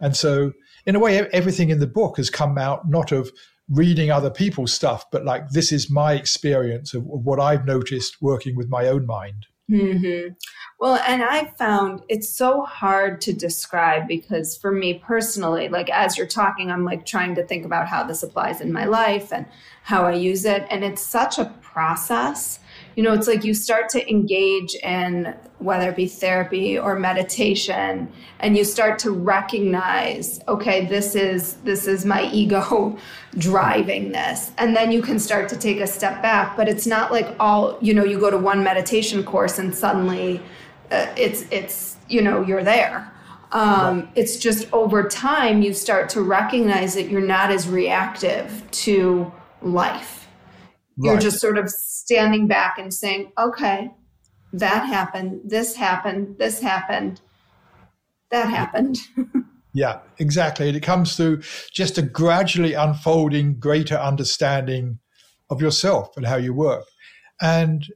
And 0.00 0.16
so, 0.16 0.52
in 0.86 0.96
a 0.96 0.98
way, 0.98 1.18
everything 1.32 1.70
in 1.70 1.78
the 1.78 1.86
book 1.86 2.16
has 2.16 2.30
come 2.30 2.58
out 2.58 2.88
not 2.88 3.12
of 3.12 3.30
reading 3.70 4.10
other 4.10 4.30
people's 4.30 4.72
stuff, 4.72 5.10
but 5.10 5.24
like 5.24 5.50
this 5.50 5.72
is 5.72 5.90
my 5.90 6.14
experience 6.14 6.92
of, 6.92 7.02
of 7.02 7.24
what 7.24 7.40
I've 7.40 7.64
noticed 7.64 8.20
working 8.20 8.56
with 8.56 8.68
my 8.68 8.86
own 8.86 9.06
mind. 9.06 9.46
Mm-hmm. 9.70 10.32
Well, 10.80 11.00
and 11.06 11.22
I 11.22 11.44
found 11.56 12.02
it's 12.08 12.28
so 12.28 12.62
hard 12.62 13.20
to 13.22 13.32
describe 13.32 14.08
because 14.08 14.56
for 14.56 14.72
me 14.72 14.94
personally, 14.94 15.68
like 15.68 15.88
as 15.90 16.18
you're 16.18 16.26
talking, 16.26 16.70
I'm 16.70 16.84
like 16.84 17.06
trying 17.06 17.36
to 17.36 17.44
think 17.44 17.64
about 17.64 17.86
how 17.86 18.02
this 18.02 18.24
applies 18.24 18.60
in 18.60 18.72
my 18.72 18.86
life 18.86 19.32
and 19.32 19.46
how 19.84 20.04
I 20.04 20.14
use 20.14 20.44
it. 20.44 20.66
And 20.70 20.82
it's 20.82 21.02
such 21.02 21.38
a 21.38 21.54
process 21.60 22.58
you 22.96 23.02
know, 23.02 23.12
it's 23.12 23.26
like 23.26 23.44
you 23.44 23.54
start 23.54 23.88
to 23.90 24.10
engage 24.10 24.74
in 24.76 25.34
whether 25.58 25.90
it 25.90 25.96
be 25.96 26.06
therapy 26.06 26.78
or 26.78 26.98
meditation 26.98 28.10
and 28.40 28.56
you 28.56 28.64
start 28.64 28.98
to 28.98 29.10
recognize 29.10 30.40
okay 30.48 30.86
this 30.86 31.14
is 31.14 31.54
this 31.64 31.86
is 31.86 32.04
my 32.04 32.24
ego 32.32 32.96
driving 33.38 34.12
this. 34.12 34.52
And 34.58 34.74
then 34.74 34.90
you 34.90 35.02
can 35.02 35.18
start 35.18 35.48
to 35.50 35.56
take 35.56 35.80
a 35.80 35.86
step 35.86 36.22
back 36.22 36.56
but 36.56 36.68
it's 36.68 36.86
not 36.86 37.12
like 37.12 37.36
all 37.38 37.78
you 37.80 37.94
know 37.94 38.04
you 38.04 38.18
go 38.18 38.30
to 38.30 38.38
one 38.38 38.64
meditation 38.64 39.22
course 39.22 39.58
and 39.58 39.74
suddenly 39.74 40.40
uh, 40.90 41.06
it's 41.16 41.44
it's 41.50 41.96
you 42.08 42.22
know 42.22 42.42
you're 42.42 42.64
there. 42.64 43.12
Um, 43.52 44.08
it's 44.14 44.36
just 44.36 44.72
over 44.72 45.08
time 45.08 45.60
you 45.60 45.72
start 45.72 46.08
to 46.10 46.22
recognize 46.22 46.94
that 46.94 47.08
you're 47.08 47.20
not 47.20 47.50
as 47.50 47.68
reactive 47.68 48.68
to 48.70 49.32
life. 49.60 50.20
Right. 50.96 51.12
you're 51.12 51.20
just 51.20 51.40
sort 51.40 51.56
of 51.56 51.70
standing 52.10 52.48
back 52.48 52.76
and 52.76 52.92
saying, 52.92 53.30
okay, 53.38 53.88
that 54.52 54.84
happened, 54.86 55.40
this 55.44 55.76
happened, 55.76 56.36
this 56.38 56.60
happened, 56.60 57.20
that 58.32 58.48
happened. 58.48 58.98
yeah, 59.72 60.00
exactly. 60.18 60.66
And 60.66 60.76
it 60.76 60.82
comes 60.82 61.16
through 61.16 61.42
just 61.72 61.98
a 61.98 62.02
gradually 62.02 62.74
unfolding 62.74 63.60
greater 63.60 63.94
understanding 63.94 64.98
of 65.50 65.62
yourself 65.62 66.16
and 66.16 66.26
how 66.26 66.34
you 66.34 66.52
work. 66.52 66.84
And 67.40 67.86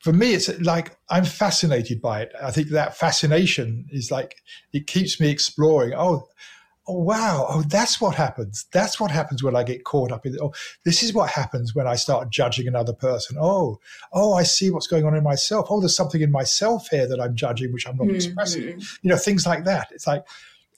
for 0.00 0.12
me, 0.12 0.34
it's 0.34 0.48
like 0.60 0.98
I'm 1.08 1.24
fascinated 1.24 2.02
by 2.02 2.20
it. 2.20 2.32
I 2.42 2.50
think 2.50 2.68
that 2.68 2.98
fascination 2.98 3.86
is 3.90 4.10
like 4.10 4.36
it 4.74 4.86
keeps 4.86 5.18
me 5.18 5.30
exploring. 5.30 5.94
Oh, 5.96 6.28
oh 6.88 6.98
wow. 6.98 7.46
Oh 7.48 7.62
that's 7.62 8.00
what 8.00 8.14
happens. 8.14 8.66
That's 8.72 8.98
what 8.98 9.10
happens 9.10 9.42
when 9.42 9.54
i 9.54 9.62
get 9.62 9.84
caught 9.84 10.10
up 10.10 10.26
in 10.26 10.36
oh 10.40 10.52
this 10.84 11.02
is 11.02 11.12
what 11.12 11.30
happens 11.30 11.74
when 11.74 11.86
i 11.86 11.94
start 11.94 12.30
judging 12.30 12.66
another 12.66 12.92
person. 12.92 13.36
Oh 13.38 13.78
oh 14.12 14.32
i 14.34 14.42
see 14.42 14.70
what's 14.70 14.86
going 14.86 15.04
on 15.04 15.14
in 15.14 15.22
myself. 15.22 15.66
Oh 15.70 15.80
there's 15.80 15.94
something 15.94 16.22
in 16.22 16.32
myself 16.32 16.88
here 16.90 17.06
that 17.06 17.20
i'm 17.20 17.36
judging 17.36 17.72
which 17.72 17.86
i'm 17.86 17.96
not 17.96 18.06
mm-hmm. 18.06 18.16
expressing 18.16 18.80
you 19.02 19.10
know 19.10 19.16
things 19.16 19.46
like 19.46 19.64
that. 19.64 19.88
It's 19.92 20.06
like 20.06 20.24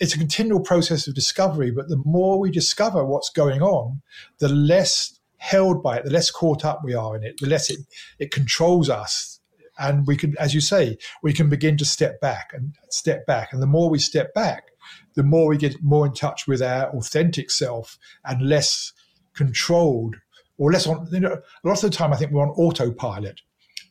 it's 0.00 0.14
a 0.14 0.18
continual 0.18 0.60
process 0.60 1.06
of 1.06 1.14
discovery 1.14 1.70
but 1.70 1.88
the 1.88 2.02
more 2.04 2.38
we 2.38 2.50
discover 2.50 3.04
what's 3.04 3.30
going 3.30 3.62
on 3.62 4.02
the 4.38 4.48
less 4.48 5.18
held 5.36 5.82
by 5.82 5.96
it 5.98 6.04
the 6.04 6.10
less 6.10 6.30
caught 6.30 6.64
up 6.64 6.80
we 6.84 6.94
are 6.94 7.16
in 7.16 7.22
it 7.22 7.38
the 7.40 7.46
less 7.46 7.70
it 7.70 7.80
it 8.18 8.30
controls 8.30 8.90
us. 8.90 9.38
And 9.78 10.06
we 10.06 10.16
can 10.16 10.36
as 10.38 10.54
you 10.54 10.60
say 10.60 10.98
we 11.22 11.32
can 11.32 11.48
begin 11.48 11.78
to 11.78 11.84
step 11.84 12.20
back 12.20 12.50
and 12.52 12.74
step 12.90 13.24
back. 13.26 13.52
And 13.52 13.62
the 13.62 13.66
more 13.66 13.88
we 13.88 13.98
step 13.98 14.34
back 14.34 14.69
the 15.14 15.22
more 15.22 15.48
we 15.48 15.56
get 15.56 15.82
more 15.82 16.06
in 16.06 16.14
touch 16.14 16.46
with 16.46 16.62
our 16.62 16.88
authentic 16.90 17.50
self 17.50 17.98
and 18.24 18.48
less 18.48 18.92
controlled 19.34 20.16
or 20.58 20.72
less 20.72 20.86
on, 20.86 21.08
you 21.10 21.20
know, 21.20 21.40
a 21.64 21.68
lot 21.68 21.82
of 21.82 21.90
the 21.90 21.96
time 21.96 22.12
I 22.12 22.16
think 22.16 22.32
we're 22.32 22.42
on 22.42 22.50
autopilot. 22.50 23.40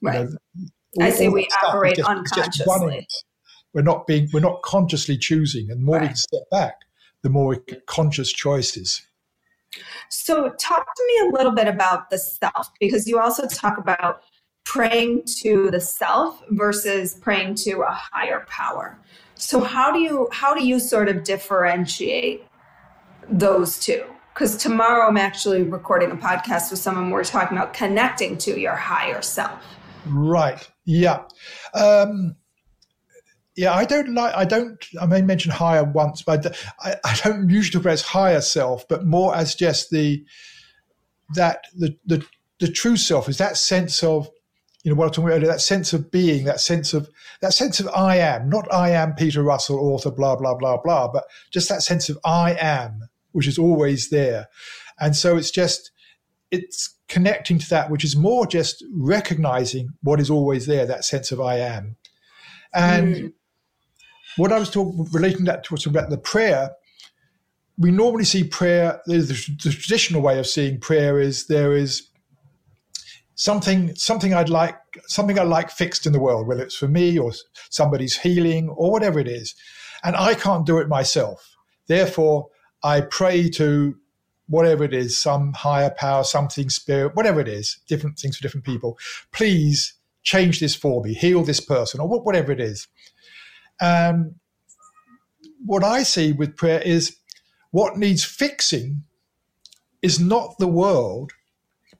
Right. 0.01 0.19
You 0.19 0.25
know, 0.25 0.67
all, 0.97 1.03
I 1.03 1.09
say 1.09 1.29
we 1.29 1.47
operate 1.63 1.97
just, 1.97 2.09
unconsciously. 2.09 3.07
We're 3.73 3.81
not 3.81 4.07
being, 4.07 4.29
we're 4.33 4.39
not 4.39 4.61
consciously 4.63 5.17
choosing. 5.17 5.69
And 5.69 5.81
the 5.81 5.85
more 5.85 5.95
right. 5.95 6.03
we 6.03 6.07
can 6.07 6.15
step 6.15 6.49
back, 6.51 6.75
the 7.21 7.29
more 7.29 7.47
we 7.47 7.57
get 7.67 7.85
conscious 7.85 8.31
choices. 8.31 9.05
So, 10.09 10.49
talk 10.59 10.85
to 10.95 11.03
me 11.07 11.29
a 11.29 11.31
little 11.31 11.51
bit 11.51 11.67
about 11.67 12.09
the 12.09 12.17
self, 12.17 12.69
because 12.79 13.07
you 13.07 13.19
also 13.19 13.45
talk 13.45 13.77
about 13.77 14.23
praying 14.65 15.23
to 15.41 15.69
the 15.69 15.79
self 15.79 16.41
versus 16.49 17.13
praying 17.13 17.55
to 17.55 17.81
a 17.81 17.91
higher 17.91 18.45
power. 18.49 18.99
So 19.39 19.61
how 19.61 19.91
do 19.93 19.99
you 19.99 20.27
how 20.33 20.53
do 20.53 20.65
you 20.65 20.79
sort 20.79 21.07
of 21.07 21.23
differentiate 21.23 22.43
those 23.29 23.79
two? 23.79 24.03
Because 24.33 24.57
tomorrow 24.57 25.07
I'm 25.07 25.17
actually 25.17 25.63
recording 25.63 26.11
a 26.11 26.17
podcast 26.17 26.71
with 26.71 26.79
someone 26.79 27.09
we're 27.09 27.23
talking 27.23 27.57
about 27.57 27.73
connecting 27.73 28.37
to 28.39 28.59
your 28.59 28.75
higher 28.75 29.21
self. 29.21 29.63
Right. 30.05 30.69
Yeah. 30.85 31.23
Um, 31.73 32.35
yeah, 33.55 33.73
I 33.73 33.85
don't 33.85 34.13
like. 34.13 34.35
I 34.35 34.43
don't. 34.43 34.85
I 34.99 35.05
may 35.05 35.21
mention 35.21 35.51
higher 35.51 35.85
once, 35.85 36.21
but 36.21 36.57
I, 36.81 36.95
I 37.05 37.15
don't 37.23 37.49
usually 37.49 37.71
talk 37.71 37.81
about 37.83 37.93
as 37.93 38.01
higher 38.01 38.41
self, 38.41 38.87
but 38.89 39.05
more 39.05 39.35
as 39.35 39.55
just 39.55 39.89
the 39.89 40.23
that 41.35 41.63
the 41.77 41.97
the 42.05 42.25
the 42.59 42.67
true 42.67 42.97
self 42.97 43.29
is 43.29 43.37
that 43.37 43.55
sense 43.55 44.03
of 44.03 44.29
you 44.83 44.91
know 44.91 44.97
what 44.97 45.07
I'm 45.07 45.11
talking 45.11 45.25
about 45.25 45.35
earlier, 45.37 45.47
that 45.47 45.61
sense 45.61 45.91
of 45.91 46.09
being, 46.09 46.45
that 46.45 46.61
sense 46.61 46.93
of 46.93 47.09
that 47.41 47.53
sense 47.53 47.79
of 47.79 47.87
I 47.89 48.17
am, 48.17 48.49
not 48.49 48.71
I 48.73 48.91
am 48.91 49.13
Peter 49.13 49.43
Russell, 49.43 49.79
author, 49.79 50.11
blah, 50.11 50.35
blah, 50.35 50.55
blah, 50.55 50.77
blah, 50.77 51.07
but 51.09 51.25
just 51.51 51.67
that 51.69 51.83
sense 51.83 52.09
of 52.09 52.17
I 52.23 52.55
am, 52.59 53.09
which 53.31 53.47
is 53.47 53.57
always 53.57 54.09
there. 54.09 54.47
And 54.99 55.15
so 55.15 55.35
it's 55.35 55.51
just 55.51 55.91
it's 56.51 56.95
connecting 57.07 57.59
to 57.59 57.69
that, 57.69 57.89
which 57.89 58.03
is 58.03 58.15
more 58.15 58.47
just 58.47 58.83
recognizing 58.93 59.89
what 60.01 60.19
is 60.19 60.29
always 60.29 60.65
there, 60.65 60.85
that 60.85 61.05
sense 61.05 61.31
of 61.31 61.41
I 61.41 61.57
am. 61.57 61.97
And 62.73 63.15
mm. 63.15 63.33
what 64.37 64.51
I 64.51 64.59
was 64.59 64.69
talking 64.69 65.07
relating 65.11 65.45
that 65.45 65.65
to 65.65 65.73
what's 65.73 65.85
about 65.85 66.09
the 66.09 66.17
prayer, 66.17 66.71
we 67.77 67.91
normally 67.91 68.25
see 68.25 68.43
prayer, 68.43 69.01
the, 69.05 69.17
the, 69.19 69.57
the 69.63 69.71
traditional 69.71 70.21
way 70.21 70.39
of 70.39 70.47
seeing 70.47 70.79
prayer 70.79 71.19
is 71.19 71.47
there 71.47 71.75
is 71.75 72.08
something 73.39 73.95
something 73.95 74.33
I'd 74.33 74.49
like 74.49 74.77
something 75.07 75.39
I 75.39 75.43
like 75.43 75.71
fixed 75.71 76.05
in 76.05 76.11
the 76.11 76.19
world, 76.19 76.45
whether 76.45 76.61
it's 76.61 76.75
for 76.75 76.89
me 76.89 77.17
or 77.17 77.31
somebody's 77.69 78.17
healing 78.17 78.67
or 78.67 78.91
whatever 78.91 79.17
it 79.17 79.29
is, 79.29 79.55
and 80.03 80.17
I 80.17 80.33
can't 80.33 80.65
do 80.65 80.77
it 80.79 80.89
myself. 80.89 81.55
Therefore, 81.87 82.49
I 82.83 82.99
pray 82.99 83.49
to 83.51 83.95
whatever 84.47 84.83
it 84.83 84.93
is, 84.93 85.17
some 85.17 85.53
higher 85.53 85.89
power, 85.89 86.25
something 86.25 86.69
spirit, 86.69 87.15
whatever 87.15 87.39
it 87.39 87.47
is, 87.47 87.79
different 87.87 88.19
things 88.19 88.35
for 88.35 88.43
different 88.43 88.65
people. 88.65 88.99
Please 89.31 89.93
change 90.21 90.59
this 90.59 90.75
for 90.75 91.01
me, 91.01 91.13
heal 91.13 91.43
this 91.43 91.61
person, 91.61 92.01
or 92.01 92.09
whatever 92.09 92.51
it 92.51 92.59
is. 92.59 92.87
Um, 93.79 94.35
what 95.65 95.83
I 95.83 96.03
see 96.03 96.33
with 96.33 96.57
prayer 96.57 96.81
is 96.81 97.15
what 97.71 97.97
needs 97.97 98.25
fixing 98.25 99.03
is 100.01 100.19
not 100.19 100.57
the 100.59 100.67
world, 100.67 101.31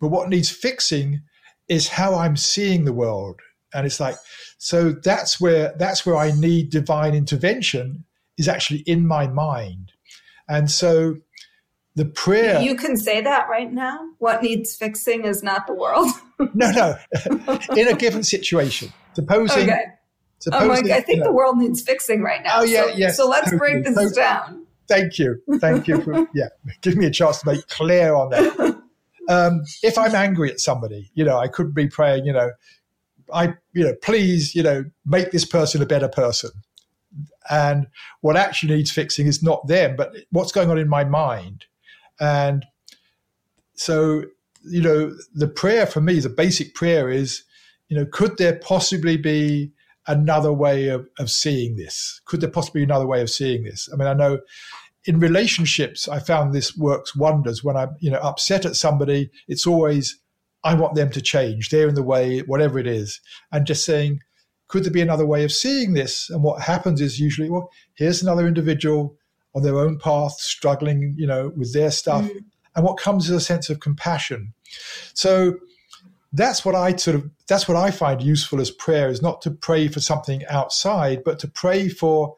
but 0.02 0.10
what 0.10 0.28
needs 0.28 0.50
fixing 0.50 1.22
is 1.70 1.88
how 1.88 2.16
I'm 2.16 2.36
seeing 2.36 2.86
the 2.86 2.94
world. 2.94 3.40
And 3.74 3.86
it's 3.86 4.00
like, 4.00 4.16
so 4.58 4.92
that's 4.92 5.40
where 5.40 5.74
that's 5.78 6.06
where 6.06 6.18
I 6.18 6.32
need 6.32 6.70
divine 6.72 7.14
intervention 7.14 8.04
is 8.38 8.48
actually 8.48 8.80
in 8.82 9.08
my 9.08 9.28
mind. 9.28 9.92
And 10.48 10.70
so 10.70 11.16
the 11.96 12.06
prayer 12.06 12.62
You 12.62 12.76
can 12.76 12.98
say 12.98 13.22
that 13.22 13.48
right 13.50 13.72
now. 13.72 14.00
What 14.18 14.42
needs 14.42 14.76
fixing 14.76 15.26
is 15.26 15.44
not 15.44 15.68
the 15.68 15.74
world. 15.74 16.10
no, 16.54 16.72
no. 16.72 16.96
in 17.76 17.88
a 17.88 17.94
given 17.94 18.24
situation. 18.24 18.92
Supposing 19.14 19.70
okay. 19.70 19.84
Supposing, 20.40 20.72
I'm 20.72 20.76
like, 20.76 20.86
I 20.86 21.02
think 21.02 21.18
you 21.18 21.24
know, 21.24 21.26
the 21.26 21.34
world 21.34 21.58
needs 21.58 21.82
fixing 21.82 22.22
right 22.22 22.42
now. 22.42 22.60
Oh 22.60 22.64
yeah, 22.64 22.84
so, 22.84 22.88
yes. 22.96 23.18
So 23.18 23.28
let's 23.28 23.52
totally. 23.52 23.82
break 23.82 23.86
this 23.86 24.12
down. 24.14 24.66
Thank 24.88 25.20
you, 25.20 25.42
thank 25.60 25.88
you 25.88 26.02
for 26.02 26.28
yeah, 26.34 26.48
give 26.82 26.96
me 26.96 27.06
a 27.06 27.12
chance 27.12 27.42
to 27.42 27.52
make 27.52 27.68
clear 27.68 28.16
on 28.16 28.30
that. 28.30 28.79
Um, 29.30 29.62
if 29.84 29.98
I'm 29.98 30.16
angry 30.16 30.52
at 30.52 30.60
somebody, 30.60 31.12
you 31.14 31.24
know, 31.24 31.38
I 31.38 31.48
could 31.48 31.74
be 31.74 31.88
praying, 31.88 32.26
you 32.26 32.34
know, 32.34 32.52
I, 33.32 33.54
you 33.74 33.84
know, 33.84 33.94
please, 34.02 34.56
you 34.56 34.64
know, 34.64 34.86
make 35.06 35.32
this 35.32 35.46
person 35.46 35.82
a 35.82 35.86
better 35.86 36.10
person. 36.10 36.50
And 37.50 37.88
what 38.22 38.36
actually 38.36 38.76
needs 38.76 38.92
fixing 38.92 39.28
is 39.28 39.42
not 39.42 39.68
them, 39.68 39.96
but 39.96 40.16
what's 40.32 40.52
going 40.52 40.70
on 40.70 40.78
in 40.78 40.90
my 40.90 41.04
mind. 41.04 41.66
And 42.20 42.66
so, 43.76 44.24
you 44.64 44.82
know, 44.82 45.16
the 45.34 45.48
prayer 45.48 45.86
for 45.86 46.02
me, 46.02 46.20
the 46.20 46.30
basic 46.30 46.74
prayer 46.76 47.10
is, 47.10 47.44
you 47.88 47.98
know, 47.98 48.06
could 48.06 48.38
there 48.38 48.58
possibly 48.58 49.16
be 49.16 49.72
another 50.08 50.52
way 50.52 50.90
of, 50.90 51.08
of 51.20 51.30
seeing 51.30 51.76
this? 51.76 52.20
Could 52.26 52.42
there 52.42 52.50
possibly 52.50 52.82
be 52.82 52.86
another 52.86 53.08
way 53.08 53.22
of 53.22 53.30
seeing 53.30 53.64
this? 53.64 53.90
I 53.94 53.96
mean, 53.96 54.08
I 54.08 54.14
know 54.14 54.40
in 55.10 55.20
relationships, 55.20 56.08
I 56.08 56.20
found 56.20 56.54
this 56.54 56.78
works 56.78 57.16
wonders. 57.16 57.64
When 57.64 57.76
I'm, 57.76 57.96
you 58.00 58.12
know, 58.12 58.20
upset 58.20 58.64
at 58.64 58.76
somebody, 58.76 59.32
it's 59.48 59.66
always, 59.66 60.20
I 60.64 60.76
want 60.76 60.94
them 60.94 61.10
to 61.10 61.20
change. 61.20 61.70
They're 61.70 61.88
in 61.88 61.96
the 61.96 62.04
way, 62.04 62.42
whatever 62.42 62.78
it 62.78 62.86
is. 62.86 63.20
And 63.52 63.66
just 63.66 63.84
saying, 63.84 64.20
could 64.68 64.84
there 64.84 64.92
be 64.92 65.02
another 65.02 65.26
way 65.26 65.44
of 65.44 65.52
seeing 65.52 65.96
this? 65.96 66.30
And 66.30 66.44
what 66.44 66.62
happens 66.62 67.02
is 67.02 67.20
usually, 67.20 67.50
well, 67.50 67.72
here's 67.96 68.22
another 68.22 68.48
individual 68.48 69.18
on 69.56 69.64
their 69.64 69.80
own 69.80 69.98
path, 69.98 70.34
struggling, 70.34 71.16
you 71.18 71.26
know, 71.26 71.54
with 71.58 71.74
their 71.74 71.90
stuff. 71.90 72.26
Mm. 72.26 72.46
And 72.76 72.86
what 72.86 73.00
comes 73.00 73.32
is 73.32 73.36
a 73.36 73.40
sense 73.40 73.68
of 73.72 73.80
compassion. 73.80 74.54
So 75.16 75.56
that's 76.34 76.64
what 76.64 76.76
I 76.76 76.96
sort 76.98 77.16
of 77.16 77.28
that's 77.48 77.68
what 77.68 77.78
I 77.78 77.90
find 77.90 78.22
useful 78.22 78.62
as 78.62 78.70
prayer 78.70 79.10
is 79.10 79.24
not 79.24 79.42
to 79.42 79.50
pray 79.50 79.88
for 79.88 80.02
something 80.02 80.46
outside, 80.46 81.24
but 81.24 81.40
to 81.40 81.48
pray 81.48 81.90
for 81.90 82.36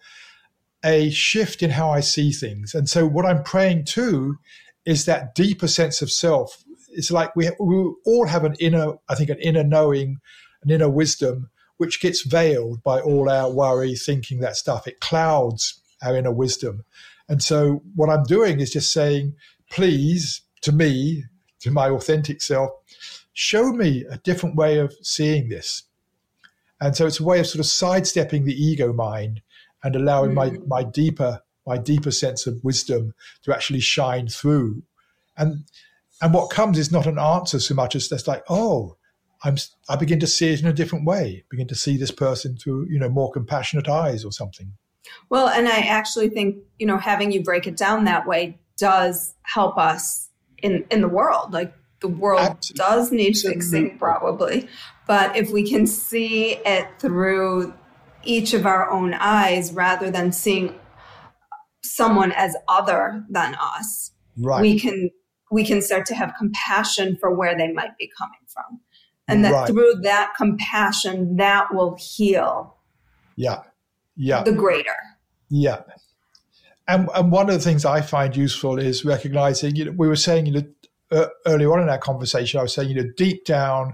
a 0.84 1.10
shift 1.12 1.62
in 1.62 1.72
how 1.72 1.92
I 1.92 2.00
see 2.00 2.32
things. 2.32 2.74
And 2.74 2.90
so 2.90 3.08
what 3.08 3.26
I'm 3.26 3.44
praying 3.44 3.86
to 3.86 4.38
is 4.86 5.06
that 5.06 5.36
deeper 5.36 5.68
sense 5.68 6.02
of 6.02 6.12
self. 6.12 6.64
It's 6.90 7.12
like 7.12 7.36
we, 7.36 7.50
we 7.60 7.94
all 8.06 8.28
have 8.28 8.44
an 8.44 8.56
inner, 8.60 8.96
I 9.08 9.16
think, 9.16 9.30
an 9.30 9.40
inner 9.40 9.64
knowing, 9.64 10.18
an 10.64 10.72
inner 10.72 10.90
wisdom 10.90 11.50
which 11.78 12.00
gets 12.00 12.22
veiled 12.22 12.84
by 12.84 13.00
all 13.00 13.28
our 13.28 13.50
worry, 13.50 13.96
thinking 13.96 14.40
that 14.40 14.56
stuff. 14.56 14.88
It 14.88 15.00
clouds 15.00 15.82
our 16.04 16.16
inner 16.16 16.32
wisdom. 16.32 16.86
And 17.28 17.42
so 17.42 17.82
what 17.96 18.10
I'm 18.10 18.24
doing 18.24 18.60
is 18.60 18.72
just 18.72 18.94
saying, 18.94 19.34
please, 19.72 20.42
to 20.62 20.72
me, 20.72 21.24
to 21.62 21.72
my 21.72 21.90
authentic 21.90 22.42
self, 22.42 22.70
show 23.34 23.72
me 23.72 24.06
a 24.10 24.18
different 24.18 24.56
way 24.56 24.78
of 24.78 24.94
seeing 25.02 25.50
this. 25.50 25.84
And 26.80 26.96
so 26.96 27.08
it's 27.08 27.20
a 27.20 27.24
way 27.24 27.40
of 27.40 27.48
sort 27.48 27.62
of 27.62 27.66
sidestepping 27.66 28.46
the 28.46 28.54
ego 28.54 28.94
mind 28.94 29.42
and 29.84 29.96
allowing 29.96 30.32
mm. 30.32 30.36
my, 30.36 30.52
my 30.68 30.84
deeper 30.84 31.42
my 31.66 31.78
deeper 31.78 32.12
sense 32.12 32.48
of 32.48 32.64
wisdom 32.64 33.14
to 33.44 33.54
actually 33.54 33.80
shine 33.80 34.28
through. 34.28 34.82
And 35.38 35.66
and 36.22 36.34
what 36.34 36.50
comes 36.50 36.78
is 36.78 36.92
not 36.92 37.08
an 37.08 37.18
answer 37.18 37.60
so 37.60 37.74
much 37.74 37.96
as 37.96 38.08
just 38.08 38.28
like, 38.28 38.44
oh, 38.50 38.98
I'm, 39.44 39.58
I 39.90 39.96
begin 39.96 40.20
to 40.20 40.28
see 40.28 40.54
it 40.54 40.62
in 40.62 40.68
a 40.68 40.74
different 40.74 41.06
way, 41.06 41.46
begin 41.50 41.68
to 41.68 41.76
see 41.76 41.98
this 41.98 42.12
person 42.12 42.58
through, 42.58 42.88
you 42.90 43.00
know, 43.00 43.10
more 43.10 43.32
compassionate 43.32 43.90
eyes 43.90 44.24
or 44.24 44.32
something. 44.32 44.74
Well, 45.30 45.48
and 45.48 45.68
I 45.68 45.80
actually 45.80 46.30
think, 46.30 46.58
you 46.78 46.86
know, 46.86 46.98
having 46.98 47.32
you 47.32 47.42
break 47.44 47.66
it 47.66 47.76
down 47.76 48.06
that 48.06 48.28
way 48.28 48.60
does 48.78 49.34
help 49.42 49.80
us 49.80 50.30
in, 50.62 50.86
in 50.92 51.02
the 51.02 51.08
world. 51.08 51.54
Like 51.54 51.74
the 52.02 52.08
world 52.08 52.42
Absolutely. 52.42 52.78
does 52.78 53.12
need 53.12 53.38
fixing 53.38 53.98
probably. 53.98 54.68
But 55.08 55.36
if 55.36 55.50
we 55.50 55.68
can 55.68 55.88
see 55.88 56.58
it 56.66 56.88
through 57.00 57.74
each 58.24 58.54
of 58.54 58.66
our 58.66 58.90
own 58.90 59.14
eyes 59.14 59.72
rather 59.74 60.12
than 60.12 60.32
seeing 60.32 60.76
someone 61.84 62.32
as 62.32 62.56
other 62.68 63.26
than 63.30 63.56
us, 63.60 64.12
right. 64.38 64.62
we 64.62 64.80
can 64.80 65.10
we 65.52 65.66
can 65.66 65.82
start 65.82 66.06
to 66.06 66.16
have 66.16 66.34
compassion 66.38 67.18
for 67.20 67.36
where 67.36 67.58
they 67.58 67.72
might 67.72 67.98
be 67.98 68.10
coming 68.18 68.40
from. 68.48 68.80
And 69.28 69.46
that 69.46 69.52
right. 69.52 69.68
through 69.68 69.96
that 70.04 70.34
compassion 70.36 71.38
that 71.38 71.74
will 71.74 71.98
heal 72.00 72.78
yeah. 73.36 73.64
Yeah. 74.16 74.44
the 74.44 74.52
greater. 74.52 74.96
Yeah. 75.50 75.82
And, 76.88 77.10
and 77.14 77.32
one 77.32 77.50
of 77.50 77.56
the 77.56 77.62
things 77.62 77.86
i 77.86 78.02
find 78.02 78.36
useful 78.36 78.80
is 78.80 79.06
recognizing 79.06 79.76
you 79.76 79.86
know 79.86 79.92
we 79.92 80.08
were 80.08 80.16
saying 80.16 80.48
you 80.48 80.52
know 80.52 80.64
uh, 81.12 81.28
earlier 81.46 81.72
on 81.72 81.80
in 81.82 81.90
our 81.90 82.00
conversation 82.00 82.60
i 82.60 82.64
was 82.64 82.74
saying 82.74 82.90
you 82.90 82.96
know 82.96 83.10
deep 83.16 83.46
down 83.46 83.94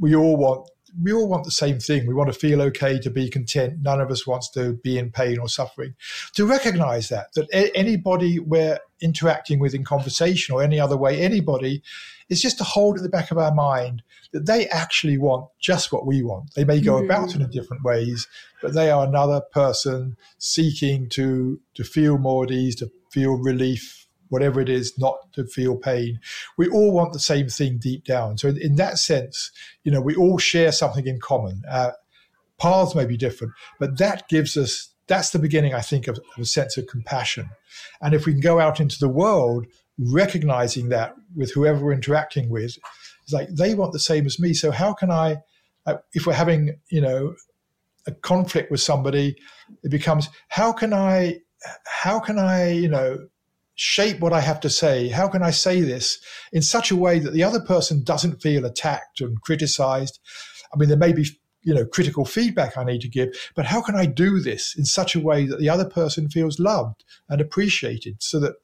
we 0.00 0.16
all 0.16 0.36
want 0.36 0.68
we 1.02 1.12
all 1.12 1.28
want 1.28 1.44
the 1.44 1.50
same 1.50 1.78
thing. 1.78 2.06
We 2.06 2.14
want 2.14 2.32
to 2.32 2.38
feel 2.38 2.62
okay, 2.62 2.98
to 3.00 3.10
be 3.10 3.28
content. 3.28 3.80
None 3.82 4.00
of 4.00 4.10
us 4.10 4.26
wants 4.26 4.50
to 4.52 4.74
be 4.74 4.98
in 4.98 5.10
pain 5.10 5.38
or 5.38 5.48
suffering. 5.48 5.94
To 6.34 6.46
recognize 6.46 7.08
that, 7.08 7.32
that 7.34 7.48
anybody 7.74 8.38
we're 8.38 8.78
interacting 9.00 9.58
with 9.58 9.74
in 9.74 9.84
conversation 9.84 10.54
or 10.54 10.62
any 10.62 10.78
other 10.78 10.96
way, 10.96 11.20
anybody, 11.20 11.82
is 12.28 12.40
just 12.40 12.58
to 12.58 12.64
hold 12.64 12.96
at 12.96 13.02
the 13.02 13.08
back 13.08 13.30
of 13.30 13.38
our 13.38 13.54
mind 13.54 14.02
that 14.32 14.46
they 14.46 14.66
actually 14.68 15.18
want 15.18 15.48
just 15.60 15.92
what 15.92 16.06
we 16.06 16.22
want. 16.22 16.54
They 16.54 16.64
may 16.64 16.80
go 16.80 16.94
mm-hmm. 16.94 17.04
about 17.04 17.34
it 17.34 17.40
in 17.40 17.50
different 17.50 17.84
ways, 17.84 18.26
but 18.62 18.74
they 18.74 18.90
are 18.90 19.06
another 19.06 19.40
person 19.40 20.16
seeking 20.38 21.08
to 21.10 21.60
to 21.74 21.84
feel 21.84 22.18
more 22.18 22.44
at 22.44 22.50
ease, 22.50 22.76
to 22.76 22.90
feel 23.10 23.34
relief, 23.34 24.03
whatever 24.34 24.60
it 24.60 24.68
is, 24.68 24.98
not 24.98 25.16
to 25.32 25.46
feel 25.46 25.76
pain. 25.76 26.20
We 26.58 26.68
all 26.68 26.92
want 26.92 27.12
the 27.14 27.18
same 27.18 27.48
thing 27.48 27.78
deep 27.78 28.04
down. 28.04 28.36
So, 28.36 28.48
in, 28.48 28.60
in 28.60 28.76
that 28.76 28.98
sense, 28.98 29.50
you 29.84 29.90
know, 29.90 30.02
we 30.02 30.14
all 30.14 30.38
share 30.38 30.72
something 30.72 31.06
in 31.06 31.20
common. 31.20 31.62
Uh, 31.70 31.92
paths 32.58 32.94
may 32.94 33.06
be 33.06 33.16
different, 33.16 33.54
but 33.80 33.98
that 33.98 34.28
gives 34.28 34.56
us 34.56 34.90
that's 35.06 35.30
the 35.30 35.38
beginning, 35.38 35.74
I 35.74 35.80
think, 35.80 36.08
of, 36.08 36.18
of, 36.18 36.42
a 36.42 36.44
sense 36.46 36.76
of 36.76 36.86
compassion. 36.86 37.50
And 38.00 38.14
if 38.14 38.26
we 38.26 38.32
can 38.32 38.40
go 38.40 38.58
out 38.58 38.80
into 38.80 38.98
the 38.98 39.08
world 39.08 39.66
recognizing 39.98 40.88
that 40.88 41.14
with 41.36 41.52
whoever 41.52 41.84
we're 41.84 41.92
interacting 41.92 42.48
with, 42.48 42.76
it's 43.22 43.32
like 43.32 43.48
they 43.48 43.74
want 43.74 43.92
the 43.92 43.98
same 43.98 44.26
as 44.26 44.38
me. 44.38 44.54
So 44.54 44.70
how 44.70 44.92
can 44.92 45.10
I, 45.10 45.38
if 46.14 46.26
we're 46.26 46.32
having, 46.32 46.76
you 46.90 47.00
know, 47.00 47.34
a 48.06 48.12
conflict 48.12 48.70
with 48.70 48.80
somebody, 48.80 49.36
it 49.82 49.90
becomes 49.90 50.28
how 50.48 50.72
can 50.72 50.92
I, 50.92 51.40
how 51.86 52.20
can 52.20 52.38
I, 52.38 52.70
you 52.70 52.88
know, 52.88 53.28
shape 53.74 54.20
what 54.20 54.32
I 54.32 54.40
have 54.40 54.60
to 54.60 54.70
say? 54.70 55.08
How 55.08 55.28
can 55.28 55.42
I 55.42 55.50
say 55.50 55.80
this 55.80 56.18
in 56.52 56.62
such 56.62 56.90
a 56.90 56.96
way 56.96 57.18
that 57.18 57.32
the 57.32 57.42
other 57.42 57.60
person 57.60 58.02
doesn't 58.02 58.42
feel 58.42 58.64
attacked 58.64 59.20
and 59.20 59.40
criticized? 59.42 60.18
I 60.72 60.78
mean, 60.78 60.88
there 60.88 60.98
may 60.98 61.12
be 61.12 61.26
you 61.62 61.74
know 61.74 61.86
critical 61.86 62.24
feedback 62.24 62.76
I 62.76 62.84
need 62.84 63.00
to 63.02 63.08
give, 63.08 63.30
but 63.54 63.66
how 63.66 63.80
can 63.80 63.96
I 63.96 64.06
do 64.06 64.40
this 64.40 64.76
in 64.76 64.84
such 64.84 65.14
a 65.14 65.20
way 65.20 65.46
that 65.46 65.58
the 65.58 65.68
other 65.68 65.88
person 65.88 66.28
feels 66.28 66.58
loved 66.58 67.04
and 67.28 67.40
appreciated, 67.40 68.22
so 68.22 68.38
that 68.40 68.54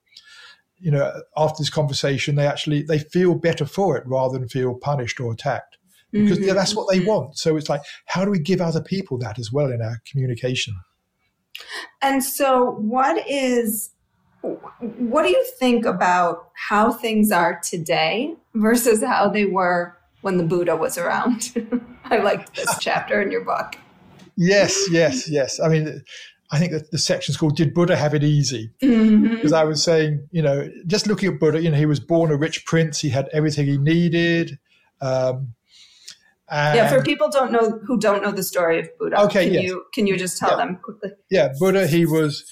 you 0.78 0.90
know 0.90 1.12
after 1.36 1.56
this 1.58 1.70
conversation 1.70 2.36
they 2.36 2.46
actually 2.46 2.82
they 2.82 2.98
feel 2.98 3.34
better 3.34 3.66
for 3.66 3.96
it 3.96 4.06
rather 4.06 4.38
than 4.38 4.48
feel 4.48 4.74
punished 4.74 5.20
or 5.20 5.32
attacked 5.32 5.78
because 6.12 6.38
mm-hmm. 6.38 6.54
that's 6.54 6.74
what 6.74 6.90
they 6.90 7.00
want. 7.00 7.38
So 7.38 7.56
it's 7.56 7.68
like, 7.68 7.82
how 8.06 8.24
do 8.24 8.30
we 8.30 8.38
give 8.38 8.60
other 8.60 8.82
people 8.82 9.18
that 9.18 9.38
as 9.38 9.52
well 9.52 9.70
in 9.70 9.80
our 9.80 10.00
communication? 10.10 10.74
And 12.02 12.24
so, 12.24 12.72
what 12.78 13.24
is 13.28 13.90
what 14.42 15.22
do 15.22 15.28
you 15.28 15.44
think 15.58 15.84
about 15.84 16.50
how 16.54 16.92
things 16.92 17.30
are 17.30 17.60
today 17.62 18.34
versus 18.54 19.02
how 19.02 19.28
they 19.28 19.44
were 19.44 19.96
when 20.22 20.38
the 20.38 20.44
Buddha 20.44 20.76
was 20.76 20.96
around? 20.96 21.52
I 22.04 22.18
liked 22.18 22.54
this 22.56 22.76
chapter 22.80 23.20
in 23.20 23.30
your 23.30 23.44
book. 23.44 23.76
Yes, 24.36 24.88
yes, 24.90 25.28
yes. 25.28 25.60
I 25.60 25.68
mean, 25.68 26.02
I 26.50 26.58
think 26.58 26.72
that 26.72 26.90
the 26.90 26.98
section's 26.98 27.36
called 27.36 27.56
"Did 27.56 27.74
Buddha 27.74 27.96
Have 27.96 28.14
It 28.14 28.24
Easy?" 28.24 28.70
Mm-hmm. 28.82 29.34
Because 29.34 29.52
I 29.52 29.64
was 29.64 29.82
saying, 29.82 30.26
you 30.30 30.42
know, 30.42 30.70
just 30.86 31.06
looking 31.06 31.32
at 31.32 31.38
Buddha, 31.38 31.60
you 31.62 31.70
know, 31.70 31.76
he 31.76 31.86
was 31.86 32.00
born 32.00 32.30
a 32.30 32.36
rich 32.36 32.64
prince. 32.64 33.00
He 33.00 33.10
had 33.10 33.28
everything 33.32 33.66
he 33.66 33.76
needed. 33.76 34.58
Um, 35.00 35.54
and 36.50 36.76
yeah, 36.76 36.88
for 36.88 37.02
people 37.02 37.28
don't 37.30 37.52
know 37.52 37.78
who 37.86 37.98
don't 37.98 38.22
know 38.22 38.32
the 38.32 38.42
story 38.42 38.80
of 38.80 38.88
Buddha, 38.98 39.20
okay, 39.22 39.44
can 39.44 39.54
yes. 39.54 39.64
you 39.64 39.84
can 39.94 40.06
you 40.06 40.16
just 40.16 40.38
tell 40.38 40.50
yeah. 40.50 40.56
them 40.56 40.76
quickly? 40.82 41.10
Yeah, 41.30 41.52
Buddha. 41.58 41.86
He 41.86 42.06
was 42.06 42.44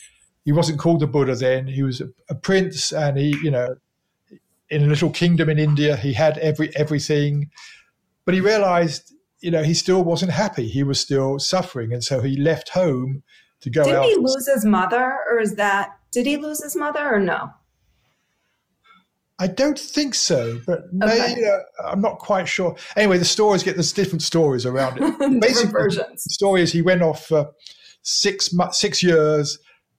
he 0.48 0.52
wasn't 0.52 0.78
called 0.78 1.00
the 1.00 1.06
Buddha 1.06 1.34
then. 1.34 1.66
He 1.66 1.82
was 1.82 2.00
a, 2.00 2.08
a, 2.30 2.34
prince, 2.34 2.90
and 2.90 3.18
he, 3.18 3.36
you 3.42 3.50
know, 3.50 3.76
in 4.70 4.82
a 4.82 4.86
little 4.86 5.10
kingdom 5.10 5.50
in 5.50 5.58
India, 5.58 5.94
he 5.94 6.14
had 6.14 6.38
every 6.38 6.74
everything, 6.74 7.50
but 8.24 8.32
he 8.32 8.40
realized, 8.40 9.12
you 9.40 9.50
know, 9.50 9.62
he 9.62 9.74
still 9.74 10.02
wasn't 10.02 10.32
happy. 10.32 10.66
He 10.66 10.82
was 10.82 10.98
still 10.98 11.38
suffering, 11.38 11.92
and 11.92 12.02
so 12.02 12.22
he 12.22 12.34
left 12.38 12.70
home 12.70 13.24
to 13.60 13.68
go. 13.68 13.84
Did 13.84 13.94
out. 13.96 14.04
he 14.06 14.16
lose 14.16 14.48
his 14.48 14.64
mother, 14.64 15.18
or 15.30 15.38
is 15.38 15.56
that? 15.56 15.90
Did 16.12 16.24
he 16.24 16.38
lose 16.38 16.62
his 16.62 16.74
mother, 16.74 17.06
or 17.06 17.20
no? 17.20 17.50
I 19.38 19.48
don't 19.48 19.78
think 19.78 20.14
so, 20.14 20.62
but 20.66 20.78
okay. 21.02 21.34
maybe, 21.34 21.44
uh, 21.44 21.58
I'm 21.84 22.00
not 22.00 22.20
quite 22.20 22.48
sure. 22.48 22.74
Anyway, 22.96 23.18
the 23.18 23.26
stories 23.26 23.62
get 23.62 23.76
there's 23.76 23.92
different 23.92 24.22
stories 24.22 24.64
around 24.64 24.96
it. 24.98 25.40
Basically, 25.42 25.72
versions. 25.72 26.24
The 26.24 26.30
story 26.30 26.62
is 26.62 26.72
he 26.72 26.80
went 26.80 27.02
off 27.02 27.26
for 27.26 27.50
six 28.00 28.48
six 28.72 29.02
years 29.02 29.58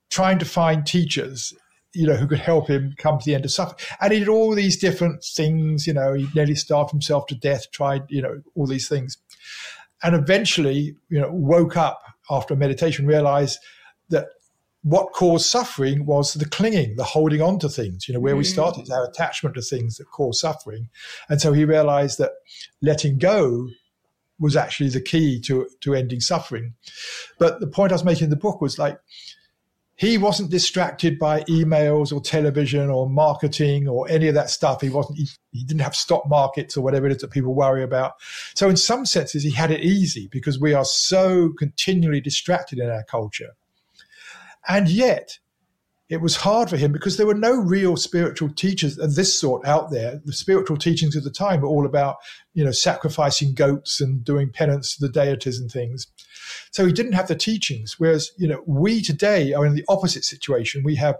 trying 0.10 0.40
to 0.40 0.46
find 0.46 0.86
teachers 0.86 1.54
you 1.94 2.06
know, 2.06 2.16
who 2.16 2.28
could 2.28 2.40
help 2.40 2.68
him 2.68 2.94
come 2.98 3.18
to 3.18 3.26
the 3.26 3.36
end 3.36 3.46
of 3.46 3.52
suffering. 3.52 3.80
And 4.00 4.14
he 4.14 4.20
did 4.20 4.28
all 4.28 4.54
these 4.54 4.78
different 4.78 5.24
things, 5.24 5.88
you 5.88 5.94
know, 5.94 6.14
he 6.14 6.28
nearly 6.36 6.56
starved 6.56 6.92
himself 6.92 7.26
to 7.28 7.36
death, 7.36 7.72
tried, 7.72 8.04
you 8.10 8.22
know, 8.22 8.42
all 8.56 8.68
these 8.68 8.88
things. 8.88 9.18
And 10.04 10.16
eventually, 10.16 10.96
you 11.10 11.20
know, 11.20 11.32
woke 11.32 11.76
up 11.76 12.02
after 12.30 12.56
meditation, 12.56 13.08
realized 13.08 13.60
that 14.10 14.28
what 14.84 15.12
caused 15.14 15.48
suffering 15.48 16.06
was 16.06 16.36
the 16.36 16.46
clinging, 16.46 16.96
the 16.96 17.04
holding 17.04 17.42
on 17.42 17.60
to 17.60 17.68
things, 17.68 18.08
you 18.08 18.14
know, 18.14 18.20
where 18.20 18.36
mm. 18.36 18.40
we 18.40 18.44
started, 18.44 18.90
our 18.92 19.06
attachment 19.06 19.56
to 19.56 19.62
things 19.62 19.98
that 19.98 20.06
cause 20.06 20.40
suffering. 20.40 20.90
And 21.28 21.42
so 21.42 21.52
he 21.52 21.66
realized 21.66 22.18
that 22.20 22.32
letting 22.82 23.18
go 23.18 23.68
was 24.40 24.56
actually 24.56 24.90
the 24.90 25.02
key 25.02 25.42
to, 25.42 25.68
to 25.82 25.96
ending 25.96 26.22
suffering. 26.22 26.76
But 27.40 27.60
the 27.60 27.68
point 27.68 27.92
I 27.92 27.96
was 27.96 28.06
making 28.06 28.26
in 28.26 28.30
the 28.30 28.38
book 28.38 28.62
was 28.62 28.80
like, 28.80 29.00
he 30.00 30.18
wasn't 30.18 30.50
distracted 30.50 31.20
by 31.20 31.42
emails 31.42 32.14
or 32.14 32.22
television 32.22 32.90
or 32.90 33.10
marketing 33.10 33.86
or 33.86 34.08
any 34.08 34.30
of 34.30 34.34
that 34.34 34.50
stuff. 34.50 34.80
He 34.80 34.88
wasn't, 34.88 35.18
he, 35.18 35.28
he, 35.52 35.66
didn't 35.66 35.82
have 35.82 35.94
stock 35.94 36.26
markets 36.26 36.78
or 36.78 36.82
whatever 36.82 37.06
it 37.06 37.12
is 37.12 37.18
that 37.18 37.32
people 37.32 37.54
worry 37.54 37.84
about. 37.84 38.14
So 38.56 38.70
in 38.70 38.78
some 38.78 39.06
senses, 39.06 39.44
he 39.44 39.52
had 39.52 39.72
it 39.72 39.82
easy 39.82 40.30
because 40.32 40.58
we 40.58 40.74
are 40.74 40.86
so 40.86 41.52
continually 41.60 42.22
distracted 42.22 42.80
in 42.80 42.90
our 42.90 43.04
culture. 43.04 43.58
And 44.70 44.88
yet 44.88 45.40
it 46.08 46.22
was 46.22 46.38
hard 46.38 46.70
for 46.70 46.78
him 46.78 46.94
because 46.94 47.18
there 47.18 47.28
were 47.28 47.34
no 47.34 47.56
real 47.58 47.98
spiritual 47.98 48.54
teachers 48.54 48.98
of 48.98 49.16
this 49.16 49.38
sort 49.38 49.68
out 49.68 49.92
there. 49.92 50.22
The 50.24 50.32
spiritual 50.32 50.78
teachings 50.78 51.18
of 51.18 51.26
the 51.26 51.30
time 51.30 51.60
were 51.60 51.68
all 51.68 51.86
about, 51.86 52.16
you 52.54 52.64
know, 52.64 52.72
sacrificing 52.72 53.54
goats 53.54 54.00
and 54.00 54.24
doing 54.24 54.50
penance 54.50 54.96
to 54.96 55.06
the 55.06 55.12
deities 55.12 55.60
and 55.60 55.70
things. 55.70 56.08
So 56.72 56.86
he 56.86 56.94
didn't 56.94 57.14
have 57.14 57.28
the 57.28 57.36
teachings. 57.36 57.96
Whereas, 57.98 58.32
you 58.38 58.48
know, 58.48 58.64
we 58.66 59.02
today 59.02 59.54
are 59.54 59.66
in 59.66 59.76
the 59.76 59.86
opposite 59.88 60.24
situation. 60.24 60.84
We 60.84 60.96
have 60.96 61.16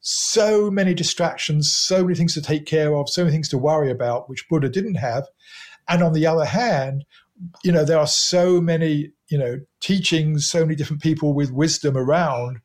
so 0.00 0.70
many 0.70 0.94
distractions, 0.94 1.70
so 1.70 2.02
many 2.02 2.14
things 2.14 2.34
to 2.34 2.42
take 2.42 2.66
care 2.66 2.94
of, 2.94 3.08
so 3.08 3.22
many 3.22 3.32
things 3.32 3.48
to 3.50 3.58
worry 3.58 3.90
about, 3.90 4.28
which 4.28 4.48
Buddha 4.48 4.68
didn't 4.68 4.96
have. 4.96 5.28
And 5.88 6.02
on 6.02 6.12
the 6.12 6.26
other 6.26 6.44
hand, 6.44 7.04
you 7.64 7.72
know, 7.72 7.84
there 7.84 7.98
are 7.98 8.06
so 8.06 8.60
many, 8.60 9.12
you 9.28 9.38
know, 9.38 9.60
teachings, 9.80 10.48
so 10.48 10.60
many 10.60 10.74
different 10.74 11.02
people 11.02 11.34
with 11.34 11.52
wisdom 11.52 11.96
around 11.96 12.60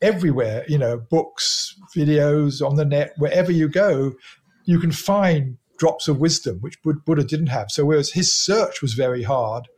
everywhere, 0.00 0.64
you 0.68 0.78
know, 0.78 0.98
books, 0.98 1.74
videos, 1.96 2.64
on 2.66 2.76
the 2.76 2.84
net, 2.84 3.12
wherever 3.16 3.50
you 3.50 3.68
go, 3.68 4.12
you 4.64 4.78
can 4.78 4.92
find 4.92 5.56
drops 5.78 6.08
of 6.08 6.18
wisdom, 6.18 6.58
which 6.60 6.80
Buddha 6.82 7.24
didn't 7.24 7.48
have. 7.48 7.70
So, 7.70 7.84
whereas 7.84 8.12
his 8.12 8.32
search 8.32 8.82
was 8.82 8.94
very 8.94 9.22
hard, 9.22 9.68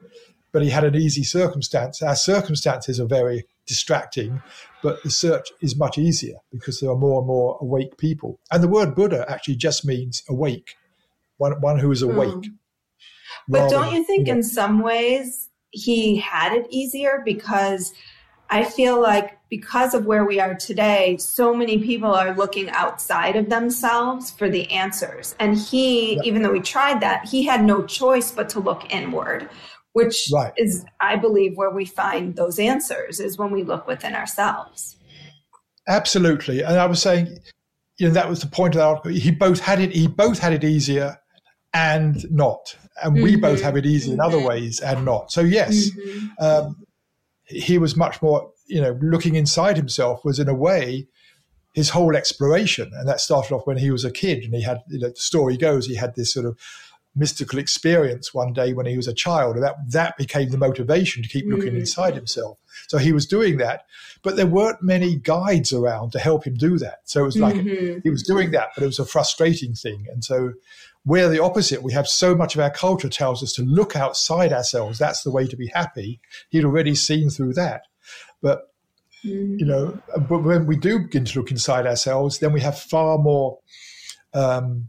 but 0.52 0.62
he 0.62 0.70
had 0.70 0.84
an 0.84 0.94
easy 0.94 1.22
circumstance, 1.22 2.02
our 2.02 2.16
circumstances 2.16 2.98
are 3.00 3.06
very 3.06 3.46
distracting, 3.66 4.42
but 4.82 5.02
the 5.02 5.10
search 5.10 5.50
is 5.60 5.76
much 5.76 5.98
easier 5.98 6.36
because 6.50 6.80
there 6.80 6.90
are 6.90 6.96
more 6.96 7.18
and 7.20 7.26
more 7.26 7.58
awake 7.60 7.96
people. 7.96 8.40
And 8.50 8.62
the 8.62 8.68
word 8.68 8.94
Buddha 8.94 9.24
actually 9.28 9.56
just 9.56 9.84
means 9.84 10.22
awake, 10.28 10.74
one, 11.36 11.60
one 11.60 11.78
who 11.78 11.90
is 11.92 12.02
awake. 12.02 12.30
Mm. 12.30 12.54
But 13.48 13.70
don't 13.70 13.92
you 13.92 14.04
think, 14.04 14.28
in 14.28 14.42
some 14.42 14.80
ways, 14.80 15.48
he 15.70 16.16
had 16.16 16.52
it 16.52 16.66
easier 16.70 17.22
because 17.24 17.92
I 18.48 18.64
feel 18.64 19.00
like 19.00 19.38
because 19.48 19.94
of 19.94 20.06
where 20.06 20.24
we 20.24 20.40
are 20.40 20.54
today, 20.54 21.16
so 21.18 21.54
many 21.54 21.78
people 21.78 22.12
are 22.12 22.34
looking 22.34 22.70
outside 22.70 23.36
of 23.36 23.48
themselves 23.48 24.30
for 24.30 24.48
the 24.48 24.70
answers. 24.70 25.34
And 25.38 25.56
he, 25.56 26.16
yeah. 26.16 26.22
even 26.24 26.42
though 26.42 26.52
he 26.52 26.60
tried 26.60 27.00
that, 27.00 27.28
he 27.28 27.44
had 27.44 27.64
no 27.64 27.84
choice 27.84 28.30
but 28.30 28.48
to 28.50 28.60
look 28.60 28.92
inward, 28.92 29.48
which 29.92 30.30
right. 30.32 30.52
is, 30.56 30.84
I 31.00 31.16
believe, 31.16 31.56
where 31.56 31.70
we 31.70 31.84
find 31.84 32.36
those 32.36 32.58
answers 32.58 33.20
is 33.20 33.38
when 33.38 33.50
we 33.50 33.64
look 33.64 33.86
within 33.86 34.14
ourselves. 34.14 34.96
Absolutely. 35.88 36.62
And 36.62 36.78
I 36.78 36.86
was 36.86 37.02
saying, 37.02 37.38
you 37.98 38.08
know, 38.08 38.14
that 38.14 38.28
was 38.28 38.40
the 38.40 38.46
point 38.46 38.74
of 38.74 38.78
the 38.78 38.84
article. 38.84 39.10
He 39.10 39.30
both 39.30 39.60
had 39.60 39.80
it, 39.80 39.92
he 39.92 40.06
both 40.06 40.38
had 40.38 40.52
it 40.52 40.64
easier 40.64 41.18
and 41.74 42.24
not. 42.30 42.76
And 43.02 43.14
mm-hmm. 43.14 43.22
we 43.24 43.36
both 43.36 43.60
have 43.62 43.76
it 43.76 43.86
easy 43.86 44.12
in 44.12 44.20
other 44.20 44.38
mm-hmm. 44.38 44.48
ways 44.48 44.80
and 44.80 45.04
not. 45.04 45.32
So 45.32 45.40
yes, 45.40 45.90
mm-hmm. 45.90 46.28
um, 46.38 46.76
he 47.44 47.78
was 47.78 47.96
much 47.96 48.22
more, 48.22 48.52
you 48.66 48.80
know, 48.80 48.96
looking 49.02 49.34
inside 49.34 49.76
himself 49.76 50.24
was 50.24 50.38
in 50.38 50.48
a 50.48 50.54
way 50.54 51.08
his 51.74 51.90
whole 51.90 52.16
exploration. 52.16 52.90
And 52.94 53.08
that 53.08 53.20
started 53.20 53.54
off 53.54 53.66
when 53.66 53.78
he 53.78 53.90
was 53.90 54.04
a 54.04 54.10
kid 54.10 54.42
and 54.44 54.54
he 54.54 54.62
had, 54.62 54.80
you 54.88 54.98
know, 54.98 55.08
the 55.08 55.16
story 55.16 55.56
goes, 55.56 55.86
he 55.86 55.94
had 55.94 56.14
this 56.16 56.32
sort 56.32 56.46
of 56.46 56.58
mystical 57.16 57.58
experience 57.58 58.32
one 58.32 58.52
day 58.52 58.72
when 58.72 58.86
he 58.86 58.96
was 58.96 59.08
a 59.08 59.14
child. 59.14 59.56
And 59.56 59.64
that, 59.64 59.76
that 59.90 60.16
became 60.16 60.50
the 60.50 60.58
motivation 60.58 61.22
to 61.22 61.28
keep 61.28 61.46
looking 61.46 61.74
mm. 61.74 61.80
inside 61.80 62.14
himself. 62.14 62.58
So 62.88 62.98
he 62.98 63.12
was 63.12 63.26
doing 63.26 63.58
that, 63.58 63.84
but 64.22 64.36
there 64.36 64.46
weren't 64.46 64.82
many 64.82 65.16
guides 65.16 65.72
around 65.72 66.12
to 66.12 66.18
help 66.18 66.46
him 66.46 66.54
do 66.54 66.78
that. 66.78 67.00
So 67.04 67.22
it 67.22 67.24
was 67.24 67.38
like 67.38 67.56
mm-hmm. 67.56 67.98
he 68.02 68.10
was 68.10 68.22
doing 68.22 68.52
that, 68.52 68.68
but 68.74 68.84
it 68.84 68.86
was 68.86 68.98
a 68.98 69.04
frustrating 69.04 69.74
thing. 69.74 70.06
And 70.12 70.24
so 70.24 70.52
we're 71.04 71.28
the 71.28 71.42
opposite. 71.42 71.82
We 71.82 71.92
have 71.94 72.06
so 72.06 72.34
much 72.34 72.54
of 72.54 72.60
our 72.60 72.70
culture 72.70 73.08
tells 73.08 73.42
us 73.42 73.52
to 73.54 73.62
look 73.62 73.96
outside 73.96 74.52
ourselves. 74.52 74.98
That's 74.98 75.22
the 75.22 75.30
way 75.30 75.46
to 75.46 75.56
be 75.56 75.68
happy. 75.68 76.20
He'd 76.50 76.64
already 76.64 76.94
seen 76.94 77.30
through 77.30 77.54
that. 77.54 77.82
But, 78.40 78.72
you 79.22 79.66
know, 79.66 79.98
but 80.28 80.44
when 80.44 80.66
we 80.66 80.76
do 80.76 81.00
begin 81.00 81.24
to 81.24 81.38
look 81.38 81.50
inside 81.50 81.86
ourselves, 81.86 82.38
then 82.38 82.52
we 82.52 82.60
have 82.60 82.78
far 82.78 83.18
more 83.18 83.58
um, 84.32 84.88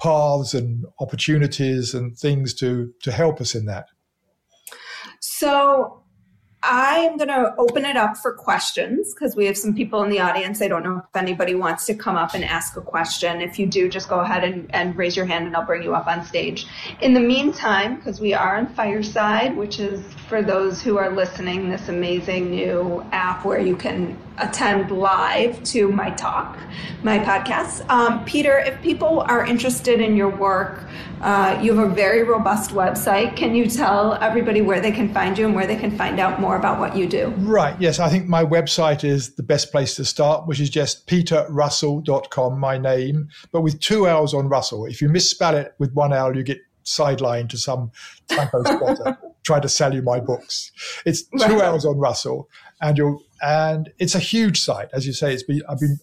paths 0.00 0.54
and 0.54 0.84
opportunities 1.00 1.94
and 1.94 2.16
things 2.16 2.54
to, 2.54 2.92
to 3.02 3.12
help 3.12 3.40
us 3.40 3.54
in 3.54 3.66
that. 3.66 3.86
So 5.20 6.02
I'm 6.60 7.16
going 7.16 7.28
to 7.28 7.54
open 7.56 7.84
it 7.84 7.96
up 7.96 8.16
for 8.16 8.32
questions 8.32 9.14
because 9.14 9.36
we 9.36 9.46
have 9.46 9.56
some 9.56 9.74
people 9.74 10.02
in 10.02 10.10
the 10.10 10.18
audience. 10.18 10.60
I 10.60 10.66
don't 10.66 10.82
know 10.82 10.98
if 10.98 11.16
anybody 11.16 11.54
wants 11.54 11.86
to 11.86 11.94
come 11.94 12.16
up 12.16 12.34
and 12.34 12.44
ask 12.44 12.76
a 12.76 12.80
question. 12.80 13.40
If 13.40 13.60
you 13.60 13.66
do, 13.66 13.88
just 13.88 14.08
go 14.08 14.18
ahead 14.20 14.42
and, 14.42 14.66
and 14.74 14.96
raise 14.96 15.16
your 15.16 15.24
hand 15.24 15.46
and 15.46 15.56
I'll 15.56 15.64
bring 15.64 15.84
you 15.84 15.94
up 15.94 16.08
on 16.08 16.24
stage. 16.24 16.66
In 17.00 17.14
the 17.14 17.20
meantime, 17.20 17.96
because 17.96 18.20
we 18.20 18.34
are 18.34 18.56
on 18.56 18.66
Fireside, 18.74 19.56
which 19.56 19.78
is 19.78 20.04
for 20.28 20.42
those 20.42 20.82
who 20.82 20.98
are 20.98 21.10
listening, 21.10 21.70
this 21.70 21.88
amazing 21.88 22.50
new 22.50 23.06
app 23.12 23.44
where 23.44 23.60
you 23.60 23.76
can 23.76 24.18
attend 24.38 24.90
live 24.90 25.62
to 25.64 25.88
my 25.88 26.10
talk, 26.10 26.58
my 27.02 27.18
podcast. 27.18 27.88
Um, 27.88 28.24
Peter, 28.24 28.58
if 28.58 28.80
people 28.82 29.20
are 29.20 29.44
interested 29.44 30.00
in 30.00 30.16
your 30.16 30.28
work, 30.28 30.84
uh, 31.20 31.58
you 31.60 31.74
have 31.74 31.90
a 31.90 31.94
very 31.94 32.22
robust 32.22 32.70
website. 32.70 33.36
Can 33.36 33.54
you 33.54 33.66
tell 33.66 34.14
everybody 34.14 34.60
where 34.60 34.80
they 34.80 34.92
can 34.92 35.12
find 35.12 35.36
you 35.36 35.46
and 35.46 35.54
where 35.54 35.66
they 35.66 35.76
can 35.76 35.96
find 35.96 36.20
out 36.20 36.40
more 36.40 36.47
about 36.56 36.78
what 36.78 36.96
you 36.96 37.08
do? 37.08 37.28
Right. 37.38 37.78
Yes. 37.80 37.98
I 37.98 38.08
think 38.08 38.26
my 38.26 38.44
website 38.44 39.04
is 39.04 39.34
the 39.34 39.42
best 39.42 39.70
place 39.70 39.96
to 39.96 40.04
start, 40.04 40.46
which 40.46 40.60
is 40.60 40.70
just 40.70 41.06
peterrussell.com, 41.06 42.58
my 42.58 42.78
name, 42.78 43.28
but 43.52 43.62
with 43.62 43.80
two 43.80 44.06
L's 44.06 44.34
on 44.34 44.48
Russell. 44.48 44.86
If 44.86 45.00
you 45.00 45.08
misspell 45.08 45.54
it 45.54 45.74
with 45.78 45.92
one 45.92 46.12
L, 46.12 46.36
you 46.36 46.42
get 46.42 46.58
sidelined 46.84 47.50
to 47.50 47.58
some 47.58 47.90
typo 48.28 48.62
spotter 48.64 49.18
trying 49.44 49.62
to 49.62 49.68
sell 49.68 49.94
you 49.94 50.02
my 50.02 50.20
books. 50.20 50.72
It's 51.04 51.22
two 51.24 51.36
right. 51.38 51.64
L's 51.64 51.84
on 51.84 51.98
Russell, 51.98 52.48
and 52.80 52.96
you'll 52.98 53.22
and 53.42 53.90
it's 53.98 54.14
a 54.14 54.18
huge 54.18 54.60
site, 54.60 54.88
as 54.92 55.06
you 55.06 55.12
say. 55.12 55.32
It's 55.32 55.42
been 55.42 55.62
I've 55.68 55.78
been 55.78 55.98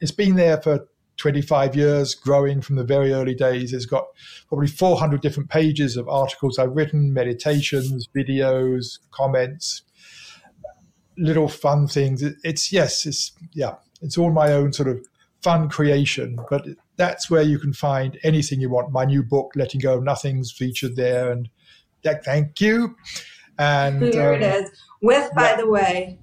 it's 0.00 0.12
been 0.12 0.36
there 0.36 0.60
for 0.60 0.88
25 1.16 1.76
years, 1.76 2.14
growing 2.14 2.60
from 2.60 2.76
the 2.76 2.84
very 2.84 3.12
early 3.12 3.34
days. 3.34 3.72
It's 3.72 3.86
got 3.86 4.06
probably 4.48 4.66
400 4.66 5.20
different 5.20 5.50
pages 5.50 5.96
of 5.96 6.08
articles 6.08 6.58
I've 6.58 6.74
written, 6.74 7.12
meditations, 7.12 8.08
videos, 8.14 8.98
comments, 9.10 9.82
little 11.16 11.48
fun 11.48 11.86
things. 11.86 12.22
It's 12.22 12.72
yes, 12.72 13.06
it's 13.06 13.32
yeah, 13.52 13.74
it's 14.00 14.18
all 14.18 14.32
my 14.32 14.52
own 14.52 14.72
sort 14.72 14.88
of 14.88 15.04
fun 15.42 15.68
creation, 15.68 16.38
but 16.50 16.66
that's 16.96 17.30
where 17.30 17.42
you 17.42 17.58
can 17.58 17.72
find 17.72 18.18
anything 18.22 18.60
you 18.60 18.70
want. 18.70 18.92
My 18.92 19.04
new 19.04 19.22
book, 19.22 19.52
Letting 19.54 19.80
Go 19.80 19.98
of 19.98 20.04
Nothing's 20.04 20.50
featured 20.50 20.96
there, 20.96 21.30
and 21.30 21.48
yeah, 22.02 22.18
thank 22.24 22.60
you. 22.60 22.96
And 23.58 24.02
here 24.02 24.34
um, 24.34 24.42
it 24.42 24.42
is. 24.42 24.70
With, 25.02 25.30
by 25.34 25.50
yeah. 25.50 25.56
the 25.56 25.66
way, 25.68 26.18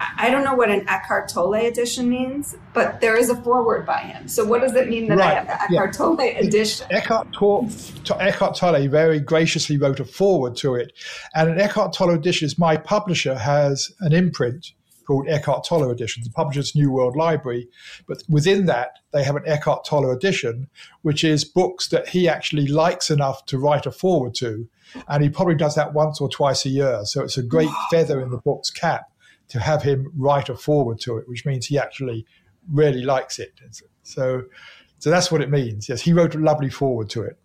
I 0.00 0.30
don't 0.30 0.44
know 0.44 0.54
what 0.54 0.70
an 0.70 0.88
Eckhart 0.88 1.28
Tolle 1.28 1.54
edition 1.54 2.08
means, 2.08 2.56
but 2.72 3.02
there 3.02 3.18
is 3.18 3.28
a 3.28 3.36
foreword 3.36 3.84
by 3.84 3.98
him. 3.98 4.28
So 4.28 4.44
what 4.44 4.62
does 4.62 4.74
it 4.74 4.88
mean 4.88 5.08
that 5.08 5.18
right. 5.18 5.30
I 5.30 5.34
have 5.34 5.46
the 5.46 5.52
Eckhart 5.52 5.92
yeah. 5.92 5.98
Tolle 5.98 6.20
edition? 6.20 6.86
Eckhart, 6.90 7.32
Tolle, 7.34 7.68
Eckhart 8.18 8.56
Tolle 8.56 8.88
very 8.88 9.20
graciously 9.20 9.76
wrote 9.76 10.00
a 10.00 10.06
foreword 10.06 10.56
to 10.56 10.74
it. 10.74 10.92
And 11.34 11.50
an 11.50 11.60
Eckhart 11.60 11.92
Tolle 11.92 12.10
edition 12.10 12.46
is 12.46 12.58
my 12.58 12.78
publisher 12.78 13.34
has 13.36 13.92
an 14.00 14.14
imprint 14.14 14.72
called 15.06 15.28
Eckhart 15.28 15.64
Tolle 15.64 15.90
edition, 15.90 16.22
the 16.24 16.30
publisher's 16.30 16.74
New 16.74 16.90
World 16.90 17.14
Library. 17.14 17.68
But 18.06 18.22
within 18.28 18.64
that, 18.66 19.00
they 19.12 19.22
have 19.22 19.36
an 19.36 19.42
Eckhart 19.44 19.84
Tolle 19.84 20.10
edition, 20.10 20.68
which 21.02 21.24
is 21.24 21.44
books 21.44 21.88
that 21.88 22.08
he 22.08 22.26
actually 22.26 22.68
likes 22.68 23.10
enough 23.10 23.44
to 23.46 23.58
write 23.58 23.84
a 23.84 23.90
foreword 23.90 24.34
to. 24.36 24.66
And 25.08 25.22
he 25.22 25.28
probably 25.28 25.56
does 25.56 25.74
that 25.74 25.92
once 25.92 26.22
or 26.22 26.28
twice 26.28 26.64
a 26.64 26.70
year. 26.70 27.00
So 27.04 27.22
it's 27.22 27.36
a 27.36 27.42
great 27.42 27.68
feather 27.90 28.20
in 28.20 28.30
the 28.30 28.38
book's 28.38 28.70
cap 28.70 29.10
to 29.50 29.60
have 29.60 29.82
him 29.82 30.10
write 30.16 30.48
a 30.48 30.56
foreword 30.56 31.00
to 31.00 31.18
it, 31.18 31.28
which 31.28 31.44
means 31.44 31.66
he 31.66 31.78
actually 31.78 32.24
really 32.72 33.02
likes 33.02 33.38
it. 33.38 33.52
So, 34.02 34.44
so 34.98 35.10
that's 35.10 35.30
what 35.30 35.40
it 35.42 35.50
means. 35.50 35.88
Yes, 35.88 36.00
he 36.00 36.12
wrote 36.12 36.34
a 36.34 36.38
lovely 36.38 36.70
foreword 36.70 37.10
to 37.10 37.22
it. 37.22 37.38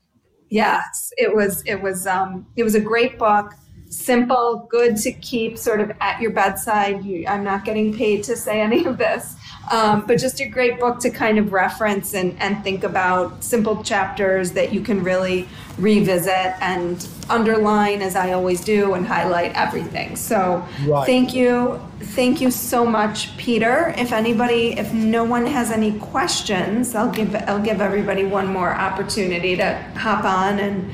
Yes, 0.50 1.12
it 1.18 1.36
was. 1.36 1.64
It 1.66 1.82
was. 1.82 2.08
Um, 2.08 2.46
it 2.56 2.64
was 2.64 2.76
a 2.76 2.80
great 2.80 3.18
book. 3.18 3.54
Simple, 3.90 4.68
good 4.70 4.98
to 4.98 5.12
keep 5.12 5.58
sort 5.58 5.80
of 5.80 5.92
at 6.02 6.20
your 6.22 6.32
bedside. 6.32 7.04
You, 7.04 7.26
I'm 7.28 7.44
not 7.44 7.66
getting 7.66 7.94
paid 7.94 8.24
to 8.26 8.36
say 8.36 8.62
any 8.62 8.86
of 8.86 8.98
this, 8.98 9.36
um, 9.72 10.06
but 10.06 10.20
just 10.20 10.40
a 10.40 10.46
great 10.46 10.80
book 10.80 11.00
to 11.00 11.10
kind 11.10 11.38
of 11.38 11.52
reference 11.52 12.14
and, 12.14 12.36
and 12.40 12.64
think 12.64 12.84
about 12.84 13.44
simple 13.44 13.84
chapters 13.84 14.52
that 14.52 14.74
you 14.74 14.82
can 14.82 15.04
really 15.04 15.48
revisit 15.78 16.54
and 16.62 17.08
underline 17.30 18.02
as 18.02 18.16
I 18.16 18.32
always 18.32 18.62
do 18.62 18.94
and 18.94 19.06
highlight 19.06 19.54
everything. 19.56 20.16
So 20.16 20.66
right. 20.86 21.06
thank 21.06 21.34
you. 21.34 21.80
Thank 22.00 22.40
you 22.40 22.52
so 22.52 22.86
much, 22.86 23.36
Peter. 23.38 23.94
If 23.98 24.12
anybody, 24.12 24.78
if 24.78 24.94
no 24.94 25.24
one 25.24 25.46
has 25.46 25.72
any 25.72 25.98
questions, 26.00 26.96
I'll 26.96 27.12
give 27.12 27.36
I'll 27.36 27.62
give 27.62 27.82
everybody 27.82 28.26
one 28.26 28.48
more 28.48 28.74
opportunity 28.74 29.56
to 29.56 29.76
hop 29.96 30.24
on 30.24 30.60
and 30.60 30.92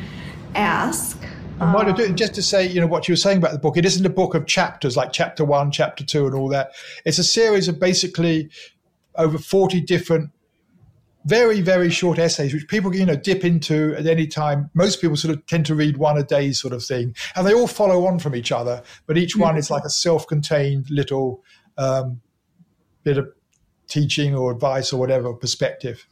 ask. 0.56 1.21
And 1.62 1.96
do, 1.96 2.12
just 2.14 2.34
to 2.34 2.42
say, 2.42 2.68
you 2.68 2.82
know, 2.82 2.88
what 2.88 3.08
you 3.08 3.12
were 3.12 3.18
saying 3.18 3.38
about 3.38 3.52
the 3.52 3.60
book, 3.60 3.78
it 3.78 3.86
isn't 3.86 4.04
a 4.04 4.10
book 4.10 4.34
of 4.34 4.48
chapters 4.48 4.98
like 4.98 5.14
chapter 5.14 5.46
one, 5.46 5.70
chapter 5.70 6.04
two, 6.04 6.26
and 6.26 6.34
all 6.34 6.50
that. 6.50 6.72
It's 7.06 7.20
a 7.20 7.24
series 7.24 7.68
of 7.68 7.80
basically 7.80 8.50
over 9.16 9.38
40 9.38 9.82
different 9.82 10.32
very 11.26 11.62
very 11.62 11.92
short 11.92 12.18
essays 12.18 12.52
which 12.52 12.68
people 12.68 12.96
you 12.96 13.06
know 13.06 13.16
dip 13.16 13.46
into 13.46 13.94
at 13.96 14.08
any 14.08 14.26
time. 14.26 14.72
Most 14.74 15.02
people 15.02 15.16
sort 15.16 15.36
of 15.36 15.46
tend 15.46 15.68
to 15.68 15.76
read 15.76 15.98
one 15.98 16.18
a 16.18 16.24
day 16.24 16.52
sort 16.52 16.74
of 16.74 16.84
thing 16.84 17.16
and 17.36 17.46
they 17.46 17.54
all 17.54 17.68
follow 17.68 18.08
on 18.08 18.18
from 18.18 18.36
each 18.36 18.52
other 18.52 18.82
but 19.06 19.20
each 19.20 19.36
one 19.36 19.56
is 19.56 19.70
like 19.70 19.84
a 19.84 19.90
self-contained 19.90 20.90
little 20.90 21.44
um, 21.78 22.22
bit 23.04 23.20
of 23.20 23.30
teaching 23.88 24.34
or 24.34 24.52
advice 24.52 24.92
or 24.92 25.00
whatever 25.00 25.32
perspective 25.32 26.08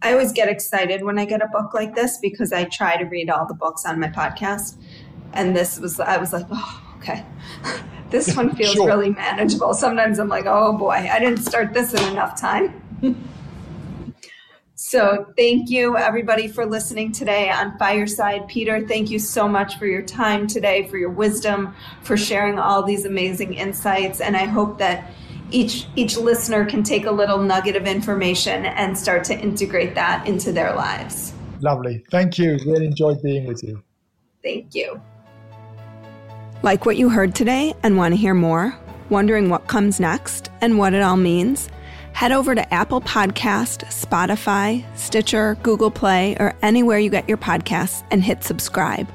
I 0.00 0.12
always 0.12 0.32
get 0.32 0.48
excited 0.48 1.02
when 1.02 1.18
I 1.18 1.24
get 1.24 1.42
a 1.42 1.48
book 1.48 1.74
like 1.74 1.94
this 1.94 2.18
because 2.18 2.52
I 2.52 2.64
try 2.64 2.96
to 2.96 3.04
read 3.04 3.30
all 3.30 3.46
the 3.46 3.54
books 3.54 3.84
on 3.84 3.98
my 3.98 4.08
podcast. 4.08 4.76
And 5.32 5.56
this 5.56 5.78
was, 5.78 5.98
I 5.98 6.18
was 6.18 6.32
like, 6.32 6.46
oh, 6.50 6.96
okay. 6.98 7.24
this 8.10 8.34
one 8.36 8.54
feels 8.54 8.74
sure. 8.74 8.86
really 8.86 9.10
manageable. 9.10 9.74
Sometimes 9.74 10.18
I'm 10.18 10.28
like, 10.28 10.46
oh 10.46 10.76
boy, 10.76 11.08
I 11.10 11.18
didn't 11.18 11.40
start 11.40 11.74
this 11.74 11.92
in 11.94 12.12
enough 12.12 12.40
time. 12.40 12.80
so 14.76 15.26
thank 15.36 15.68
you 15.68 15.96
everybody 15.96 16.46
for 16.46 16.64
listening 16.64 17.10
today 17.10 17.50
on 17.50 17.76
Fireside. 17.76 18.46
Peter, 18.46 18.86
thank 18.86 19.10
you 19.10 19.18
so 19.18 19.48
much 19.48 19.78
for 19.78 19.86
your 19.86 20.02
time 20.02 20.46
today, 20.46 20.86
for 20.86 20.96
your 20.96 21.10
wisdom, 21.10 21.74
for 22.02 22.16
sharing 22.16 22.58
all 22.58 22.84
these 22.84 23.04
amazing 23.04 23.54
insights. 23.54 24.20
And 24.20 24.36
I 24.36 24.44
hope 24.44 24.78
that 24.78 25.10
each 25.50 25.86
each 25.96 26.16
listener 26.16 26.64
can 26.64 26.82
take 26.82 27.06
a 27.06 27.10
little 27.10 27.38
nugget 27.38 27.76
of 27.76 27.86
information 27.86 28.66
and 28.66 28.96
start 28.96 29.24
to 29.24 29.38
integrate 29.38 29.94
that 29.94 30.26
into 30.26 30.52
their 30.52 30.74
lives. 30.74 31.32
Lovely. 31.60 32.04
Thank 32.10 32.38
you. 32.38 32.58
Really 32.66 32.86
enjoyed 32.86 33.22
being 33.22 33.46
with 33.46 33.62
you. 33.62 33.82
Thank 34.42 34.74
you. 34.74 35.00
Like 36.62 36.86
what 36.86 36.96
you 36.96 37.08
heard 37.08 37.34
today 37.34 37.74
and 37.82 37.96
want 37.96 38.12
to 38.12 38.16
hear 38.16 38.34
more? 38.34 38.76
Wondering 39.10 39.48
what 39.48 39.66
comes 39.68 40.00
next 40.00 40.50
and 40.60 40.78
what 40.78 40.92
it 40.92 41.02
all 41.02 41.16
means? 41.16 41.68
Head 42.12 42.32
over 42.32 42.54
to 42.54 42.74
Apple 42.74 43.00
Podcast, 43.00 43.84
Spotify, 43.86 44.84
Stitcher, 44.96 45.56
Google 45.62 45.90
Play, 45.90 46.36
or 46.40 46.54
anywhere 46.62 46.98
you 46.98 47.10
get 47.10 47.28
your 47.28 47.38
podcasts 47.38 48.04
and 48.10 48.24
hit 48.24 48.42
subscribe. 48.42 49.08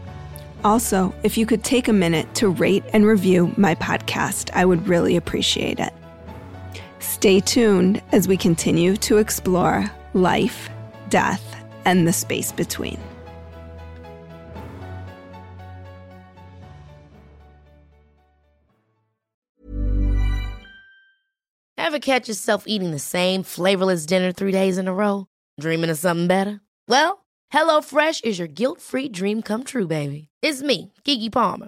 Also, 0.64 1.14
if 1.24 1.38
you 1.38 1.46
could 1.46 1.64
take 1.66 1.90
a 1.90 1.94
minute 1.94 2.34
to 2.36 2.48
rate 2.48 2.84
and 2.94 3.06
review 3.06 3.54
my 3.58 3.76
podcast, 3.76 4.50
I 4.54 4.64
would 4.64 4.88
really 4.88 5.18
appreciate 5.18 5.80
it. 5.80 5.94
Stay 7.04 7.42
tuned 7.42 8.02
as 8.14 8.30
we 8.30 8.38
continue 8.38 8.96
to 8.96 9.18
explore 9.18 9.92
life, 10.14 10.70
death, 11.10 11.44
and 11.84 12.08
the 12.08 12.14
space 12.14 12.54
between. 12.54 12.98
Ever 21.78 22.00
catch 22.00 22.30
yourself 22.30 22.64
eating 22.66 22.92
the 22.92 23.00
same 23.00 23.44
flavorless 23.44 24.06
dinner 24.06 24.32
three 24.32 24.54
days 24.54 24.78
in 24.78 24.88
a 24.88 24.94
row? 24.94 25.28
Dreaming 25.60 25.90
of 25.90 25.98
something 25.98 26.28
better? 26.28 26.62
Well, 26.88 27.26
HelloFresh 27.54 28.24
is 28.24 28.40
your 28.40 28.48
guilt 28.48 28.80
free 28.80 29.10
dream 29.10 29.42
come 29.42 29.66
true, 29.66 29.88
baby. 29.88 30.30
It's 30.42 30.62
me, 30.62 30.94
Keke 31.04 31.32
Palmer. 31.32 31.68